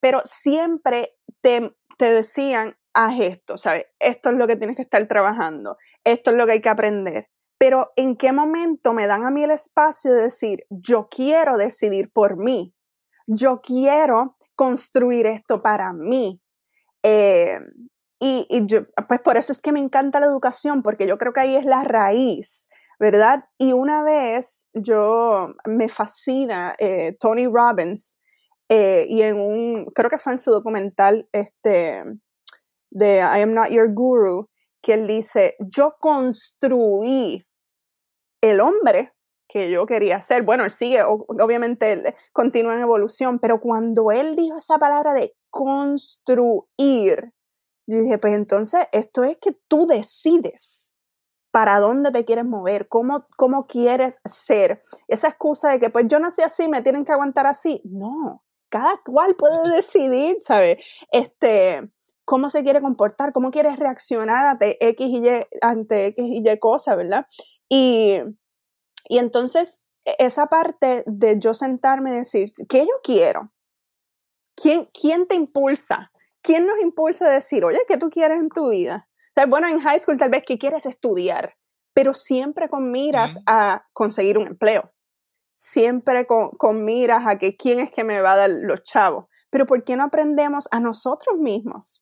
pero 0.00 0.20
siempre 0.24 1.14
te, 1.40 1.74
te 1.96 2.12
decían, 2.12 2.76
haz 2.94 3.20
esto, 3.20 3.56
¿sabes? 3.56 3.86
Esto 3.98 4.30
es 4.30 4.36
lo 4.36 4.46
que 4.46 4.56
tienes 4.56 4.76
que 4.76 4.82
estar 4.82 5.06
trabajando, 5.06 5.76
esto 6.04 6.30
es 6.30 6.36
lo 6.36 6.46
que 6.46 6.52
hay 6.52 6.60
que 6.60 6.68
aprender. 6.68 7.28
Pero 7.62 7.92
¿en 7.94 8.16
qué 8.16 8.32
momento 8.32 8.92
me 8.92 9.06
dan 9.06 9.24
a 9.24 9.30
mí 9.30 9.44
el 9.44 9.52
espacio 9.52 10.12
de 10.12 10.22
decir, 10.22 10.66
yo 10.68 11.06
quiero 11.08 11.56
decidir 11.56 12.10
por 12.12 12.36
mí? 12.36 12.74
Yo 13.28 13.60
quiero 13.60 14.36
construir 14.56 15.26
esto 15.26 15.62
para 15.62 15.92
mí. 15.92 16.42
Eh, 17.04 17.60
y, 18.18 18.66
pues 19.06 19.20
por 19.20 19.36
eso 19.36 19.52
es 19.52 19.60
que 19.60 19.70
me 19.70 19.78
encanta 19.78 20.18
la 20.18 20.26
educación, 20.26 20.82
porque 20.82 21.06
yo 21.06 21.18
creo 21.18 21.32
que 21.32 21.38
ahí 21.38 21.54
es 21.54 21.64
la 21.64 21.84
raíz, 21.84 22.68
¿verdad? 22.98 23.44
Y 23.58 23.74
una 23.74 24.02
vez 24.02 24.68
yo 24.74 25.54
me 25.64 25.88
fascina 25.88 26.74
eh, 26.80 27.16
Tony 27.20 27.46
Robbins, 27.46 28.18
eh, 28.68 29.06
y 29.08 29.22
en 29.22 29.38
un, 29.38 29.84
creo 29.94 30.10
que 30.10 30.18
fue 30.18 30.32
en 30.32 30.40
su 30.40 30.50
documental 30.50 31.28
este, 31.30 32.02
de 32.90 33.18
I 33.18 33.42
Am 33.42 33.54
Not 33.54 33.68
Your 33.68 33.94
Guru, 33.94 34.50
que 34.82 34.94
él 34.94 35.06
dice, 35.06 35.54
yo 35.60 35.94
construí 36.00 37.46
el 38.42 38.60
hombre 38.60 39.14
que 39.48 39.70
yo 39.70 39.86
quería 39.86 40.20
ser. 40.20 40.42
Bueno, 40.42 40.64
él 40.64 40.70
sigue, 40.70 41.02
obviamente, 41.04 41.92
él 41.92 42.14
continúa 42.32 42.74
en 42.74 42.80
evolución, 42.80 43.38
pero 43.38 43.60
cuando 43.60 44.10
él 44.10 44.36
dijo 44.36 44.58
esa 44.58 44.78
palabra 44.78 45.14
de 45.14 45.34
construir, 45.50 47.32
yo 47.86 47.98
dije, 48.00 48.18
pues 48.18 48.34
entonces 48.34 48.86
esto 48.92 49.24
es 49.24 49.36
que 49.38 49.52
tú 49.68 49.86
decides 49.86 50.90
para 51.50 51.78
dónde 51.80 52.10
te 52.10 52.24
quieres 52.24 52.46
mover, 52.46 52.88
cómo, 52.88 53.26
cómo 53.36 53.66
quieres 53.66 54.20
ser. 54.24 54.80
Esa 55.06 55.28
excusa 55.28 55.70
de 55.70 55.80
que 55.80 55.90
pues 55.90 56.06
yo 56.08 56.18
nací 56.18 56.40
así, 56.42 56.66
me 56.66 56.80
tienen 56.80 57.04
que 57.04 57.12
aguantar 57.12 57.46
así. 57.46 57.82
No, 57.84 58.42
cada 58.70 59.00
cual 59.04 59.36
puede 59.36 59.68
decidir, 59.68 60.38
¿sabes? 60.40 60.82
Este, 61.12 61.90
cómo 62.24 62.48
se 62.48 62.62
quiere 62.64 62.80
comportar, 62.80 63.32
cómo 63.34 63.50
quieres 63.50 63.78
reaccionar 63.78 64.46
ante 64.46 64.82
X 64.88 65.06
y 65.06 65.28
Y, 65.28 65.46
ante 65.60 66.06
X 66.06 66.24
y 66.26 66.48
Y 66.48 66.58
cosas, 66.58 66.96
¿verdad? 66.96 67.26
Y, 67.74 68.20
y 69.08 69.16
entonces 69.16 69.80
e, 70.04 70.14
esa 70.18 70.46
parte 70.48 71.04
de 71.06 71.38
yo 71.38 71.54
sentarme 71.54 72.10
y 72.10 72.18
decir, 72.18 72.50
¿qué 72.68 72.80
yo 72.80 73.00
quiero? 73.02 73.50
¿Quién, 74.54 74.90
¿Quién 74.92 75.26
te 75.26 75.36
impulsa? 75.36 76.12
¿Quién 76.42 76.66
nos 76.66 76.78
impulsa 76.82 77.26
a 77.26 77.30
decir, 77.30 77.64
oye, 77.64 77.78
¿qué 77.88 77.96
tú 77.96 78.10
quieres 78.10 78.40
en 78.40 78.50
tu 78.50 78.68
vida? 78.68 79.08
O 79.42 79.46
bueno, 79.46 79.68
en 79.68 79.80
high 79.80 79.98
school 79.98 80.18
tal 80.18 80.28
vez, 80.28 80.42
¿qué 80.46 80.58
quieres 80.58 80.84
estudiar? 80.84 81.56
Pero 81.94 82.12
siempre 82.12 82.68
con 82.68 82.90
miras 82.90 83.40
a 83.46 83.86
conseguir 83.94 84.36
un 84.36 84.48
empleo. 84.48 84.92
Siempre 85.54 86.26
con, 86.26 86.50
con 86.50 86.84
miras 86.84 87.26
a 87.26 87.38
que 87.38 87.56
quién 87.56 87.80
es 87.80 87.90
que 87.90 88.04
me 88.04 88.20
va 88.20 88.34
a 88.34 88.36
dar 88.36 88.50
los 88.50 88.82
chavos. 88.82 89.28
Pero 89.48 89.64
¿por 89.64 89.82
qué 89.82 89.96
no 89.96 90.04
aprendemos 90.04 90.68
a 90.72 90.80
nosotros 90.80 91.38
mismos? 91.38 92.01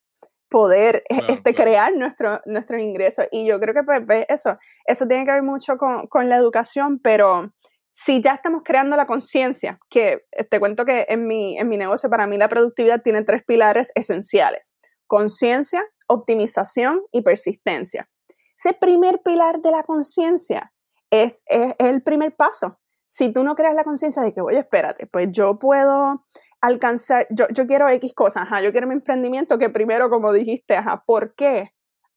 Poder 0.50 1.04
e, 1.08 1.32
este, 1.32 1.54
crear 1.54 1.94
nuestro, 1.94 2.40
nuestros 2.44 2.82
ingresos. 2.82 3.26
Y 3.30 3.46
yo 3.46 3.58
creo 3.58 3.74
que 3.74 3.82
pues, 3.84 4.26
eso, 4.28 4.58
eso 4.84 5.06
tiene 5.06 5.24
que 5.24 5.32
ver 5.32 5.42
mucho 5.42 5.78
con, 5.78 6.06
con 6.08 6.28
la 6.28 6.36
educación, 6.36 6.98
pero 7.02 7.52
si 7.90 8.20
ya 8.20 8.34
estamos 8.34 8.62
creando 8.64 8.96
la 8.96 9.06
conciencia, 9.06 9.80
que 9.88 10.26
eh, 10.32 10.44
te 10.44 10.60
cuento 10.60 10.84
que 10.84 11.06
en 11.08 11.26
mi, 11.26 11.58
en 11.58 11.68
mi 11.68 11.76
negocio 11.76 12.10
para 12.10 12.26
mí 12.26 12.36
la 12.36 12.48
productividad 12.48 13.02
tiene 13.02 13.22
tres 13.22 13.42
pilares 13.44 13.92
esenciales. 13.94 14.76
Conciencia, 15.06 15.84
optimización 16.06 17.02
y 17.12 17.22
persistencia. 17.22 18.08
Ese 18.56 18.74
primer 18.74 19.22
pilar 19.22 19.60
de 19.60 19.70
la 19.70 19.82
conciencia 19.82 20.72
es, 21.10 21.42
es, 21.46 21.74
el 21.78 22.02
primer 22.02 22.36
paso. 22.36 22.78
Si 23.06 23.32
tú 23.32 23.42
no 23.42 23.56
creas 23.56 23.74
la 23.74 23.82
conciencia 23.82 24.22
de 24.22 24.32
que, 24.32 24.40
oye, 24.40 24.58
espérate, 24.58 25.06
pues 25.06 25.28
yo 25.32 25.58
puedo 25.58 26.24
alcanzar, 26.60 27.26
yo, 27.30 27.46
yo 27.50 27.66
quiero 27.66 27.88
X 27.88 28.14
cosas, 28.14 28.44
ajá, 28.44 28.60
yo 28.60 28.72
quiero 28.72 28.86
mi 28.86 28.94
emprendimiento 28.94 29.58
que 29.58 29.70
primero, 29.70 30.10
como 30.10 30.32
dijiste, 30.32 30.76
ajá, 30.76 31.04
¿por 31.06 31.34
qué? 31.34 31.74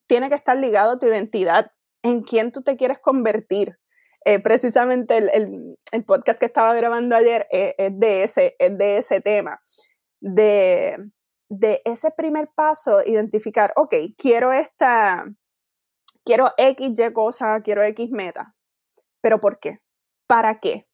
Tiene 0.07 0.29
que 0.29 0.35
estar 0.35 0.57
ligado 0.57 0.91
a 0.91 0.99
tu 0.99 1.07
identidad 1.07 1.71
en 2.03 2.21
quién 2.23 2.51
tú 2.51 2.61
te 2.61 2.77
quieres 2.77 2.99
convertir. 2.99 3.77
Eh, 4.25 4.39
precisamente 4.39 5.17
el, 5.17 5.77
podcast 6.05 6.39
que 6.39 6.45
estaba 6.45 6.73
grabando 6.73 7.15
ayer 7.15 7.47
es, 7.51 7.75
de, 7.99 8.23
ese, 8.23 8.55
de 8.57 8.97
ese 8.97 9.19
tema, 9.19 9.61
de, 10.21 10.97
de 11.49 11.81
ese 11.83 12.11
primer 12.11 12.49
paso, 12.55 13.03
identificar, 13.05 13.73
ok, 13.75 13.95
quiero 14.17 14.53
esta, 14.53 15.25
quiero 16.23 16.51
X, 16.57 16.91
Y 16.97 17.13
cosa, 17.13 17.61
quiero 17.61 17.83
X 17.83 18.11
meta, 18.11 18.55
pero 19.21 19.39
¿por 19.39 19.59
qué? 19.59 19.79
¿Para 20.27 20.59
qué? 20.59 20.87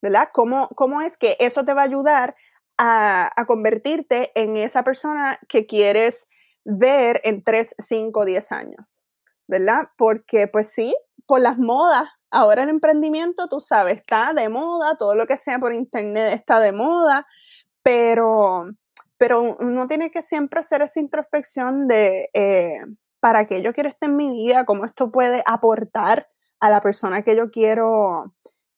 ¿Verdad? 0.00 0.28
¿Cómo, 0.32 0.68
cómo 0.76 1.00
es 1.00 1.16
que 1.16 1.36
eso 1.40 1.64
te 1.64 1.74
va 1.74 1.82
a 1.82 1.86
ayudar 1.86 2.36
a, 2.78 3.32
convertirte 3.46 4.32
en 4.34 4.56
esa 4.56 4.82
persona 4.82 5.38
que 5.48 5.66
quieres 5.66 6.28
ver 6.64 7.20
en 7.24 7.42
3, 7.42 7.74
5, 7.78 8.24
10 8.24 8.52
años? 8.52 9.02
¿Verdad? 9.46 9.90
Porque 9.96 10.48
pues 10.48 10.72
sí, 10.72 10.96
por 11.26 11.40
las 11.40 11.58
modas 11.58 12.08
Ahora 12.30 12.64
el 12.64 12.68
emprendimiento, 12.68 13.48
tú 13.48 13.60
sabes, 13.60 13.96
está 13.96 14.34
de 14.34 14.48
moda, 14.48 14.96
todo 14.96 15.14
lo 15.14 15.26
que 15.26 15.38
sea 15.38 15.58
por 15.58 15.72
internet 15.72 16.34
está 16.34 16.58
de 16.60 16.72
moda, 16.72 17.26
pero, 17.82 18.66
pero 19.16 19.56
uno 19.60 19.86
tiene 19.86 20.10
que 20.10 20.22
siempre 20.22 20.60
hacer 20.60 20.82
esa 20.82 21.00
introspección 21.00 21.86
de 21.86 22.28
eh, 22.34 22.80
para 23.20 23.46
qué 23.46 23.62
yo 23.62 23.72
quiero 23.72 23.88
estar 23.88 24.10
en 24.10 24.16
mi 24.16 24.30
vida, 24.30 24.66
cómo 24.66 24.84
esto 24.84 25.10
puede 25.10 25.42
aportar 25.46 26.28
a 26.60 26.68
la 26.68 26.80
persona 26.80 27.22
que 27.22 27.36
yo 27.36 27.50
quiero 27.50 28.34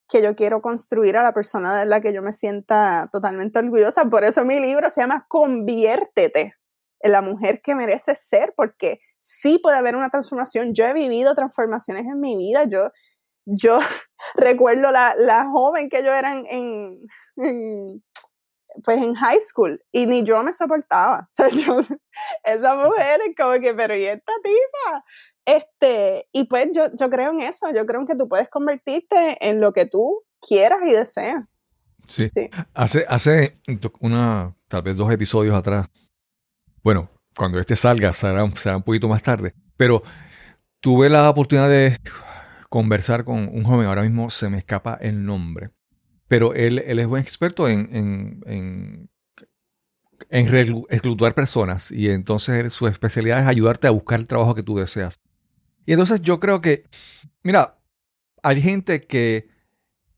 que 0.08 0.22
yo 0.22 0.34
quiero 0.34 0.62
construir 0.62 1.16
a 1.16 1.22
la 1.22 1.32
persona 1.32 1.78
de 1.78 1.86
la 1.86 2.00
que 2.00 2.12
yo 2.12 2.22
me 2.22 2.32
sienta 2.32 3.08
totalmente 3.12 3.58
orgullosa. 3.58 4.06
Por 4.06 4.24
eso 4.24 4.44
mi 4.44 4.58
libro 4.58 4.88
se 4.90 5.02
llama 5.02 5.26
Conviértete 5.28 6.54
en 7.00 7.12
la 7.12 7.20
mujer 7.20 7.60
que 7.62 7.74
mereces 7.74 8.20
ser, 8.20 8.54
porque 8.56 9.00
sí 9.18 9.60
puede 9.62 9.76
haber 9.76 9.96
una 9.96 10.10
transformación. 10.10 10.72
Yo 10.74 10.86
he 10.86 10.94
vivido 10.94 11.34
transformaciones 11.34 12.06
en 12.06 12.20
mi 12.20 12.36
vida. 12.36 12.64
Yo, 12.64 12.90
yo 13.44 13.78
recuerdo 14.34 14.90
la, 14.90 15.14
la, 15.16 15.46
joven 15.50 15.88
que 15.88 16.02
yo 16.02 16.12
era 16.12 16.34
en, 16.34 16.98
pues 18.84 18.98
en 19.02 19.14
high 19.14 19.40
school 19.40 19.82
y 19.92 20.06
ni 20.06 20.22
yo 20.22 20.42
me 20.42 20.52
soportaba. 20.52 21.28
esa 22.44 22.74
mujer 22.76 23.20
es 23.28 23.36
como 23.36 23.58
que, 23.60 23.74
pero 23.74 23.96
¿y 23.96 24.04
esta 24.04 24.32
tipa? 24.42 25.04
Este, 25.44 26.28
y 26.32 26.44
pues 26.44 26.68
yo, 26.74 26.86
yo 26.98 27.08
creo 27.08 27.32
en 27.32 27.40
eso, 27.40 27.70
yo 27.74 27.86
creo 27.86 28.00
en 28.00 28.06
que 28.06 28.16
tú 28.16 28.28
puedes 28.28 28.48
convertirte 28.48 29.36
en 29.40 29.60
lo 29.60 29.72
que 29.72 29.86
tú 29.86 30.22
quieras 30.46 30.80
y 30.84 30.92
deseas. 30.92 31.44
Sí. 32.06 32.28
sí. 32.28 32.48
Hace, 32.74 33.04
hace 33.08 33.60
una, 34.00 34.54
tal 34.68 34.82
vez 34.82 34.96
dos 34.96 35.12
episodios 35.12 35.54
atrás, 35.54 35.88
bueno, 36.82 37.10
cuando 37.36 37.58
este 37.58 37.76
salga 37.76 38.12
será, 38.12 38.50
será 38.56 38.76
un 38.76 38.82
poquito 38.82 39.08
más 39.08 39.22
tarde, 39.22 39.54
pero 39.76 40.02
tuve 40.80 41.08
la 41.08 41.28
oportunidad 41.28 41.68
de 41.68 41.98
conversar 42.68 43.24
con 43.24 43.48
un 43.48 43.64
joven, 43.64 43.86
ahora 43.86 44.02
mismo 44.02 44.30
se 44.30 44.48
me 44.48 44.58
escapa 44.58 44.98
el 45.00 45.24
nombre, 45.24 45.70
pero 46.28 46.54
él, 46.54 46.82
él 46.86 46.98
es 46.98 47.06
buen 47.06 47.22
experto 47.22 47.68
en, 47.68 47.88
en, 47.92 48.40
en, 48.46 49.10
en 50.30 50.46
reclutar 50.48 51.34
personas 51.34 51.90
y 51.90 52.10
entonces 52.10 52.72
su 52.72 52.86
especialidad 52.86 53.40
es 53.40 53.46
ayudarte 53.46 53.86
a 53.86 53.90
buscar 53.90 54.20
el 54.20 54.26
trabajo 54.26 54.54
que 54.54 54.62
tú 54.62 54.78
deseas. 54.78 55.20
Y 55.86 55.92
entonces 55.92 56.20
yo 56.20 56.38
creo 56.38 56.60
que, 56.60 56.84
mira, 57.42 57.78
hay 58.42 58.60
gente 58.60 59.00
que, 59.06 59.48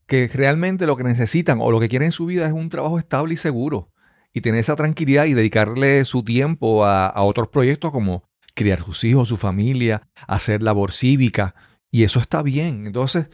que 0.05 0.27
realmente 0.27 0.85
lo 0.85 0.97
que 0.97 1.03
necesitan 1.03 1.59
o 1.61 1.71
lo 1.71 1.79
que 1.79 1.87
quieren 1.87 2.07
en 2.07 2.11
su 2.11 2.25
vida 2.25 2.45
es 2.45 2.51
un 2.51 2.69
trabajo 2.69 2.99
estable 2.99 3.33
y 3.33 3.37
seguro 3.37 3.89
y 4.33 4.41
tener 4.41 4.59
esa 4.59 4.75
tranquilidad 4.75 5.25
y 5.25 5.33
dedicarle 5.33 6.03
su 6.05 6.23
tiempo 6.23 6.85
a, 6.85 7.07
a 7.07 7.23
otros 7.23 7.47
proyectos 7.47 7.91
como 7.91 8.23
criar 8.53 8.83
sus 8.83 9.03
hijos, 9.05 9.29
su 9.29 9.37
familia, 9.37 10.09
hacer 10.27 10.61
labor 10.61 10.91
cívica, 10.91 11.55
y 11.91 12.03
eso 12.03 12.19
está 12.19 12.41
bien. 12.41 12.85
Entonces, 12.87 13.29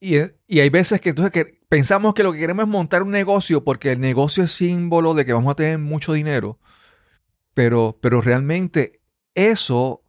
y, 0.00 0.16
hay 0.16 0.70
veces 0.70 1.00
que, 1.00 1.10
entonces, 1.10 1.32
que 1.32 1.60
pensamos 1.68 2.14
que 2.14 2.22
lo 2.22 2.32
que 2.32 2.38
queremos 2.38 2.64
es 2.64 2.68
montar 2.68 3.02
un 3.02 3.10
negocio 3.10 3.64
porque 3.64 3.92
el 3.92 4.00
negocio 4.00 4.44
es 4.44 4.52
símbolo 4.52 5.14
de 5.14 5.24
que 5.24 5.32
vamos 5.32 5.52
a 5.52 5.56
tener 5.56 5.78
mucho 5.78 6.12
dinero, 6.12 6.58
pero, 7.54 7.98
pero 8.00 8.20
realmente 8.20 9.00
eso 9.34 10.02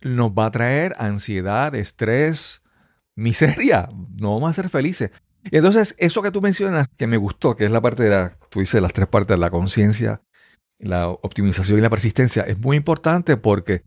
nos 0.00 0.30
va 0.30 0.46
a 0.46 0.50
traer 0.50 0.94
ansiedad, 0.98 1.74
estrés, 1.74 2.62
miseria. 3.14 3.88
No 4.20 4.34
vamos 4.34 4.50
a 4.50 4.62
ser 4.62 4.70
felices. 4.70 5.10
Y 5.50 5.56
entonces, 5.56 5.94
eso 5.98 6.22
que 6.22 6.30
tú 6.30 6.40
mencionas, 6.40 6.88
que 6.96 7.06
me 7.06 7.16
gustó, 7.16 7.56
que 7.56 7.64
es 7.64 7.70
la 7.70 7.80
parte 7.80 8.02
de 8.04 8.10
la, 8.10 8.36
tú 8.50 8.60
dices 8.60 8.82
las 8.82 8.92
tres 8.92 9.08
partes 9.08 9.38
la 9.38 9.50
conciencia, 9.50 10.22
la 10.78 11.08
optimización 11.08 11.78
y 11.78 11.82
la 11.82 11.90
persistencia, 11.90 12.42
es 12.42 12.58
muy 12.58 12.76
importante 12.76 13.36
porque 13.36 13.82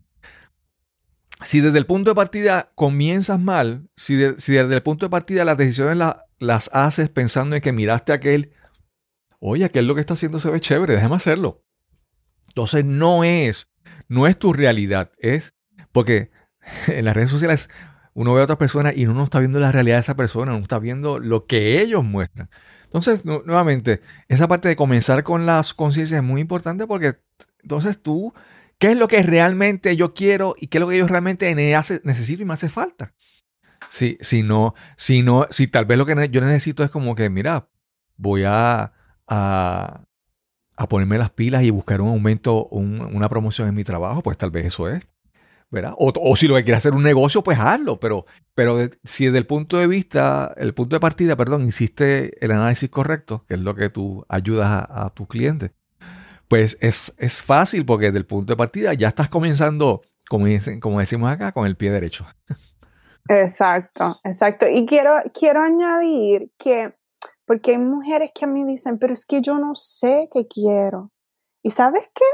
si 1.44 1.60
desde 1.60 1.78
el 1.78 1.86
punto 1.86 2.10
de 2.10 2.14
partida 2.14 2.72
comienzas 2.74 3.40
mal, 3.40 3.88
si, 3.96 4.16
desde 4.16 4.74
el 4.74 4.82
punto 4.82 5.06
de 5.06 5.10
partida 5.10 5.44
las 5.44 5.56
decisiones 5.56 5.98
las 6.38 6.70
haces 6.72 7.08
pensando 7.08 7.56
en 7.56 7.62
que 7.62 7.72
miraste 7.72 8.12
a 8.12 8.16
aquel, 8.16 8.52
oye, 9.38 9.64
aquel 9.64 9.86
lo 9.86 9.94
que 9.94 10.00
está 10.00 10.14
haciendo 10.14 10.38
se 10.38 10.50
ve 10.50 10.60
chévere, 10.60 10.94
déjame 10.94 11.16
hacerlo. 11.16 11.62
Entonces 12.48 12.84
no 12.84 13.24
es, 13.24 13.70
no 14.08 14.26
es 14.26 14.38
tu 14.38 14.52
realidad, 14.52 15.10
es 15.18 15.54
porque 15.92 16.30
en 16.86 17.04
las 17.04 17.14
redes 17.14 17.30
sociales 17.30 17.68
uno 18.14 18.34
ve 18.34 18.42
a 18.42 18.44
otras 18.44 18.58
personas 18.58 18.96
y 18.96 19.06
uno 19.06 19.14
no 19.14 19.24
está 19.24 19.38
viendo 19.38 19.58
la 19.58 19.72
realidad 19.72 19.96
de 19.96 20.00
esa 20.00 20.16
persona, 20.16 20.52
uno 20.52 20.62
está 20.62 20.78
viendo 20.78 21.18
lo 21.18 21.46
que 21.46 21.80
ellos 21.80 22.04
muestran. 22.04 22.50
Entonces, 22.84 23.24
nuevamente, 23.24 24.02
esa 24.28 24.48
parte 24.48 24.68
de 24.68 24.76
comenzar 24.76 25.22
con 25.22 25.46
las 25.46 25.72
conciencias 25.72 26.18
es 26.18 26.24
muy 26.24 26.42
importante 26.42 26.86
porque 26.86 27.16
entonces 27.62 27.98
tú 27.98 28.34
¿Qué 28.82 28.90
es 28.90 28.98
lo 28.98 29.06
que 29.06 29.22
realmente 29.22 29.94
yo 29.94 30.12
quiero 30.12 30.56
y 30.58 30.66
qué 30.66 30.78
es 30.78 30.80
lo 30.80 30.88
que 30.88 30.98
yo 30.98 31.06
realmente 31.06 31.54
necesito 31.54 32.42
y 32.42 32.44
me 32.44 32.54
hace 32.54 32.68
falta? 32.68 33.14
Si, 33.88 34.18
si 34.20 34.42
no, 34.42 34.74
si 34.96 35.68
tal 35.68 35.84
vez 35.84 35.96
lo 35.96 36.04
que 36.04 36.28
yo 36.32 36.40
necesito 36.40 36.82
es 36.82 36.90
como 36.90 37.14
que, 37.14 37.30
mira, 37.30 37.68
voy 38.16 38.42
a, 38.44 38.92
a, 39.28 40.04
ponerme 40.88 41.16
las 41.16 41.30
pilas 41.30 41.62
y 41.62 41.70
buscar 41.70 42.00
un 42.00 42.08
aumento, 42.08 42.66
una 42.70 43.28
promoción 43.28 43.68
en 43.68 43.76
mi 43.76 43.84
trabajo, 43.84 44.20
pues 44.20 44.36
tal 44.36 44.50
vez 44.50 44.66
eso 44.66 44.88
es. 44.88 45.06
¿verdad? 45.70 45.94
O, 45.96 46.34
si 46.34 46.48
lo 46.48 46.56
que 46.56 46.64
quieres 46.64 46.78
hacer 46.78 46.94
un 46.94 47.04
negocio, 47.04 47.44
pues 47.44 47.60
hazlo, 47.60 48.00
pero, 48.00 48.26
pero 48.56 48.90
si 49.04 49.26
desde 49.26 49.38
el 49.38 49.46
punto 49.46 49.78
de 49.78 49.86
vista, 49.86 50.54
el 50.56 50.74
punto 50.74 50.96
de 50.96 51.00
partida, 51.00 51.36
perdón, 51.36 51.68
hiciste 51.68 52.44
el 52.44 52.50
análisis 52.50 52.90
correcto, 52.90 53.44
que 53.46 53.54
es 53.54 53.60
lo 53.60 53.76
que 53.76 53.90
tú 53.90 54.26
ayudas 54.28 54.86
a 54.90 55.10
tus 55.14 55.28
clientes, 55.28 55.70
pues 56.52 56.76
es, 56.82 57.14
es 57.16 57.42
fácil 57.42 57.86
porque 57.86 58.08
desde 58.08 58.18
el 58.18 58.26
punto 58.26 58.52
de 58.52 58.58
partida 58.58 58.92
ya 58.92 59.08
estás 59.08 59.30
comenzando, 59.30 60.02
como, 60.28 60.44
dicen, 60.44 60.80
como 60.80 61.00
decimos 61.00 61.32
acá, 61.32 61.52
con 61.52 61.64
el 61.64 61.78
pie 61.78 61.90
derecho. 61.90 62.26
Exacto, 63.26 64.20
exacto. 64.22 64.68
Y 64.68 64.84
quiero, 64.84 65.14
quiero 65.32 65.62
añadir 65.62 66.52
que, 66.58 66.94
porque 67.46 67.70
hay 67.70 67.78
mujeres 67.78 68.32
que 68.34 68.44
a 68.44 68.48
mí 68.48 68.64
dicen, 68.64 68.98
pero 68.98 69.14
es 69.14 69.24
que 69.24 69.40
yo 69.40 69.58
no 69.58 69.74
sé 69.74 70.28
qué 70.30 70.46
quiero. 70.46 71.10
¿Y 71.62 71.70
sabes 71.70 72.10
qué? 72.14 72.24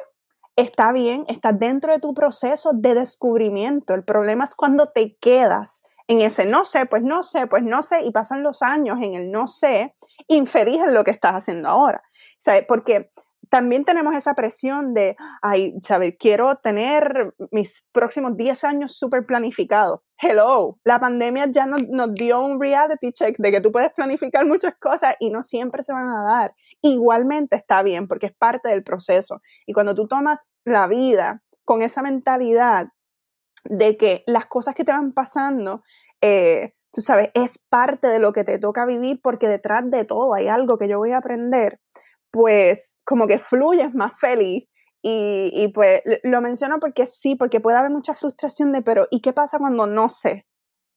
Está 0.56 0.90
bien, 0.90 1.24
estás 1.28 1.56
dentro 1.56 1.92
de 1.92 2.00
tu 2.00 2.12
proceso 2.12 2.72
de 2.74 2.94
descubrimiento. 2.94 3.94
El 3.94 4.02
problema 4.02 4.42
es 4.42 4.56
cuando 4.56 4.86
te 4.86 5.16
quedas 5.20 5.84
en 6.08 6.22
ese 6.22 6.44
no 6.44 6.64
sé, 6.64 6.86
pues 6.86 7.04
no 7.04 7.22
sé, 7.22 7.46
pues 7.46 7.62
no 7.62 7.84
sé, 7.84 8.02
y 8.02 8.10
pasan 8.10 8.42
los 8.42 8.62
años 8.62 8.98
en 9.00 9.14
el 9.14 9.30
no 9.30 9.46
sé, 9.46 9.94
infeliz 10.26 10.80
en 10.82 10.92
lo 10.92 11.04
que 11.04 11.12
estás 11.12 11.34
haciendo 11.36 11.68
ahora. 11.68 12.02
¿Sabes? 12.40 12.64
Porque 12.66 13.10
también 13.51 13.84
tenemos 13.84 14.14
esa 14.14 14.34
presión 14.34 14.94
de, 14.94 15.16
ay, 15.42 15.74
¿sabes? 15.80 16.14
Quiero 16.18 16.57
tener 16.57 17.34
mis 17.51 17.88
próximos 17.92 18.36
10 18.36 18.64
años 18.64 18.96
súper 18.96 19.26
planificados. 19.26 20.01
Hello, 20.20 20.78
la 20.84 20.99
pandemia 20.99 21.46
ya 21.51 21.66
nos, 21.66 21.88
nos, 21.88 22.12
dio 22.14 22.40
un 22.40 22.61
reality 22.61 23.12
check 23.12 23.36
de 23.38 23.53
que 23.53 23.61
tú 23.61 23.70
puedes 23.70 23.92
planificar 23.92 24.44
muchas 24.46 24.74
cosas 24.80 25.14
y 25.20 25.30
no 25.30 25.42
siempre 25.42 25.82
se 25.82 25.92
van 25.92 26.09
a 26.09 26.22
dar. 26.22 26.55
Igualmente 26.82 27.57
está 27.57 27.82
bien 27.82 28.09
porque 28.09 28.26
es 28.26 28.34
parte 28.36 28.68
del 28.68 28.82
proceso. 28.82 29.40
Y 29.66 29.72
cuando 29.72 29.94
tú 29.94 30.09
tomas 30.09 30.49
la 30.64 30.86
vida 30.88 31.42
con 31.64 31.82
esa 31.82 32.03
mentalidad 32.03 32.88
de 33.64 33.96
que 33.96 34.24
las 34.26 34.46
cosas 34.46 34.74
que 34.74 34.84
te 34.84 34.92
van 34.92 35.12
pasando, 35.12 35.82
eh, 36.20 36.74
tú 36.92 37.01
sabes, 37.01 37.30
es 37.34 37.59
parte 37.59 38.09
de 38.09 38.18
lo 38.18 38.32
que 38.32 38.44
te 38.44 38.59
toca 38.59 38.86
vivir 38.86 39.20
porque 39.22 39.49
detrás 39.49 39.88
de 39.90 40.05
todo 40.05 40.34
hay 40.34 40.49
algo 40.49 40.78
que 40.78 40.88
yo 40.88 40.99
voy 40.99 41.12
a 41.12 41.18
aprender 41.18 41.80
pues 42.31 42.99
como 43.05 43.26
que 43.26 43.39
fluyes 43.39 43.95
más 43.95 44.18
feliz. 44.18 44.64
Y, 45.01 45.51
y, 45.53 45.68
pues 45.68 46.03
lo 46.24 46.41
menciono 46.41 46.81
porque 46.81 47.07
sí, 47.07 47.37
porque 47.37 47.61
puede 47.61 47.79
haber 47.79 47.93
mucha 47.93 48.14
frustración 48.14 48.72
de, 48.72 48.83
pero 48.83 49.07
¿y 49.11 49.20
qué 49.20 49.33
pasa 49.33 49.59
cuando 49.59 49.87
no 49.87 50.09
sé? 50.09 50.47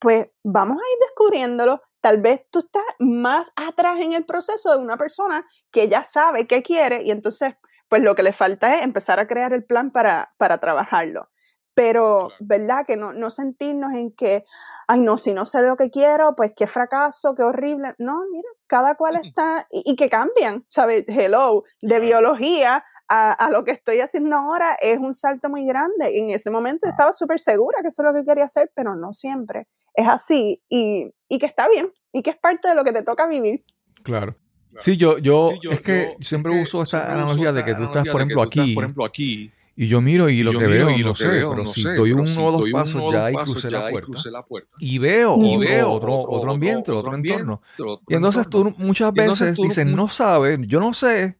Pues 0.00 0.26
vamos 0.42 0.76
a 0.76 0.80
ir 0.80 0.98
descubriéndolo. 1.00 1.80
Tal 2.00 2.20
vez 2.20 2.42
tú 2.50 2.58
estás 2.58 2.82
más 2.98 3.52
atrás 3.54 4.00
en 4.00 4.12
el 4.12 4.24
proceso 4.26 4.72
de 4.72 4.82
una 4.82 4.96
persona 4.96 5.46
que 5.70 5.88
ya 5.88 6.02
sabe 6.02 6.48
qué 6.48 6.62
quiere 6.62 7.04
y 7.04 7.12
entonces, 7.12 7.54
pues 7.88 8.02
lo 8.02 8.16
que 8.16 8.24
le 8.24 8.32
falta 8.32 8.76
es 8.76 8.82
empezar 8.82 9.20
a 9.20 9.28
crear 9.28 9.52
el 9.52 9.64
plan 9.64 9.92
para, 9.92 10.34
para 10.36 10.58
trabajarlo. 10.58 11.30
Pero, 11.74 12.30
¿verdad? 12.40 12.84
Que 12.84 12.96
no, 12.96 13.12
no 13.12 13.30
sentirnos 13.30 13.92
en 13.92 14.10
que, 14.10 14.44
ay, 14.88 15.00
no, 15.00 15.18
si 15.18 15.32
no 15.32 15.46
sé 15.46 15.62
lo 15.62 15.76
que 15.76 15.90
quiero, 15.90 16.34
pues 16.36 16.52
qué 16.56 16.66
fracaso, 16.66 17.34
qué 17.34 17.42
horrible. 17.42 17.94
No, 17.98 18.22
mira, 18.30 18.48
cada 18.66 18.94
cual 18.94 19.16
está, 19.16 19.66
y, 19.70 19.96
que 19.96 20.08
cambian, 20.08 20.64
¿sabes? 20.68 21.04
Hello, 21.06 21.64
de 21.80 22.00
biología 22.00 22.84
a, 23.08 23.50
lo 23.50 23.62
que 23.64 23.72
estoy 23.72 24.00
haciendo 24.00 24.36
ahora 24.36 24.74
es 24.80 24.96
un 24.98 25.12
salto 25.12 25.50
muy 25.50 25.66
grande. 25.66 26.18
en 26.18 26.30
ese 26.30 26.50
momento 26.50 26.88
estaba 26.88 27.12
súper 27.12 27.38
segura 27.40 27.82
que 27.82 27.88
eso 27.88 28.02
es 28.02 28.06
lo 28.06 28.14
que 28.14 28.24
quería 28.24 28.44
hacer, 28.44 28.70
pero 28.74 28.94
no 28.94 29.12
siempre. 29.12 29.68
Es 29.94 30.08
así 30.08 30.62
y, 30.70 31.12
y, 31.28 31.38
que 31.38 31.44
está 31.44 31.68
bien 31.68 31.92
y 32.10 32.22
que 32.22 32.30
es 32.30 32.38
parte 32.38 32.68
de 32.68 32.74
lo 32.74 32.84
que 32.84 32.92
te 32.92 33.02
toca 33.02 33.26
vivir. 33.26 33.64
Claro. 34.02 34.36
Sí, 34.78 34.96
yo, 34.96 35.18
yo, 35.18 35.52
es 35.70 35.82
que 35.82 36.16
siempre 36.20 36.58
uso 36.62 36.82
esta 36.82 37.12
analogía 37.12 37.52
de 37.52 37.64
que 37.64 37.74
tú 37.74 37.84
estás, 37.84 38.08
por 38.08 38.22
ejemplo, 38.22 38.42
aquí, 38.42 38.74
por 38.74 38.84
ejemplo, 38.84 39.04
aquí 39.04 39.52
y 39.74 39.86
yo 39.86 40.00
miro 40.00 40.28
y 40.28 40.42
lo 40.42 40.52
que 40.52 40.66
veo, 40.66 40.90
y 40.90 41.02
lo 41.02 41.14
sé, 41.14 41.28
pero 41.28 41.64
si 41.64 41.86
estoy 41.86 42.12
uno 42.12 42.46
o 42.46 42.52
dos 42.52 42.70
pasos 42.70 43.10
ya 43.10 43.26
ahí 43.26 43.34
crucé, 43.34 43.70
la 43.70 44.44
puerta, 44.44 44.68
y 44.78 44.98
veo, 44.98 45.34
otro, 45.34 46.20
otro, 46.28 46.52
ambiente, 46.52 46.90
otro, 46.92 47.14
entorno. 47.14 47.62
y 48.08 48.14
entonces 48.14 48.48
tú 48.48 48.74
muchas 48.78 49.12
veces 49.12 49.56
dices, 49.56 49.86
no 49.86 50.08
sabes, 50.08 50.58
yo 50.62 50.80
no 50.80 50.92
sé, 50.92 51.38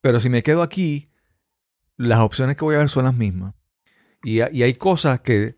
pero 0.00 0.20
si 0.20 0.28
me 0.28 0.42
quedo 0.42 0.62
aquí, 0.62 1.10
las 1.96 2.20
opciones 2.20 2.56
que 2.56 2.64
voy 2.64 2.76
a 2.76 2.78
ver 2.78 2.88
son 2.88 3.04
las 3.04 3.14
mismas. 3.14 3.54
Y, 4.24 4.38
y 4.38 4.62
hay 4.62 4.74
cosas 4.74 5.20
que, 5.20 5.56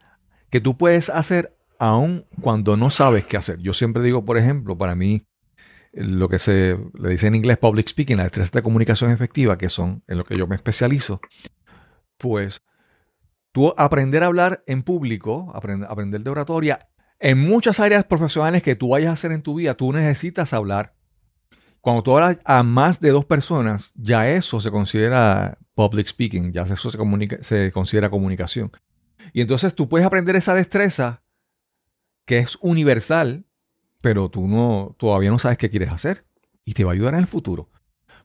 que 0.50 0.60
tú 0.60 0.76
puedes 0.76 1.08
hacer 1.08 1.56
aun 1.78 2.26
cuando 2.40 2.76
no 2.76 2.90
sabes 2.90 3.24
qué 3.24 3.36
hacer. 3.36 3.58
Yo 3.58 3.72
siempre 3.72 4.02
digo, 4.02 4.24
por 4.24 4.36
ejemplo, 4.36 4.76
para 4.76 4.94
mí, 4.94 5.26
lo 5.92 6.28
que 6.28 6.38
se 6.38 6.78
le 6.94 7.10
dice 7.10 7.26
en 7.26 7.34
inglés 7.34 7.58
public 7.58 7.88
speaking, 7.88 8.18
la 8.18 8.24
destreza 8.24 8.50
de 8.52 8.62
comunicación 8.62 9.10
efectiva, 9.10 9.58
que 9.58 9.68
son 9.68 10.04
en 10.06 10.18
lo 10.18 10.24
que 10.24 10.36
yo 10.36 10.46
me 10.46 10.56
especializo, 10.56 11.20
pues 12.20 12.62
tú 13.52 13.74
aprender 13.76 14.22
a 14.22 14.26
hablar 14.26 14.62
en 14.66 14.82
público, 14.82 15.50
aprender, 15.54 16.20
de 16.20 16.30
oratoria, 16.30 16.78
en 17.18 17.38
muchas 17.38 17.80
áreas 17.80 18.04
profesionales 18.04 18.62
que 18.62 18.76
tú 18.76 18.90
vayas 18.90 19.10
a 19.10 19.14
hacer 19.14 19.32
en 19.32 19.42
tu 19.42 19.56
vida, 19.56 19.74
tú 19.74 19.92
necesitas 19.92 20.52
hablar. 20.52 20.94
Cuando 21.80 22.02
tú 22.02 22.16
hablas 22.16 22.38
a 22.44 22.62
más 22.62 23.00
de 23.00 23.10
dos 23.10 23.24
personas, 23.24 23.92
ya 23.96 24.28
eso 24.28 24.60
se 24.60 24.70
considera 24.70 25.58
public 25.74 26.06
speaking, 26.06 26.52
ya 26.52 26.62
eso 26.62 26.90
se, 26.90 26.98
se 27.42 27.72
considera 27.72 28.10
comunicación. 28.10 28.70
Y 29.32 29.40
entonces 29.40 29.74
tú 29.74 29.88
puedes 29.88 30.06
aprender 30.06 30.36
esa 30.36 30.54
destreza 30.54 31.22
que 32.26 32.38
es 32.38 32.58
universal, 32.60 33.46
pero 34.00 34.28
tú 34.28 34.46
no, 34.46 34.94
todavía 34.98 35.30
no 35.30 35.38
sabes 35.38 35.58
qué 35.58 35.70
quieres 35.70 35.90
hacer 35.90 36.26
y 36.64 36.74
te 36.74 36.84
va 36.84 36.92
a 36.92 36.94
ayudar 36.94 37.14
en 37.14 37.20
el 37.20 37.26
futuro. 37.26 37.70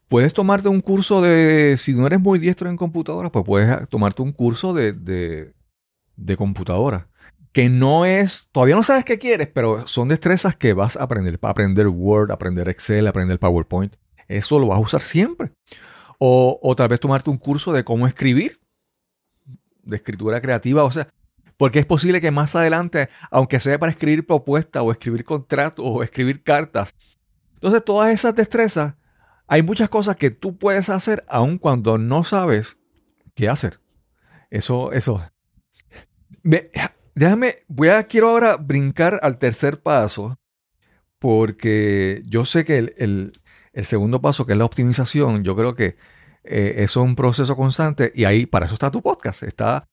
Puedes 0.07 0.33
tomarte 0.33 0.67
un 0.67 0.81
curso 0.81 1.21
de, 1.21 1.75
si 1.77 1.93
no 1.93 2.05
eres 2.05 2.19
muy 2.19 2.37
diestro 2.37 2.69
en 2.69 2.77
computadora, 2.77 3.31
pues 3.31 3.43
puedes 3.45 3.89
tomarte 3.89 4.21
un 4.21 4.31
curso 4.31 4.73
de, 4.73 4.93
de, 4.93 6.37
computadora. 6.37 7.07
Que 7.51 7.69
no 7.69 8.05
es, 8.05 8.49
todavía 8.51 8.75
no 8.75 8.83
sabes 8.83 9.05
qué 9.05 9.17
quieres, 9.17 9.47
pero 9.47 9.87
son 9.87 10.09
destrezas 10.09 10.55
que 10.55 10.73
vas 10.73 10.95
a 10.95 11.03
aprender. 11.03 11.39
Aprender 11.41 11.87
Word, 11.87 12.31
aprender 12.31 12.69
Excel, 12.69 13.07
aprender 13.07 13.39
PowerPoint. 13.39 13.95
Eso 14.27 14.59
lo 14.59 14.67
vas 14.67 14.77
a 14.77 14.81
usar 14.81 15.01
siempre. 15.01 15.51
O, 16.19 16.59
o 16.61 16.75
tal 16.75 16.89
vez 16.89 16.99
tomarte 16.99 17.29
un 17.29 17.37
curso 17.37 17.73
de 17.73 17.83
cómo 17.83 18.07
escribir, 18.07 18.59
de 19.83 19.95
escritura 19.95 20.41
creativa. 20.41 20.83
O 20.83 20.91
sea, 20.91 21.07
porque 21.57 21.79
es 21.79 21.85
posible 21.85 22.21
que 22.21 22.31
más 22.31 22.55
adelante, 22.55 23.09
aunque 23.31 23.59
sea 23.59 23.79
para 23.79 23.91
escribir 23.91 24.25
propuestas 24.25 24.83
o 24.83 24.91
escribir 24.91 25.23
contratos 25.23 25.85
o 25.87 26.03
escribir 26.03 26.43
cartas, 26.43 26.93
entonces 27.53 27.83
todas 27.83 28.13
esas 28.13 28.35
destrezas 28.35 28.95
hay 29.47 29.63
muchas 29.63 29.89
cosas 29.89 30.15
que 30.15 30.31
tú 30.31 30.57
puedes 30.57 30.89
hacer 30.89 31.23
aun 31.27 31.57
cuando 31.57 31.97
no 31.97 32.23
sabes 32.23 32.77
qué 33.35 33.49
hacer. 33.49 33.79
Eso, 34.49 34.91
eso. 34.91 35.23
déjame, 37.13 37.55
voy 37.67 37.89
a, 37.89 38.03
quiero 38.03 38.29
ahora 38.29 38.57
brincar 38.57 39.19
al 39.21 39.37
tercer 39.37 39.81
paso, 39.81 40.37
porque 41.19 42.23
yo 42.25 42.45
sé 42.45 42.65
que 42.65 42.93
el, 42.97 43.33
segundo 43.83 44.21
paso, 44.21 44.45
que 44.45 44.53
es 44.53 44.57
la 44.57 44.65
optimización, 44.65 45.43
yo 45.43 45.55
creo 45.55 45.75
que 45.75 45.97
eh, 46.43 46.75
eso 46.77 47.03
es 47.03 47.07
un 47.07 47.15
proceso 47.15 47.55
constante 47.55 48.11
y 48.15 48.25
ahí, 48.25 48.45
para 48.45 48.65
eso 48.65 48.75
está 48.75 48.91
tu 48.91 49.01
podcast, 49.01 49.43
está 49.43 49.87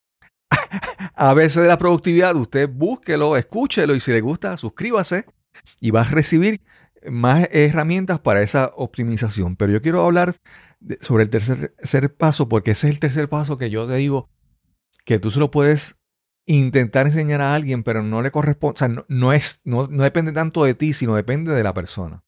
a 1.14 1.34
veces 1.34 1.62
de 1.62 1.68
la 1.68 1.78
productividad, 1.78 2.36
usted 2.36 2.68
búsquelo, 2.68 3.36
escúchelo 3.36 3.94
y 3.94 4.00
si 4.00 4.12
le 4.12 4.20
gusta, 4.20 4.56
suscríbase 4.56 5.24
y 5.80 5.90
va 5.90 6.02
a 6.02 6.04
recibir 6.04 6.60
más 7.10 7.48
herramientas 7.52 8.20
para 8.20 8.42
esa 8.42 8.72
optimización. 8.76 9.56
Pero 9.56 9.72
yo 9.72 9.82
quiero 9.82 10.04
hablar 10.04 10.36
sobre 11.00 11.24
el 11.24 11.30
tercer, 11.30 12.16
paso, 12.16 12.48
porque 12.48 12.72
ese 12.72 12.88
es 12.88 12.94
el 12.94 13.00
tercer 13.00 13.28
paso 13.28 13.58
que 13.58 13.70
yo 13.70 13.86
te 13.86 13.94
digo 13.94 14.28
que 15.04 15.18
tú 15.18 15.30
se 15.30 15.40
lo 15.40 15.50
puedes 15.50 15.96
intentar 16.46 17.06
enseñar 17.06 17.40
a 17.40 17.54
alguien, 17.54 17.82
pero 17.82 18.02
no 18.02 18.22
le 18.22 18.30
corresponde, 18.30 18.74
o 18.74 18.78
sea, 18.78 19.04
no, 19.08 19.32
es, 19.32 19.60
no, 19.64 19.86
depende 19.86 20.32
tanto 20.32 20.64
de 20.64 20.74
ti, 20.74 20.92
sino 20.92 21.14
depende 21.14 21.52
de 21.52 21.62
la 21.62 21.74
persona. 21.74 22.22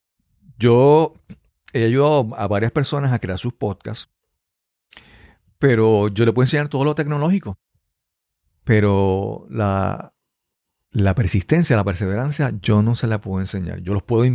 Yo 0.57 1.15
he 1.73 1.85
ayudado 1.85 2.29
a 2.37 2.47
varias 2.47 2.71
personas 2.71 3.11
a 3.11 3.19
crear 3.19 3.39
sus 3.39 3.53
podcasts, 3.53 4.09
pero 5.59 6.07
yo 6.09 6.25
le 6.25 6.33
puedo 6.33 6.45
enseñar 6.45 6.69
todo 6.69 6.85
lo 6.85 6.95
tecnológico. 6.95 7.57
Pero 8.63 9.45
la, 9.49 10.13
la 10.91 11.13
persistencia, 11.13 11.75
la 11.75 11.83
perseverancia, 11.83 12.53
yo 12.61 12.81
no 12.81 12.95
se 12.95 13.07
la 13.07 13.21
puedo 13.21 13.41
enseñar. 13.41 13.79
Yo 13.81 13.93
los 13.93 14.03
puedo 14.03 14.25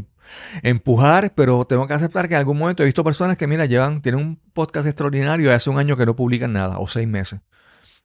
empujar, 0.62 1.33
pero 1.35 1.64
tengo 1.64 1.87
que 1.87 1.95
aceptar 1.95 2.29
que 2.29 2.35
en 2.35 2.41
algún 2.41 2.59
momento 2.59 2.83
he 2.83 2.87
visto 2.87 3.05
personas 3.05 3.37
que, 3.37 3.47
mira, 3.47 3.66
llevan, 3.66 4.03
tienen 4.03 4.21
un 4.21 4.37
podcast 4.53 4.87
extraordinario 4.87 5.51
y 5.51 5.53
hace 5.53 5.71
un 5.71 5.79
año 5.79 5.97
que 5.97 6.07
no 6.07 6.16
publican 6.16 6.53
nada, 6.53 6.79
o 6.79 6.89
seis 6.89 7.09
meses. 7.09 7.41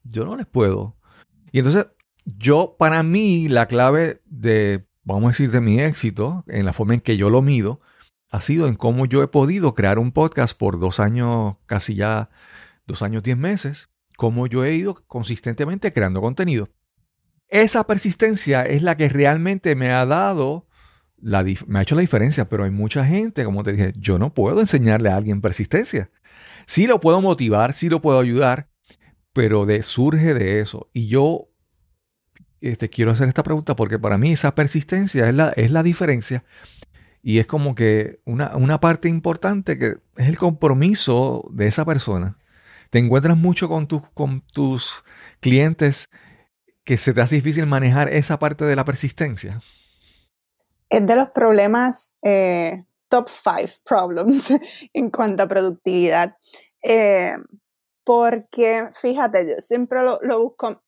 Yo 0.04 0.26
no 0.26 0.36
les 0.36 0.46
puedo. 0.46 0.96
Y 1.52 1.60
entonces, 1.60 1.88
yo, 2.26 2.76
para 2.78 3.04
mí, 3.04 3.48
la 3.48 3.68
clave 3.68 4.22
de, 4.26 4.86
vamos 5.04 5.26
a 5.26 5.28
decir, 5.30 5.52
de 5.52 5.62
mi 5.62 5.80
éxito, 5.80 6.44
en 6.48 6.66
la 6.66 6.74
forma 6.74 6.96
en 6.96 7.02
que 7.02 7.18
yo 7.18 7.30
lo 7.30 7.42
mido, 7.42 7.82
ha 8.30 8.42
sido 8.42 8.68
en 8.68 8.76
cómo 8.76 9.06
yo 9.06 9.24
he 9.24 9.28
podido 9.28 9.74
crear 9.74 10.00
un 10.00 10.12
podcast 10.12 10.58
por 10.58 10.80
dos 10.80 11.00
años, 11.00 11.56
casi 11.66 11.96
ya 11.96 12.30
dos 12.86 13.02
años, 13.02 13.24
diez 13.24 13.38
meses, 13.38 13.90
cómo 14.18 14.48
yo 14.48 14.66
he 14.66 14.74
ido 14.74 14.96
consistentemente 15.08 15.94
creando 15.94 16.22
contenido. 16.22 16.70
Esa 17.48 17.86
persistencia 17.86 18.64
es 18.64 18.82
la 18.82 18.98
que 18.98 19.08
realmente 19.08 19.76
me 19.76 19.92
ha 19.92 20.06
dado 20.06 20.68
me 21.26 21.80
ha 21.80 21.82
hecho 21.82 21.96
la 21.96 22.02
diferencia, 22.02 22.48
pero 22.48 22.66
hay 22.66 22.70
mucha 22.70 23.04
gente, 23.04 23.44
como 23.46 23.64
te 23.64 23.72
dije, 23.72 23.94
yo 23.98 24.20
no 24.20 24.34
puedo 24.34 24.60
enseñarle 24.62 25.10
a 25.10 25.16
alguien 25.18 25.42
persistencia. 25.42 26.12
Sí 26.68 26.86
lo 26.86 27.00
puedo 27.00 27.20
motivar, 27.20 27.74
sí 27.74 27.90
lo 27.90 28.00
puedo 28.00 28.20
ayudar, 28.20 28.68
pero 29.34 29.66
de, 29.66 29.82
surge 29.82 30.36
de 30.36 30.60
eso. 30.60 30.90
Y 30.94 31.08
yo 31.08 31.50
este, 32.62 32.90
quiero 32.90 33.12
hacer 33.12 33.28
esta 33.28 33.42
pregunta 33.42 33.76
porque 33.76 33.98
para 33.98 34.20
mí 34.20 34.32
esa 34.32 34.54
persistencia 34.54 35.28
es 35.28 35.34
la, 35.34 35.50
es 35.50 35.72
la 35.72 35.82
diferencia 35.82 36.44
y 37.24 37.40
es 37.40 37.48
como 37.48 37.74
que 37.74 38.20
una, 38.26 38.56
una 38.56 38.80
parte 38.80 39.10
importante 39.10 39.80
que 39.80 39.98
es 40.18 40.28
el 40.28 40.38
compromiso 40.38 41.50
de 41.52 41.68
esa 41.68 41.86
persona. 41.86 42.38
Te 42.92 43.00
encuentras 43.00 43.36
mucho 43.36 43.68
con, 43.68 43.88
tus 43.88 44.04
con 44.14 44.42
tus 44.42 45.04
clientes 45.40 46.08
que 46.84 47.00
se 47.00 47.14
te 47.14 47.22
hace 47.22 47.36
difícil 47.36 47.66
manejar 47.66 48.10
esa 48.10 48.38
parte 48.38 48.64
de 48.66 48.76
la 48.76 48.86
persistencia 48.86 49.60
es 50.90 51.06
de 51.06 51.16
los 51.16 51.30
problemas 51.30 52.14
eh, 52.22 52.86
top 53.10 53.30
five 53.30 53.72
problems 53.84 54.52
en 54.94 55.10
cuanto 55.10 55.44
a 55.44 55.48
productividad. 55.48 56.36
Eh, 56.82 57.36
porque, 58.04 58.90
fíjate, 59.02 59.48
yo 59.48 59.54
siempre 59.58 60.00
lo, 60.04 60.20
busco. 60.40 60.84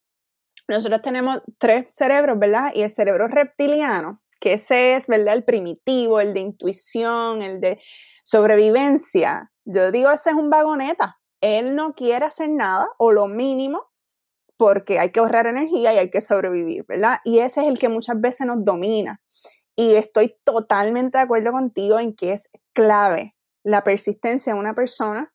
Nosotros 0.68 1.02
tenemos 1.02 1.42
tres 1.58 1.90
cerebros, 1.94 2.38
¿verdad? 2.38 2.72
Y 2.76 2.84
el 2.84 2.92
cerebro 2.92 3.28
reptiliano, 3.28 4.22
que 4.40 4.54
ese 4.54 4.96
es, 4.96 5.08
¿verdad? 5.08 5.34
El 5.34 5.44
primitivo, 5.44 6.20
el 6.20 6.34
de 6.34 6.42
intuición, 6.42 7.42
el 7.42 7.60
de 7.60 7.82
sobrevivencia. 8.24 9.52
Yo 9.66 9.92
digo, 9.92 10.12
ese 10.12 10.30
es 10.30 10.36
un 10.36 10.50
vagoneta. 10.50 11.20
Él 11.42 11.76
no 11.76 11.94
quiere 11.94 12.26
hacer 12.26 12.50
nada 12.50 12.90
o 12.98 13.12
lo 13.12 13.28
mínimo 13.28 13.88
porque 14.58 15.00
hay 15.00 15.12
que 15.12 15.20
ahorrar 15.20 15.48
energía 15.48 15.94
y 15.94 15.98
hay 15.98 16.10
que 16.10 16.22
sobrevivir, 16.22 16.86
¿verdad? 16.88 17.20
Y 17.24 17.40
ese 17.40 17.62
es 17.62 17.68
el 17.68 17.80
que 17.80 17.90
muchas 17.90 18.20
veces 18.20 18.46
nos 18.48 18.64
domina. 18.66 19.22
Y 19.80 19.94
estoy 19.94 20.36
totalmente 20.44 21.20
de 21.20 21.24
acuerdo 21.24 21.52
contigo 21.52 22.00
en 22.00 22.16
que 22.16 22.34
es 22.34 22.50
clave 22.74 23.36
la 23.64 23.84
persistencia 23.84 24.52
en 24.52 24.58
una 24.58 24.74
persona 24.74 25.34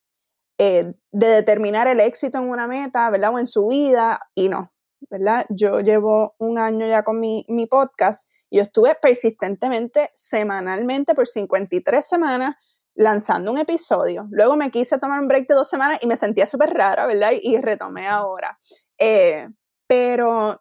eh, 0.59 0.95
de 1.13 1.27
determinar 1.29 1.87
el 1.87 2.01
éxito 2.01 2.39
en 2.39 2.49
una 2.49 2.67
meta, 2.67 3.09
¿verdad? 3.11 3.33
O 3.35 3.39
en 3.39 3.47
su 3.47 3.69
vida, 3.69 4.19
y 4.35 4.49
no, 4.49 4.73
¿verdad? 5.11 5.47
Yo 5.49 5.81
llevo 5.81 6.35
un 6.39 6.59
año 6.59 6.87
ya 6.87 7.05
con 7.05 7.21
mi, 7.21 7.45
mi 7.49 7.67
podcast 7.67 8.29
y 8.51 8.59
estuve 8.59 8.97
persistentemente, 9.01 10.11
semanalmente, 10.15 11.15
por 11.15 11.29
53 11.29 12.05
semanas, 12.05 12.57
lanzando 12.95 13.53
un 13.53 13.59
episodio. 13.59 14.27
Luego 14.31 14.57
me 14.57 14.71
quise 14.71 14.99
tomar 14.99 15.21
un 15.21 15.29
break 15.29 15.49
de 15.49 15.55
dos 15.55 15.69
semanas 15.69 15.99
y 16.03 16.07
me 16.07 16.17
sentía 16.17 16.47
súper 16.47 16.71
rara, 16.71 17.07
¿verdad? 17.07 17.31
Y, 17.41 17.57
retomé 17.59 18.09
ahora. 18.09 18.59
Eh, 18.99 19.49
pero 19.87 20.61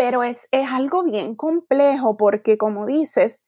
pero 0.00 0.22
es, 0.22 0.48
algo 0.50 1.04
bien 1.04 1.34
complejo 1.34 2.16
porque 2.16 2.56
como 2.56 2.86
dices, 2.86 3.46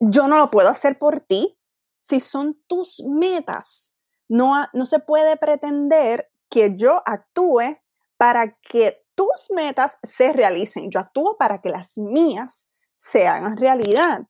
yo 0.00 0.26
no 0.26 0.36
lo 0.36 0.50
puedo 0.50 0.68
hacer 0.68 0.98
por 0.98 1.20
ti. 1.20 1.60
Si 2.00 2.18
son 2.18 2.60
tus 2.66 3.00
metas, 3.06 3.94
no, 4.26 4.66
no 4.72 4.84
se 4.84 4.98
puede 4.98 5.36
pretender 5.36 6.28
que 6.48 6.74
yo 6.74 7.04
actúe 7.06 7.78
para 8.16 8.58
que 8.62 9.04
tus 9.14 9.52
metas 9.54 10.00
se 10.02 10.32
realicen. 10.32 10.90
Yo 10.90 10.98
actúo 10.98 11.36
para 11.36 11.60
que 11.60 11.70
las 11.70 11.96
mías 11.98 12.68
se 12.96 13.28
hagan 13.28 13.56
realidad. 13.56 14.22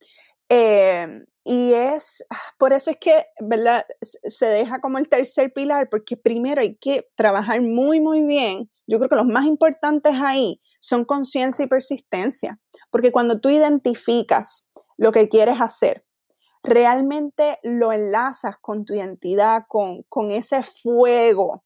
Eh, 0.51 1.25
y 1.45 1.73
es, 1.73 2.25
por 2.59 2.73
eso 2.73 2.91
es 2.91 2.99
que, 2.99 3.27
¿verdad? 3.41 3.87
Se 4.03 4.47
deja 4.47 4.81
como 4.81 4.99
el 4.99 5.09
tercer 5.09 5.53
pilar, 5.53 5.89
porque 5.89 6.17
primero 6.17 6.61
hay 6.61 6.77
que 6.77 7.09
trabajar 7.17 7.63
muy, 7.63 8.01
muy 8.01 8.23
bien. 8.23 8.71
Yo 8.87 8.99
creo 8.99 9.09
que 9.09 9.17
los 9.17 9.27
más 9.27 9.47
importantes 9.47 10.15
ahí 10.21 10.61
son 10.81 11.05
conciencia 11.05 11.65
y 11.65 11.69
persistencia, 11.69 12.59
porque 12.91 13.13
cuando 13.13 13.41
tú 13.41 13.49
identificas 13.49 14.69
lo 14.99 15.13
que 15.13 15.29
quieres 15.29 15.61
hacer, 15.61 16.05
realmente 16.63 17.59
lo 17.63 17.93
enlazas 17.93 18.57
con 18.61 18.85
tu 18.85 18.95
identidad, 18.95 19.65
con, 19.69 20.03
con 20.09 20.31
ese 20.31 20.63
fuego 20.63 21.65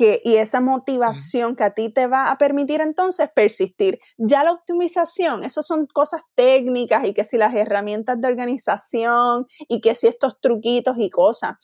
que, 0.00 0.22
y 0.24 0.36
esa 0.36 0.62
motivación 0.62 1.54
que 1.54 1.64
a 1.64 1.74
ti 1.74 1.90
te 1.90 2.06
va 2.06 2.30
a 2.30 2.38
permitir 2.38 2.80
entonces 2.80 3.28
persistir. 3.34 3.98
Ya 4.16 4.42
la 4.42 4.52
optimización, 4.52 5.44
eso 5.44 5.62
son 5.62 5.86
cosas 5.92 6.22
técnicas 6.34 7.04
y 7.04 7.12
que 7.12 7.22
si 7.22 7.36
las 7.36 7.54
herramientas 7.54 8.18
de 8.18 8.28
organización 8.28 9.44
y 9.68 9.82
que 9.82 9.94
si 9.94 10.06
estos 10.06 10.40
truquitos 10.40 10.96
y 10.96 11.10
cosas, 11.10 11.56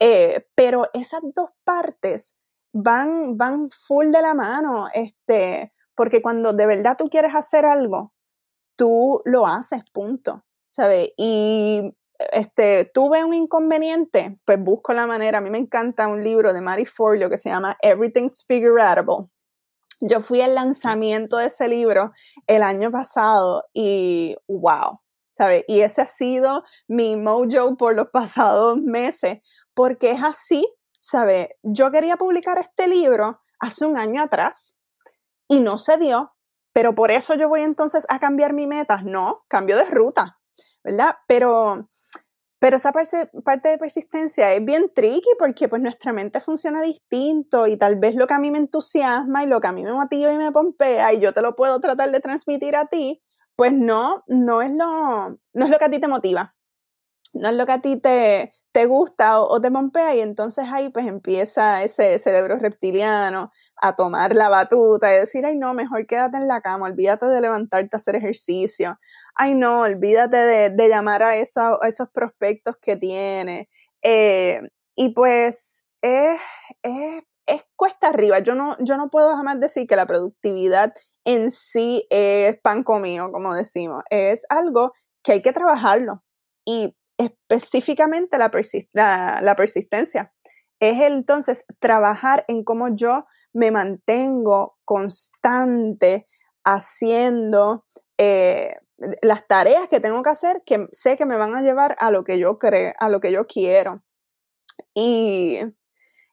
eh, 0.00 0.44
pero 0.56 0.88
esas 0.92 1.20
dos 1.36 1.50
partes 1.62 2.40
van, 2.72 3.36
van 3.36 3.68
full 3.70 4.06
de 4.06 4.22
la 4.22 4.34
mano, 4.34 4.88
este, 4.92 5.72
porque 5.94 6.20
cuando 6.20 6.52
de 6.52 6.66
verdad 6.66 6.96
tú 6.98 7.04
quieres 7.04 7.32
hacer 7.32 7.64
algo, 7.64 8.12
tú 8.74 9.22
lo 9.24 9.46
haces, 9.46 9.84
punto. 9.92 10.44
¿Sabes? 10.68 11.10
Y 11.16 11.94
este, 12.32 12.84
tuve 12.92 13.24
un 13.24 13.34
inconveniente, 13.34 14.38
pues 14.44 14.58
busco 14.62 14.92
la 14.92 15.06
manera. 15.06 15.38
A 15.38 15.40
mí 15.40 15.50
me 15.50 15.58
encanta 15.58 16.08
un 16.08 16.22
libro 16.22 16.52
de 16.52 16.60
Mary 16.60 16.86
Forleo 16.86 17.30
que 17.30 17.38
se 17.38 17.50
llama 17.50 17.76
Everything's 17.82 18.44
Figureable. 18.46 19.28
Yo 20.00 20.20
fui 20.20 20.40
al 20.40 20.54
lanzamiento 20.54 21.38
de 21.38 21.46
ese 21.46 21.68
libro 21.68 22.12
el 22.46 22.62
año 22.62 22.90
pasado 22.90 23.64
y 23.72 24.36
wow, 24.48 25.00
¿sabes? 25.30 25.64
Y 25.66 25.80
ese 25.80 26.02
ha 26.02 26.06
sido 26.06 26.64
mi 26.88 27.16
mojo 27.16 27.76
por 27.76 27.94
los 27.94 28.08
pasados 28.12 28.80
meses, 28.82 29.38
porque 29.72 30.12
es 30.12 30.22
así, 30.22 30.66
¿sabes? 31.00 31.48
Yo 31.62 31.90
quería 31.90 32.16
publicar 32.16 32.58
este 32.58 32.88
libro 32.88 33.40
hace 33.58 33.86
un 33.86 33.96
año 33.96 34.22
atrás 34.22 34.78
y 35.48 35.60
no 35.60 35.78
se 35.78 35.96
dio, 35.96 36.32
pero 36.72 36.94
por 36.94 37.10
eso 37.10 37.34
yo 37.34 37.48
voy 37.48 37.62
entonces 37.62 38.06
a 38.08 38.18
cambiar 38.18 38.52
mi 38.52 38.66
meta. 38.66 39.00
No, 39.02 39.44
cambio 39.48 39.76
de 39.76 39.84
ruta. 39.84 40.38
¿Verdad? 40.84 41.16
Pero, 41.26 41.88
pero 42.58 42.76
esa 42.76 42.92
parte, 42.92 43.28
de 43.68 43.78
persistencia 43.78 44.52
es 44.52 44.64
bien 44.64 44.90
tricky 44.94 45.28
porque 45.38 45.68
pues 45.68 45.82
nuestra 45.82 46.12
mente 46.12 46.40
funciona 46.40 46.82
distinto 46.82 47.66
y 47.66 47.76
tal 47.76 47.96
vez 47.96 48.14
lo 48.14 48.26
que 48.26 48.34
a 48.34 48.38
mí 48.38 48.50
me 48.50 48.58
entusiasma 48.58 49.42
y 49.44 49.46
lo 49.46 49.60
que 49.60 49.66
a 49.66 49.72
mí 49.72 49.82
me 49.82 49.92
motiva 49.92 50.32
y 50.32 50.36
me 50.36 50.52
pompea 50.52 51.12
y 51.12 51.20
yo 51.20 51.32
te 51.32 51.42
lo 51.42 51.56
puedo 51.56 51.80
tratar 51.80 52.10
de 52.10 52.20
transmitir 52.20 52.76
a 52.76 52.86
ti, 52.86 53.22
pues 53.56 53.72
no, 53.72 54.22
no 54.26 54.62
es 54.62 54.74
lo, 54.74 55.30
no 55.52 55.64
es 55.64 55.70
lo 55.70 55.78
que 55.78 55.84
a 55.84 55.90
ti 55.90 55.98
te 55.98 56.08
motiva, 56.08 56.54
no 57.34 57.48
es 57.48 57.54
lo 57.54 57.66
que 57.66 57.72
a 57.72 57.80
ti 57.80 57.96
te, 57.96 58.52
te 58.72 58.86
gusta 58.86 59.40
o, 59.40 59.48
o, 59.48 59.60
te 59.60 59.70
pompea 59.70 60.14
y 60.14 60.20
entonces 60.20 60.66
ahí 60.70 60.88
pues 60.88 61.06
empieza 61.06 61.82
ese 61.82 62.18
cerebro 62.18 62.58
reptiliano 62.58 63.52
a 63.76 63.94
tomar 63.96 64.34
la 64.34 64.48
batuta 64.48 65.14
y 65.14 65.20
decir, 65.20 65.44
ay 65.44 65.56
no, 65.56 65.74
mejor 65.74 66.06
quédate 66.06 66.36
en 66.38 66.48
la 66.48 66.60
cama, 66.60 66.86
olvídate 66.86 67.26
de 67.26 67.40
levantarte 67.40 67.94
a 67.94 67.98
hacer 67.98 68.16
ejercicio, 68.16 68.98
ay 69.34 69.54
no, 69.54 69.80
olvídate 69.82 70.36
de, 70.70 70.88
llamar 70.88 71.22
a, 71.22 71.36
esos 71.36 72.08
prospectos 72.12 72.76
que 72.80 72.96
tiene. 72.96 73.68
Eh, 74.02 74.60
y 74.96 75.10
pues 75.10 75.86
es, 76.02 76.40
cuesta 77.76 78.08
arriba. 78.08 78.38
Yo 78.40 78.54
no, 78.54 78.76
yo 78.80 78.96
no 78.96 79.10
puedo 79.10 79.36
jamás 79.36 79.60
decir 79.60 79.86
que 79.86 79.96
la 79.96 80.06
productividad 80.06 80.94
en 81.24 81.50
sí 81.50 82.06
es 82.10 82.56
pan 82.60 82.82
comido, 82.82 83.32
como 83.32 83.54
decimos. 83.54 84.02
Es 84.10 84.46
algo 84.48 84.92
que 85.22 85.32
hay 85.32 85.42
que 85.42 85.52
trabajarlo. 85.52 86.22
Y 86.64 86.96
específicamente 87.18 88.38
la, 88.38 88.50
la, 89.42 89.56
persistencia. 89.56 90.32
Es 90.80 91.00
entonces 91.00 91.64
trabajar 91.78 92.44
en 92.48 92.64
cómo 92.64 92.94
yo 92.94 93.24
me 93.52 93.70
mantengo 93.70 94.76
constante 94.84 96.26
haciendo 96.64 97.84
eh, 98.18 98.74
las 99.22 99.46
tareas 99.46 99.88
que 99.88 100.00
tengo 100.00 100.22
que 100.22 100.30
hacer 100.30 100.62
que 100.64 100.88
sé 100.92 101.16
que 101.16 101.26
me 101.26 101.36
van 101.36 101.54
a 101.54 101.62
llevar 101.62 101.96
a 101.98 102.10
lo 102.10 102.24
que 102.24 102.38
yo 102.38 102.58
creo, 102.58 102.92
a 102.98 103.08
lo 103.08 103.20
que 103.20 103.32
yo 103.32 103.46
quiero. 103.46 104.02
Y, 104.94 105.60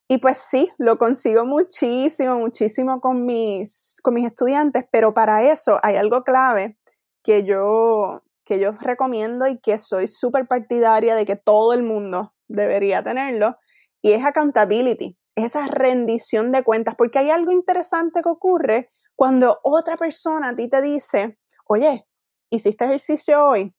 y 0.07 0.17
pues 0.17 0.37
sí, 0.37 0.69
lo 0.77 0.97
consigo 0.97 1.45
muchísimo, 1.45 2.37
muchísimo 2.37 2.99
con 2.99 3.25
mis, 3.25 3.95
con 4.03 4.13
mis 4.13 4.25
estudiantes, 4.25 4.85
pero 4.91 5.13
para 5.13 5.43
eso 5.43 5.79
hay 5.83 5.95
algo 5.95 6.23
clave 6.23 6.77
que 7.23 7.43
yo, 7.43 8.23
que 8.43 8.59
yo 8.59 8.73
recomiendo 8.73 9.47
y 9.47 9.59
que 9.59 9.77
soy 9.77 10.07
súper 10.07 10.47
partidaria 10.47 11.15
de 11.15 11.25
que 11.25 11.35
todo 11.35 11.73
el 11.73 11.83
mundo 11.83 12.33
debería 12.47 13.03
tenerlo, 13.03 13.57
y 14.01 14.13
es 14.13 14.25
accountability, 14.25 15.17
esa 15.35 15.67
rendición 15.67 16.51
de 16.51 16.63
cuentas, 16.63 16.95
porque 16.97 17.19
hay 17.19 17.29
algo 17.29 17.51
interesante 17.51 18.21
que 18.21 18.29
ocurre 18.29 18.89
cuando 19.15 19.59
otra 19.63 19.95
persona 19.95 20.49
a 20.49 20.55
ti 20.55 20.67
te 20.67 20.81
dice, 20.81 21.37
oye, 21.67 22.07
¿hiciste 22.51 22.85
ejercicio 22.85 23.43
hoy? 23.43 23.73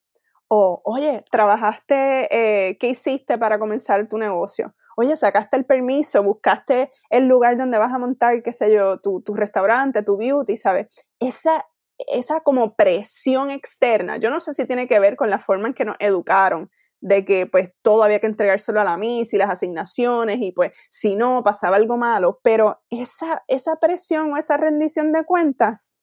O, 0.49 0.83
oye, 0.85 1.25
¿trabajaste? 1.31 2.29
Eh, 2.31 2.77
¿Qué 2.79 2.89
hiciste 2.89 3.39
para 3.39 3.59
comenzar 3.59 4.09
tu 4.09 4.19
negocio? 4.19 4.75
Oye, 4.97 5.17
sacaste 5.17 5.57
el 5.57 5.65
permiso, 5.65 6.23
buscaste 6.23 6.91
el 7.09 7.27
lugar 7.27 7.57
donde 7.57 7.79
vas 7.79 7.93
a 7.93 7.99
montar, 7.99 8.43
qué 8.43 8.53
sé 8.53 8.75
yo, 8.75 8.99
tu, 8.99 9.23
tu 9.23 9.35
restaurante, 9.35 10.03
tu 10.03 10.19
beauty, 10.19 10.57
¿sabes? 10.57 10.89
Esa, 11.19 11.67
esa 11.99 12.41
como 12.41 12.75
presión 12.75 13.51
externa, 13.51 14.19
yo 14.19 14.29
no 14.31 14.41
sé 14.41 14.53
si 14.53 14.67
tiene 14.67 14.87
que 14.89 15.01
ver 15.01 15.17
con 15.17 15.31
la 15.31 15.39
forma 15.39 15.69
en 15.69 15.75
que 15.75 15.87
nos 15.87 15.97
educaron, 15.99 16.71
de 17.01 17.25
que 17.25 17.47
pues 17.47 17.73
todo 17.83 18.03
había 18.05 18.21
que 18.21 18.27
entregárselo 18.27 18.81
a 18.81 18.85
la 18.85 18.97
MIS 18.97 19.33
y 19.33 19.39
las 19.39 19.51
asignaciones 19.51 20.39
y 20.41 20.53
pues 20.53 20.73
si 20.89 21.17
no 21.17 21.43
pasaba 21.43 21.77
algo 21.77 21.97
malo, 21.97 22.41
pero 22.43 22.83
esa, 22.91 23.43
esa 23.49 23.77
presión 23.77 24.33
o 24.33 24.37
esa 24.37 24.57
rendición 24.57 25.13
de 25.13 25.25
cuentas 25.25 25.95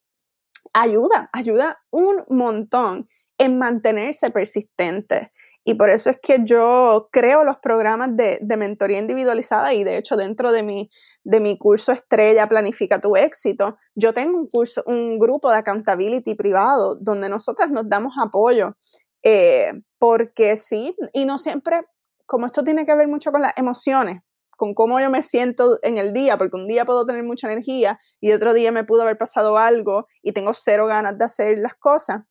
ayuda, 0.74 1.30
ayuda 1.34 1.80
un 1.92 2.24
montón 2.30 3.08
en 3.38 3.58
mantenerse 3.58 4.30
persistente. 4.30 5.32
Y 5.64 5.76
por 5.76 5.90
eso 5.90 6.10
es 6.10 6.20
que 6.22 6.40
yo 6.44 7.10
creo 7.12 7.44
los 7.44 7.58
programas 7.60 8.16
de, 8.16 8.40
mentoría 8.58 8.98
individualizada 8.98 9.74
y 9.74 9.84
de 9.84 9.98
hecho 9.98 10.18
dentro 10.18 10.52
de 10.52 10.64
mi, 10.64 10.90
de 11.24 11.40
mi 11.40 11.58
curso 11.58 11.92
estrella 11.92 12.48
Planifica 12.48 13.00
tu 13.00 13.16
éxito, 13.16 13.78
yo 13.94 14.14
tengo 14.14 14.38
un 14.38 14.48
curso, 14.48 14.84
un 14.88 15.20
grupo 15.20 15.52
de 15.52 15.58
accountability 15.58 16.34
privado 16.36 16.96
donde 16.96 17.30
nosotras 17.30 17.70
nos 17.70 17.88
damos 17.88 18.14
apoyo. 18.20 18.78
Eh, 19.22 19.74
porque 20.00 20.56
sí, 20.56 20.96
y 21.14 21.26
no 21.26 21.38
siempre, 21.38 21.86
como 22.26 22.46
esto 22.46 22.64
tiene 22.64 22.86
que 22.86 22.96
ver 22.96 23.08
mucho 23.08 23.32
con 23.32 23.42
las 23.42 23.54
emociones, 23.58 24.22
con 24.60 24.74
cómo 24.74 25.00
yo 25.00 25.10
me 25.10 25.24
siento 25.24 25.80
en 25.84 25.98
el 25.98 26.12
día, 26.12 26.38
porque 26.38 26.58
un 26.58 26.68
día 26.68 26.84
puedo 26.84 27.06
tener 27.06 27.24
mucha 27.24 27.50
energía 27.50 27.98
y 28.20 28.34
otro 28.34 28.54
día 28.54 28.74
me 28.74 28.84
pudo 28.84 29.04
haber 29.04 29.18
pasado 29.18 29.58
algo 29.58 30.06
y 30.22 30.34
tengo 30.34 30.54
cero 30.54 30.86
ganas 30.86 31.18
de 31.18 31.24
hacer 31.24 31.58
las 31.60 31.76
cosas. 31.76 32.24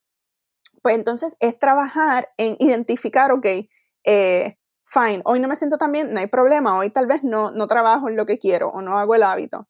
Pues 0.83 0.95
entonces 0.95 1.37
es 1.41 1.59
trabajar 1.59 2.29
en 2.37 2.57
identificar, 2.59 3.33
ok, 3.33 3.47
eh, 4.05 4.59
fine, 4.85 5.23
hoy 5.25 5.41
no 5.41 5.49
me 5.49 5.57
siento 5.57 5.79
tan 5.79 5.91
bien, 5.91 6.13
no 6.13 6.21
hay 6.21 6.27
problema, 6.27 6.77
hoy 6.77 6.91
tal 6.91 7.07
vez 7.07 7.25
no, 7.25 7.51
no 7.51 7.67
trabajo 7.67 8.11
en 8.11 8.17
lo 8.17 8.27
que 8.27 8.39
quiero 8.39 8.69
o 8.69 8.83
no 8.83 8.99
hago 8.99 9.15
el 9.15 9.23
hábito, 9.23 9.67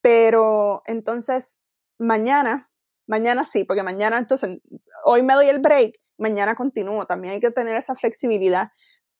pero 0.00 0.82
entonces 0.86 1.62
mañana, 1.98 2.70
mañana 3.06 3.44
sí, 3.44 3.64
porque 3.64 3.82
mañana 3.82 4.16
entonces, 4.16 4.60
hoy 5.04 5.22
me 5.22 5.34
doy 5.34 5.48
el 5.48 5.60
break, 5.60 6.00
mañana 6.16 6.54
continúo, 6.54 7.04
también 7.04 7.34
hay 7.34 7.40
que 7.40 7.50
tener 7.50 7.76
esa 7.76 7.94
flexibilidad, 7.96 8.70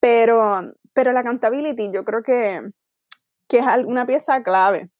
pero, 0.01 0.73
pero 0.95 1.13
la 1.13 1.21
accountability 1.21 1.91
yo 1.93 2.05
creo 2.05 2.23
que, 2.23 2.63
que 3.49 3.59
es 3.59 3.65
una 3.87 4.07
pieza 4.07 4.43
clave 4.43 4.91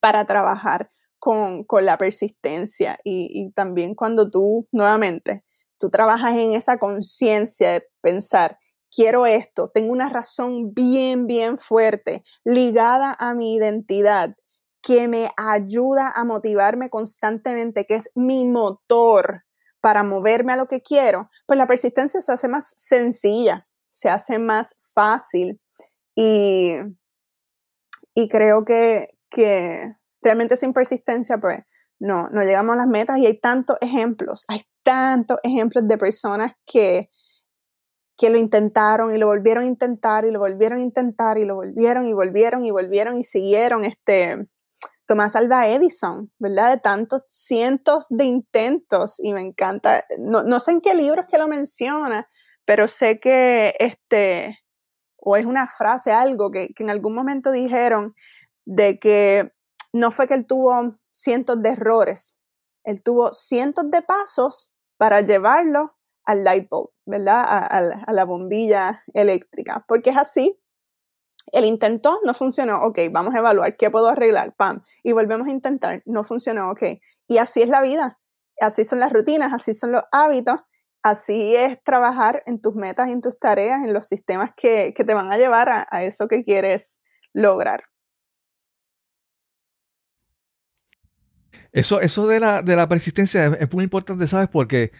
para 0.00 0.24
trabajar 0.26 0.90
con, 1.18 1.66
la 1.82 1.98
persistencia 1.98 2.98
y, 3.04 3.50
también 3.52 3.94
cuando 3.94 4.30
tú, 4.30 4.68
nuevamente, 4.72 5.44
tú 5.78 5.90
trabajas 5.90 6.36
en 6.36 6.52
esa 6.52 6.78
conciencia 6.78 7.72
de 7.72 7.88
pensar, 8.00 8.58
quiero 8.90 9.26
esto, 9.26 9.70
tengo 9.70 9.92
una 9.92 10.08
razón 10.08 10.72
bien, 10.72 11.26
bien 11.26 11.58
fuerte 11.58 12.22
ligada 12.44 13.14
a 13.18 13.34
mi 13.34 13.56
identidad 13.56 14.34
que 14.80 15.08
me 15.08 15.30
ayuda 15.36 16.08
a 16.08 16.24
motivarme 16.24 16.88
constantemente, 16.88 17.84
que 17.84 17.96
es 17.96 18.10
mi 18.14 18.46
motor 18.46 19.44
para 19.80 20.02
moverme 20.02 20.52
a 20.52 20.56
lo 20.56 20.66
que 20.66 20.80
quiero, 20.80 21.30
pues 21.46 21.58
la 21.58 21.66
persistencia 21.66 22.20
se 22.22 22.32
hace 22.32 22.48
más 22.48 22.72
sencilla, 22.76 23.66
se 23.88 24.08
hace 24.08 24.38
más 24.38 24.80
fácil 24.94 25.60
y, 26.14 26.76
y 28.20 28.28
creo 28.28 28.64
que, 28.64 29.16
que 29.30 29.94
realmente 30.22 30.56
sin 30.56 30.72
persistencia, 30.72 31.38
pues 31.38 31.60
no, 32.00 32.28
no 32.30 32.42
llegamos 32.42 32.72
a 32.72 32.78
las 32.78 32.88
metas 32.88 33.18
y 33.18 33.26
hay 33.26 33.38
tantos 33.38 33.76
ejemplos, 33.80 34.44
hay 34.48 34.62
tantos 34.82 35.38
ejemplos 35.44 35.86
de 35.86 35.98
personas 35.98 36.54
que, 36.66 37.10
que 38.16 38.30
lo 38.30 38.36
intentaron 38.36 39.14
y 39.14 39.18
lo 39.18 39.28
volvieron 39.28 39.62
a 39.62 39.66
intentar 39.68 40.24
y 40.24 40.32
lo 40.32 40.40
volvieron 40.40 40.80
a 40.80 40.82
intentar 40.82 41.38
y 41.38 41.44
lo 41.44 41.54
volvieron 41.54 42.06
y 42.06 42.12
volvieron 42.12 42.64
y 42.64 42.72
volvieron 42.72 43.18
y 43.18 43.22
siguieron 43.22 43.84
este, 43.84 44.48
Tomás 45.06 45.36
Alba 45.36 45.68
Edison, 45.68 46.32
¿verdad? 46.40 46.72
De 46.72 46.80
tantos 46.80 47.22
cientos 47.28 48.06
de 48.10 48.24
intentos 48.24 49.20
y 49.22 49.32
me 49.32 49.42
encanta, 49.42 50.04
no, 50.18 50.58
sé 50.58 50.72
en 50.72 50.80
qué 50.80 50.94
libros 50.94 51.26
que 51.30 51.38
lo 51.38 51.46
menciona, 51.46 52.28
pero 52.64 52.88
sé 52.88 53.20
que 53.20 53.74
este, 53.78 54.58
o 55.18 55.36
es 55.36 55.44
una 55.44 55.66
frase, 55.66 56.12
algo 56.12 56.50
que, 56.50 56.72
que 56.74 56.82
en 56.82 56.90
algún 56.90 57.14
momento 57.14 57.50
dijeron 57.52 58.14
de 58.64 58.98
que 58.98 59.52
no 59.92 60.10
fue 60.10 60.26
que 60.26 60.34
él 60.34 60.46
tuvo 60.46 60.98
cientos 61.12 61.62
de 61.62 61.70
errores, 61.70 62.38
él 62.84 63.02
tuvo 63.02 63.32
cientos 63.32 63.90
de 63.90 64.02
pasos 64.02 64.74
para 64.96 65.20
llevarlo 65.20 65.94
al 66.24 66.44
light 66.44 66.68
bulb, 66.68 66.90
¿verdad? 67.06 67.44
A, 67.46 68.12
la 68.12 68.24
bombilla 68.24 69.02
eléctrica, 69.14 69.84
porque 69.88 70.10
es 70.10 70.16
así. 70.18 70.60
Él 71.52 71.64
intentó, 71.64 72.20
no 72.24 72.34
funcionó, 72.34 72.82
ok, 72.82 72.98
vamos 73.10 73.34
a 73.34 73.38
evaluar 73.38 73.76
qué 73.78 73.90
puedo 73.90 74.08
arreglar, 74.08 74.54
pam, 74.54 74.82
y 75.02 75.12
volvemos 75.12 75.48
a 75.48 75.50
intentar, 75.50 76.02
no 76.04 76.24
funcionó, 76.24 76.70
ok. 76.70 76.82
Y 77.26 77.38
así 77.38 77.62
es 77.62 77.70
la 77.70 77.80
vida, 77.80 78.18
así 78.60 78.84
son 78.84 79.00
las 79.00 79.10
rutinas, 79.10 79.54
así 79.54 79.72
son 79.72 79.92
los 79.92 80.02
hábitos, 80.12 80.60
así 81.02 81.56
es 81.56 81.82
trabajar 81.82 82.42
en 82.46 82.60
tus 82.60 82.74
metas, 82.74 83.08
en 83.08 83.20
tus 83.20 83.38
tareas, 83.38 83.82
en 83.82 83.92
los 83.92 84.06
sistemas 84.06 84.50
que, 84.56 84.92
te 84.94 85.14
van 85.14 85.32
a 85.32 85.38
llevar 85.38 85.68
a, 85.68 85.86
a 85.90 86.04
eso 86.04 86.28
que 86.28 86.44
quieres 86.44 87.00
lograr. 87.32 87.82
Eso, 91.72 92.00
eso 92.00 92.26
de, 92.26 92.40
la, 92.40 92.62
de 92.62 92.76
la 92.76 92.88
persistencia 92.88 93.46
es, 93.46 93.72
muy 93.72 93.84
importante, 93.84 94.26
¿sabes? 94.26 94.48
Porque 94.48 94.92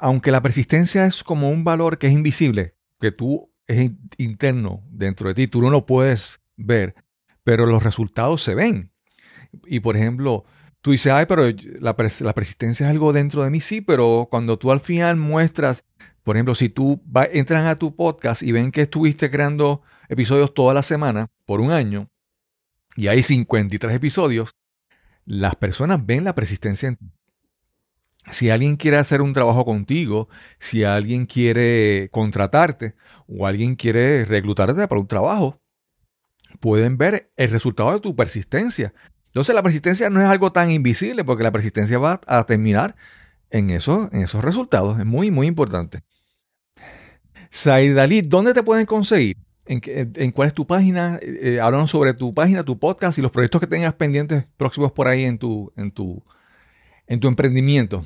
aunque 0.00 0.30
la 0.30 0.42
persistencia 0.42 1.04
es 1.06 1.22
como 1.22 1.50
un 1.50 1.64
valor 1.64 1.98
que 1.98 2.06
es 2.06 2.12
invisible, 2.12 2.74
que 3.00 3.12
tú 3.12 3.52
es 3.66 3.90
interno 4.18 4.82
dentro 4.90 5.28
de 5.28 5.34
ti, 5.34 5.46
tú 5.46 5.60
no 5.60 5.70
lo 5.70 5.86
puedes 5.86 6.40
ver, 6.56 6.94
pero 7.42 7.66
los 7.66 7.82
resultados 7.82 8.42
se 8.42 8.54
ven. 8.54 8.92
Y 9.66 9.80
por 9.80 9.96
ejemplo, 9.96 10.44
tú 10.84 10.90
dices, 10.90 11.10
ay, 11.14 11.24
pero 11.24 11.44
la, 11.80 11.96
la 12.20 12.34
persistencia 12.34 12.84
es 12.84 12.90
algo 12.90 13.14
dentro 13.14 13.42
de 13.42 13.48
mí, 13.48 13.62
sí, 13.62 13.80
pero 13.80 14.28
cuando 14.30 14.58
tú 14.58 14.70
al 14.70 14.80
final 14.80 15.16
muestras, 15.16 15.82
por 16.22 16.36
ejemplo, 16.36 16.54
si 16.54 16.68
tú 16.68 17.02
entras 17.32 17.64
a 17.64 17.78
tu 17.78 17.96
podcast 17.96 18.42
y 18.42 18.52
ven 18.52 18.70
que 18.70 18.82
estuviste 18.82 19.30
creando 19.30 19.80
episodios 20.10 20.52
toda 20.52 20.74
la 20.74 20.82
semana 20.82 21.30
por 21.46 21.62
un 21.62 21.72
año, 21.72 22.10
y 22.96 23.06
hay 23.08 23.22
53 23.22 23.94
episodios, 23.94 24.50
las 25.24 25.56
personas 25.56 26.04
ven 26.04 26.22
la 26.22 26.34
persistencia 26.34 26.90
en 26.90 26.96
ti. 26.96 27.10
Si 28.30 28.50
alguien 28.50 28.76
quiere 28.76 28.98
hacer 28.98 29.22
un 29.22 29.32
trabajo 29.32 29.64
contigo, 29.64 30.28
si 30.58 30.84
alguien 30.84 31.24
quiere 31.24 32.10
contratarte 32.12 32.94
o 33.26 33.46
alguien 33.46 33.74
quiere 33.74 34.26
reclutarte 34.26 34.86
para 34.86 35.00
un 35.00 35.08
trabajo, 35.08 35.62
pueden 36.60 36.98
ver 36.98 37.32
el 37.36 37.50
resultado 37.50 37.92
de 37.92 38.00
tu 38.00 38.14
persistencia. 38.14 38.92
Entonces 39.34 39.54
la 39.54 39.64
persistencia 39.64 40.10
no 40.10 40.22
es 40.22 40.28
algo 40.28 40.52
tan 40.52 40.70
invisible 40.70 41.24
porque 41.24 41.42
la 41.42 41.50
persistencia 41.50 41.98
va 41.98 42.20
a 42.26 42.44
terminar 42.44 42.94
en, 43.50 43.70
eso, 43.70 44.08
en 44.12 44.22
esos 44.22 44.44
resultados. 44.44 44.98
Es 45.00 45.04
muy, 45.04 45.32
muy 45.32 45.48
importante. 45.48 46.02
Saidalí, 47.50 48.22
¿dónde 48.22 48.54
te 48.54 48.62
pueden 48.62 48.86
conseguir? 48.86 49.36
en, 49.66 50.30
cuál 50.32 50.48
es 50.48 50.54
tu 50.54 50.66
página, 50.66 51.18
eh, 51.22 51.58
eh 51.58 51.86
sobre 51.88 52.14
tu 52.14 52.34
página, 52.34 52.64
tu 52.64 52.78
podcast 52.78 53.18
y 53.18 53.22
los 53.22 53.30
proyectos 53.30 53.60
que 53.60 53.66
tengas 53.66 53.94
pendientes 53.94 54.44
próximos 54.56 54.92
por 54.92 55.08
ahí 55.08 55.24
en 55.24 55.38
tu, 55.38 55.72
en 55.76 55.90
tu, 55.90 56.22
en 57.06 57.18
tu 57.18 57.28
emprendimiento. 57.28 58.04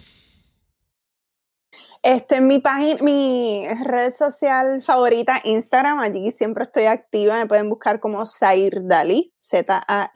Este, 2.03 2.41
mi 2.41 2.61
página, 2.61 3.03
mi 3.03 3.67
red 3.85 4.13
social 4.13 4.81
favorita, 4.83 5.41
Instagram, 5.43 5.99
allí 5.99 6.31
siempre 6.31 6.63
estoy 6.63 6.85
activa, 6.85 7.37
me 7.37 7.47
pueden 7.47 7.69
buscar 7.69 7.99
como 7.99 8.25
Zair 8.25 8.87
Dali, 8.87 9.35
Z-A-I-R-D-A-L-I. 9.39 10.13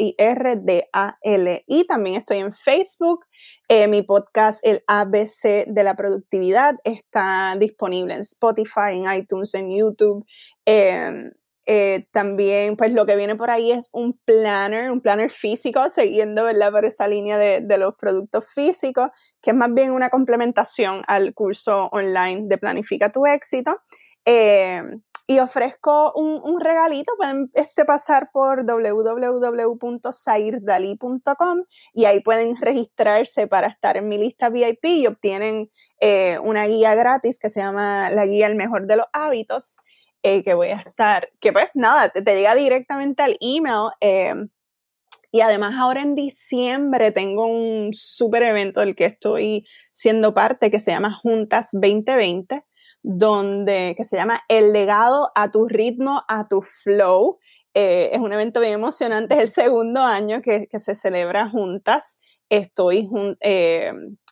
También 1.88 2.16
estoy 2.16 2.38
en 2.38 2.52
Facebook. 2.52 3.26
Eh, 3.68 3.88
mi 3.88 4.02
podcast, 4.02 4.60
el 4.64 4.84
ABC 4.86 5.66
de 5.66 5.84
la 5.84 5.96
productividad, 5.96 6.76
está 6.84 7.56
disponible 7.58 8.14
en 8.14 8.20
Spotify, 8.20 8.92
en 8.92 9.12
iTunes, 9.12 9.52
en 9.54 9.76
YouTube. 9.76 10.24
Em, 10.64 11.32
eh, 11.66 12.06
también, 12.10 12.76
pues 12.76 12.92
lo 12.92 13.06
que 13.06 13.16
viene 13.16 13.36
por 13.36 13.50
ahí 13.50 13.70
es 13.70 13.90
un 13.92 14.18
planner, 14.24 14.90
un 14.90 15.00
planner 15.00 15.30
físico, 15.30 15.88
siguiendo, 15.88 16.44
¿verdad? 16.44 16.72
Por 16.72 16.84
esa 16.84 17.06
línea 17.06 17.38
de, 17.38 17.60
de, 17.60 17.78
los 17.78 17.94
productos 17.94 18.52
físicos, 18.52 19.10
que 19.40 19.50
es 19.50 19.56
más 19.56 19.72
bien 19.72 19.92
una 19.92 20.10
complementación 20.10 21.02
al 21.06 21.34
curso 21.34 21.88
online 21.92 22.42
de 22.46 22.58
Planifica 22.58 23.12
tu 23.12 23.26
éxito. 23.26 23.80
Eh, 24.24 24.82
y 25.26 25.38
ofrezco 25.38 26.12
un, 26.14 26.40
un, 26.42 26.60
regalito, 26.60 27.12
pueden 27.16 27.50
este, 27.54 27.84
pasar 27.84 28.30
por 28.32 28.66
www.sairdali.com 28.66 31.58
y 31.94 32.06
ahí 32.06 32.18
pueden 32.20 32.56
registrarse 32.56 33.46
para 33.46 33.68
estar 33.68 33.96
en 33.96 34.08
mi 34.08 34.18
lista 34.18 34.50
VIP 34.50 34.84
y 34.84 35.06
obtienen 35.06 35.70
eh, 36.00 36.40
una 36.42 36.66
guía 36.66 36.96
gratis 36.96 37.38
que 37.38 37.50
se 37.50 37.60
llama 37.60 38.10
la 38.10 38.26
guía 38.26 38.48
El 38.48 38.56
mejor 38.56 38.86
de 38.86 38.96
los 38.96 39.06
hábitos 39.12 39.76
eh, 40.24 40.44
que 40.44 40.54
voy 40.54 40.68
a 40.68 40.76
estar, 40.76 41.30
que 41.40 41.52
pues 41.52 41.68
nada, 41.74 42.08
te, 42.08 42.22
llega 42.22 42.54
directamente 42.54 43.22
al 43.24 43.36
email. 43.40 43.90
Eh, 44.00 44.34
y 45.32 45.40
además 45.40 45.74
ahora 45.78 46.02
en 46.02 46.14
diciembre 46.14 47.10
tengo 47.10 47.46
un 47.46 47.92
súper 47.92 48.44
evento 48.44 48.80
del 48.80 48.94
que 48.94 49.06
estoy 49.06 49.66
siendo 49.90 50.32
parte 50.34 50.70
que 50.70 50.78
se 50.78 50.92
llama 50.92 51.18
Juntas 51.22 51.70
2020, 51.72 52.64
donde, 53.02 53.94
que 53.96 54.04
se 54.04 54.16
llama 54.16 54.42
El 54.48 54.72
legado 54.72 55.32
a 55.34 55.50
tu 55.50 55.66
ritmo, 55.66 56.22
a 56.28 56.46
tu 56.48 56.62
flow. 56.62 57.38
Eh, 57.74 58.10
es 58.12 58.18
un 58.18 58.32
evento 58.32 58.60
bien 58.60 58.74
emocionante, 58.74 59.34
es 59.38 59.40
el 59.40 59.48
segundo 59.48 60.02
año 60.02 60.40
que, 60.40 60.68
que 60.68 60.78
se 60.78 60.94
celebra 60.94 61.48
juntas. 61.48 62.20
Estoy 62.48 63.08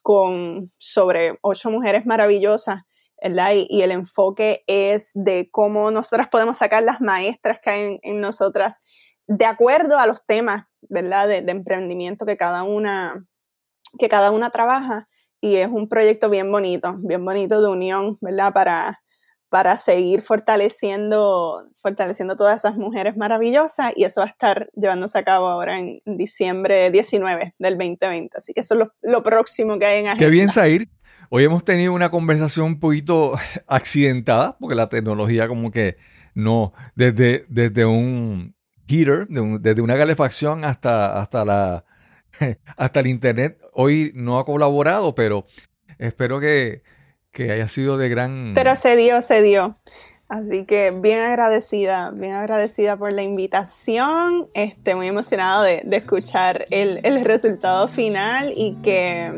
con 0.02 0.72
sobre 0.78 1.38
ocho 1.40 1.70
mujeres 1.70 2.06
maravillosas 2.06 2.82
y, 3.22 3.82
el 3.82 3.90
enfoque 3.90 4.64
es 4.66 5.10
de 5.14 5.48
cómo 5.50 5.90
nosotras 5.90 6.28
podemos 6.28 6.58
sacar 6.58 6.82
las 6.82 7.00
maestras 7.00 7.58
que 7.62 7.70
hay 7.70 7.98
en, 8.02 8.20
nosotras 8.20 8.82
de 9.26 9.44
acuerdo 9.44 9.98
a 9.98 10.06
los 10.06 10.24
temas, 10.26 10.66
¿verdad? 10.82 11.28
De, 11.28 11.38
emprendimiento 11.38 12.26
que 12.26 12.36
cada 12.36 12.62
una 12.62 13.26
que 13.98 14.08
cada 14.08 14.30
una 14.30 14.50
trabaja 14.50 15.08
y 15.40 15.56
es 15.56 15.68
un 15.68 15.88
proyecto 15.88 16.30
bien 16.30 16.50
bonito, 16.52 16.96
bien 16.98 17.24
bonito 17.24 17.60
de 17.60 17.68
unión, 17.68 18.18
¿verdad? 18.20 18.52
Para, 18.52 19.00
para 19.48 19.76
seguir 19.76 20.22
fortaleciendo, 20.22 21.66
fortaleciendo 21.76 22.36
todas 22.36 22.56
esas 22.56 22.76
mujeres 22.76 23.16
maravillosas 23.16 23.90
y 23.96 24.04
eso 24.04 24.20
va 24.20 24.28
a 24.28 24.30
estar 24.30 24.70
llevándose 24.74 25.18
a 25.18 25.24
cabo 25.24 25.48
ahora 25.48 25.78
en 25.78 26.00
diciembre 26.04 26.90
19 26.90 27.54
del 27.58 27.76
2020. 27.76 28.36
Así 28.36 28.52
que 28.54 28.60
eso 28.60 28.74
es 28.74 28.80
lo, 28.80 28.92
lo 29.02 29.22
próximo 29.22 29.78
que 29.78 29.86
hay 29.86 30.00
en 30.00 30.06
agenda. 30.06 30.24
Qué 30.24 30.30
bien, 30.30 30.50
Sair. 30.50 30.88
Hoy 31.32 31.44
hemos 31.44 31.64
tenido 31.64 31.92
una 31.92 32.10
conversación 32.10 32.66
un 32.66 32.80
poquito 32.80 33.38
accidentada, 33.68 34.56
porque 34.58 34.74
la 34.74 34.88
tecnología 34.88 35.46
como 35.46 35.70
que 35.70 35.96
no, 36.34 36.72
desde, 36.96 37.46
desde 37.48 37.86
un 37.86 38.56
heater, 38.88 39.28
desde 39.28 39.80
una 39.80 39.96
calefacción 39.96 40.64
hasta, 40.64 41.20
hasta, 41.20 41.44
la, 41.44 41.84
hasta 42.76 42.98
el 42.98 43.06
internet, 43.06 43.60
hoy 43.72 44.10
no 44.16 44.40
ha 44.40 44.44
colaborado, 44.44 45.14
pero 45.14 45.46
espero 45.98 46.40
que, 46.40 46.82
que 47.30 47.52
haya 47.52 47.68
sido 47.68 47.96
de 47.96 48.08
gran... 48.08 48.50
Pero 48.56 48.74
se 48.74 48.96
dio, 48.96 49.22
se 49.22 49.40
dio. 49.40 49.78
Así 50.28 50.64
que 50.64 50.90
bien 50.90 51.20
agradecida, 51.20 52.10
bien 52.10 52.34
agradecida 52.34 52.96
por 52.96 53.12
la 53.12 53.22
invitación, 53.22 54.48
este, 54.54 54.96
muy 54.96 55.06
emocionado 55.06 55.62
de, 55.62 55.84
escuchar 55.92 56.66
el, 56.70 56.98
el, 57.04 57.24
resultado 57.24 57.86
final 57.86 58.52
y 58.54 58.76
que, 58.82 59.32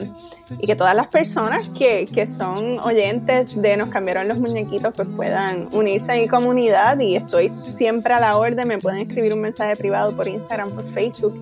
y 0.59 0.67
que 0.67 0.77
todas 0.77 0.95
las 0.95 1.09
personas 1.09 1.69
que, 1.69 2.07
que, 2.13 2.27
son 2.27 2.79
oyentes 2.81 3.61
de 3.61 3.77
Nos 3.77 3.89
cambiaron 3.89 4.29
los 4.29 4.39
muñequitos 4.39 4.95
pues 4.95 5.09
puedan 5.17 5.69
unirse 5.73 6.13
a 6.13 6.15
mi 6.17 6.29
comunidad 6.29 6.99
y 7.01 7.17
estoy 7.17 7.51
siempre 7.51 8.15
a 8.15 8.21
la 8.21 8.37
orden, 8.37 8.69
me 8.69 8.79
pueden 8.79 9.01
escribir 9.01 9.35
un 9.35 9.41
mensaje 9.41 9.77
privado 9.77 10.15
por 10.17 10.29
Instagram, 10.29 10.71
por 10.71 10.85
Facebook 10.91 11.35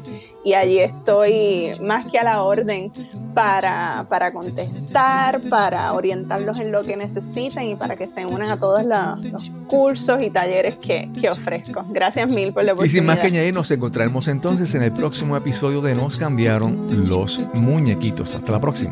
y 0.42 0.54
allí 0.54 0.78
estoy 0.78 1.72
más 1.82 2.06
que 2.06 2.18
a 2.18 2.24
la 2.24 2.42
orden 2.42 2.90
para, 3.34 4.06
para 4.08 4.32
contestar, 4.32 5.40
para 5.42 5.92
orientarlos 5.92 6.58
en 6.58 6.72
lo 6.72 6.82
que 6.82 6.96
necesiten 6.96 7.64
y 7.64 7.74
para 7.76 7.96
que 7.96 8.06
se 8.06 8.24
unan 8.24 8.50
a 8.50 8.56
todos 8.56 8.84
los, 8.84 9.50
cursos 9.66 10.20
y 10.22 10.30
talleres 10.30 10.76
que, 10.76 11.08
que, 11.20 11.28
ofrezco. 11.28 11.84
Gracias 11.90 12.32
mil 12.34 12.52
por 12.52 12.64
la 12.64 12.72
oportunidad. 12.72 12.92
Y 12.92 12.98
sin 12.98 13.06
más 13.06 13.18
que 13.18 13.26
añadir, 13.28 13.54
nos 13.54 13.70
encontraremos 13.70 14.26
entonces 14.28 14.74
en 14.74 14.82
el 14.82 14.92
próximo 14.92 15.36
episodio 15.36 15.80
de 15.80 15.94
Nos 15.94 16.16
cambiaron 16.16 17.08
los 17.08 17.40
muñequitos. 17.54 18.34
Hasta 18.34 18.50
la 18.50 18.60
próxima. 18.60 18.90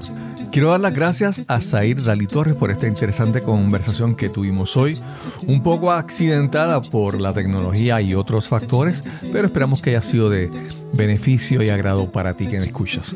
Quiero 0.50 0.70
dar 0.70 0.80
las 0.80 0.94
gracias 0.94 1.42
a 1.46 1.61
Zair 1.61 2.02
Dali 2.02 2.26
Torres 2.26 2.54
por 2.54 2.70
esta 2.70 2.86
interesante 2.86 3.42
conversación 3.42 4.16
que 4.16 4.28
tuvimos 4.28 4.76
hoy, 4.76 4.98
un 5.46 5.62
poco 5.62 5.92
accidentada 5.92 6.80
por 6.80 7.20
la 7.20 7.32
tecnología 7.32 8.00
y 8.00 8.14
otros 8.14 8.48
factores, 8.48 9.02
pero 9.32 9.46
esperamos 9.46 9.82
que 9.82 9.90
haya 9.90 10.02
sido 10.02 10.30
de 10.30 10.50
beneficio 10.94 11.62
y 11.62 11.68
agrado 11.68 12.11
para 12.11 12.34
ti 12.34 12.46
que 12.46 12.59
me 12.59 12.66
escuchas. 12.66 13.14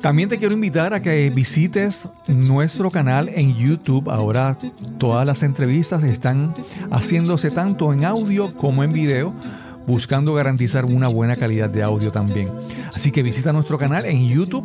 También 0.00 0.28
te 0.28 0.38
quiero 0.38 0.54
invitar 0.54 0.94
a 0.94 1.00
que 1.00 1.30
visites 1.30 2.02
nuestro 2.28 2.90
canal 2.90 3.28
en 3.28 3.56
YouTube. 3.56 4.08
Ahora 4.10 4.56
todas 4.98 5.26
las 5.26 5.42
entrevistas 5.42 6.04
están 6.04 6.54
haciéndose 6.90 7.50
tanto 7.50 7.92
en 7.92 8.04
audio 8.04 8.54
como 8.54 8.84
en 8.84 8.92
video 8.92 9.32
buscando 9.86 10.34
garantizar 10.34 10.84
una 10.84 11.08
buena 11.08 11.36
calidad 11.36 11.70
de 11.70 11.82
audio 11.82 12.10
también. 12.12 12.48
Así 12.94 13.12
que 13.12 13.22
visita 13.22 13.52
nuestro 13.52 13.78
canal 13.78 14.04
en 14.06 14.26
YouTube, 14.28 14.64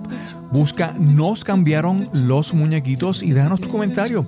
busca 0.51 0.93
Nos 0.97 1.43
cambiaron 1.43 2.09
los 2.13 2.53
muñequitos 2.53 3.23
y 3.23 3.31
déjanos 3.31 3.59
tu 3.59 3.69
comentario. 3.69 4.25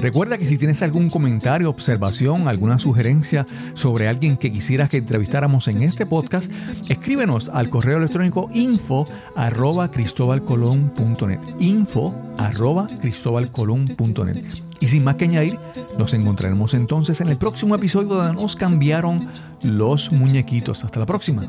Recuerda 0.00 0.36
que 0.36 0.46
si 0.46 0.58
tienes 0.58 0.82
algún 0.82 1.08
comentario, 1.08 1.70
observación, 1.70 2.48
alguna 2.48 2.78
sugerencia 2.78 3.46
sobre 3.74 4.08
alguien 4.08 4.36
que 4.36 4.52
quisieras 4.52 4.90
que 4.90 4.98
entrevistáramos 4.98 5.68
en 5.68 5.82
este 5.82 6.04
podcast, 6.04 6.50
escríbenos 6.88 7.48
al 7.48 7.70
correo 7.70 7.98
electrónico 7.98 8.50
info 8.52 9.06
arroba 9.34 9.90
cristobalcolón.net 9.90 11.40
info 11.60 12.25
arroba 12.38 12.86
cristobalcolón.net 13.00 14.44
y 14.80 14.88
sin 14.88 15.04
más 15.04 15.16
que 15.16 15.24
añadir, 15.24 15.58
nos 15.98 16.12
encontraremos 16.14 16.74
entonces 16.74 17.20
en 17.20 17.28
el 17.28 17.36
próximo 17.36 17.74
episodio 17.74 18.08
donde 18.08 18.40
nos 18.40 18.56
cambiaron 18.56 19.28
los 19.62 20.12
muñequitos. 20.12 20.84
Hasta 20.84 21.00
la 21.00 21.06
próxima. 21.06 21.42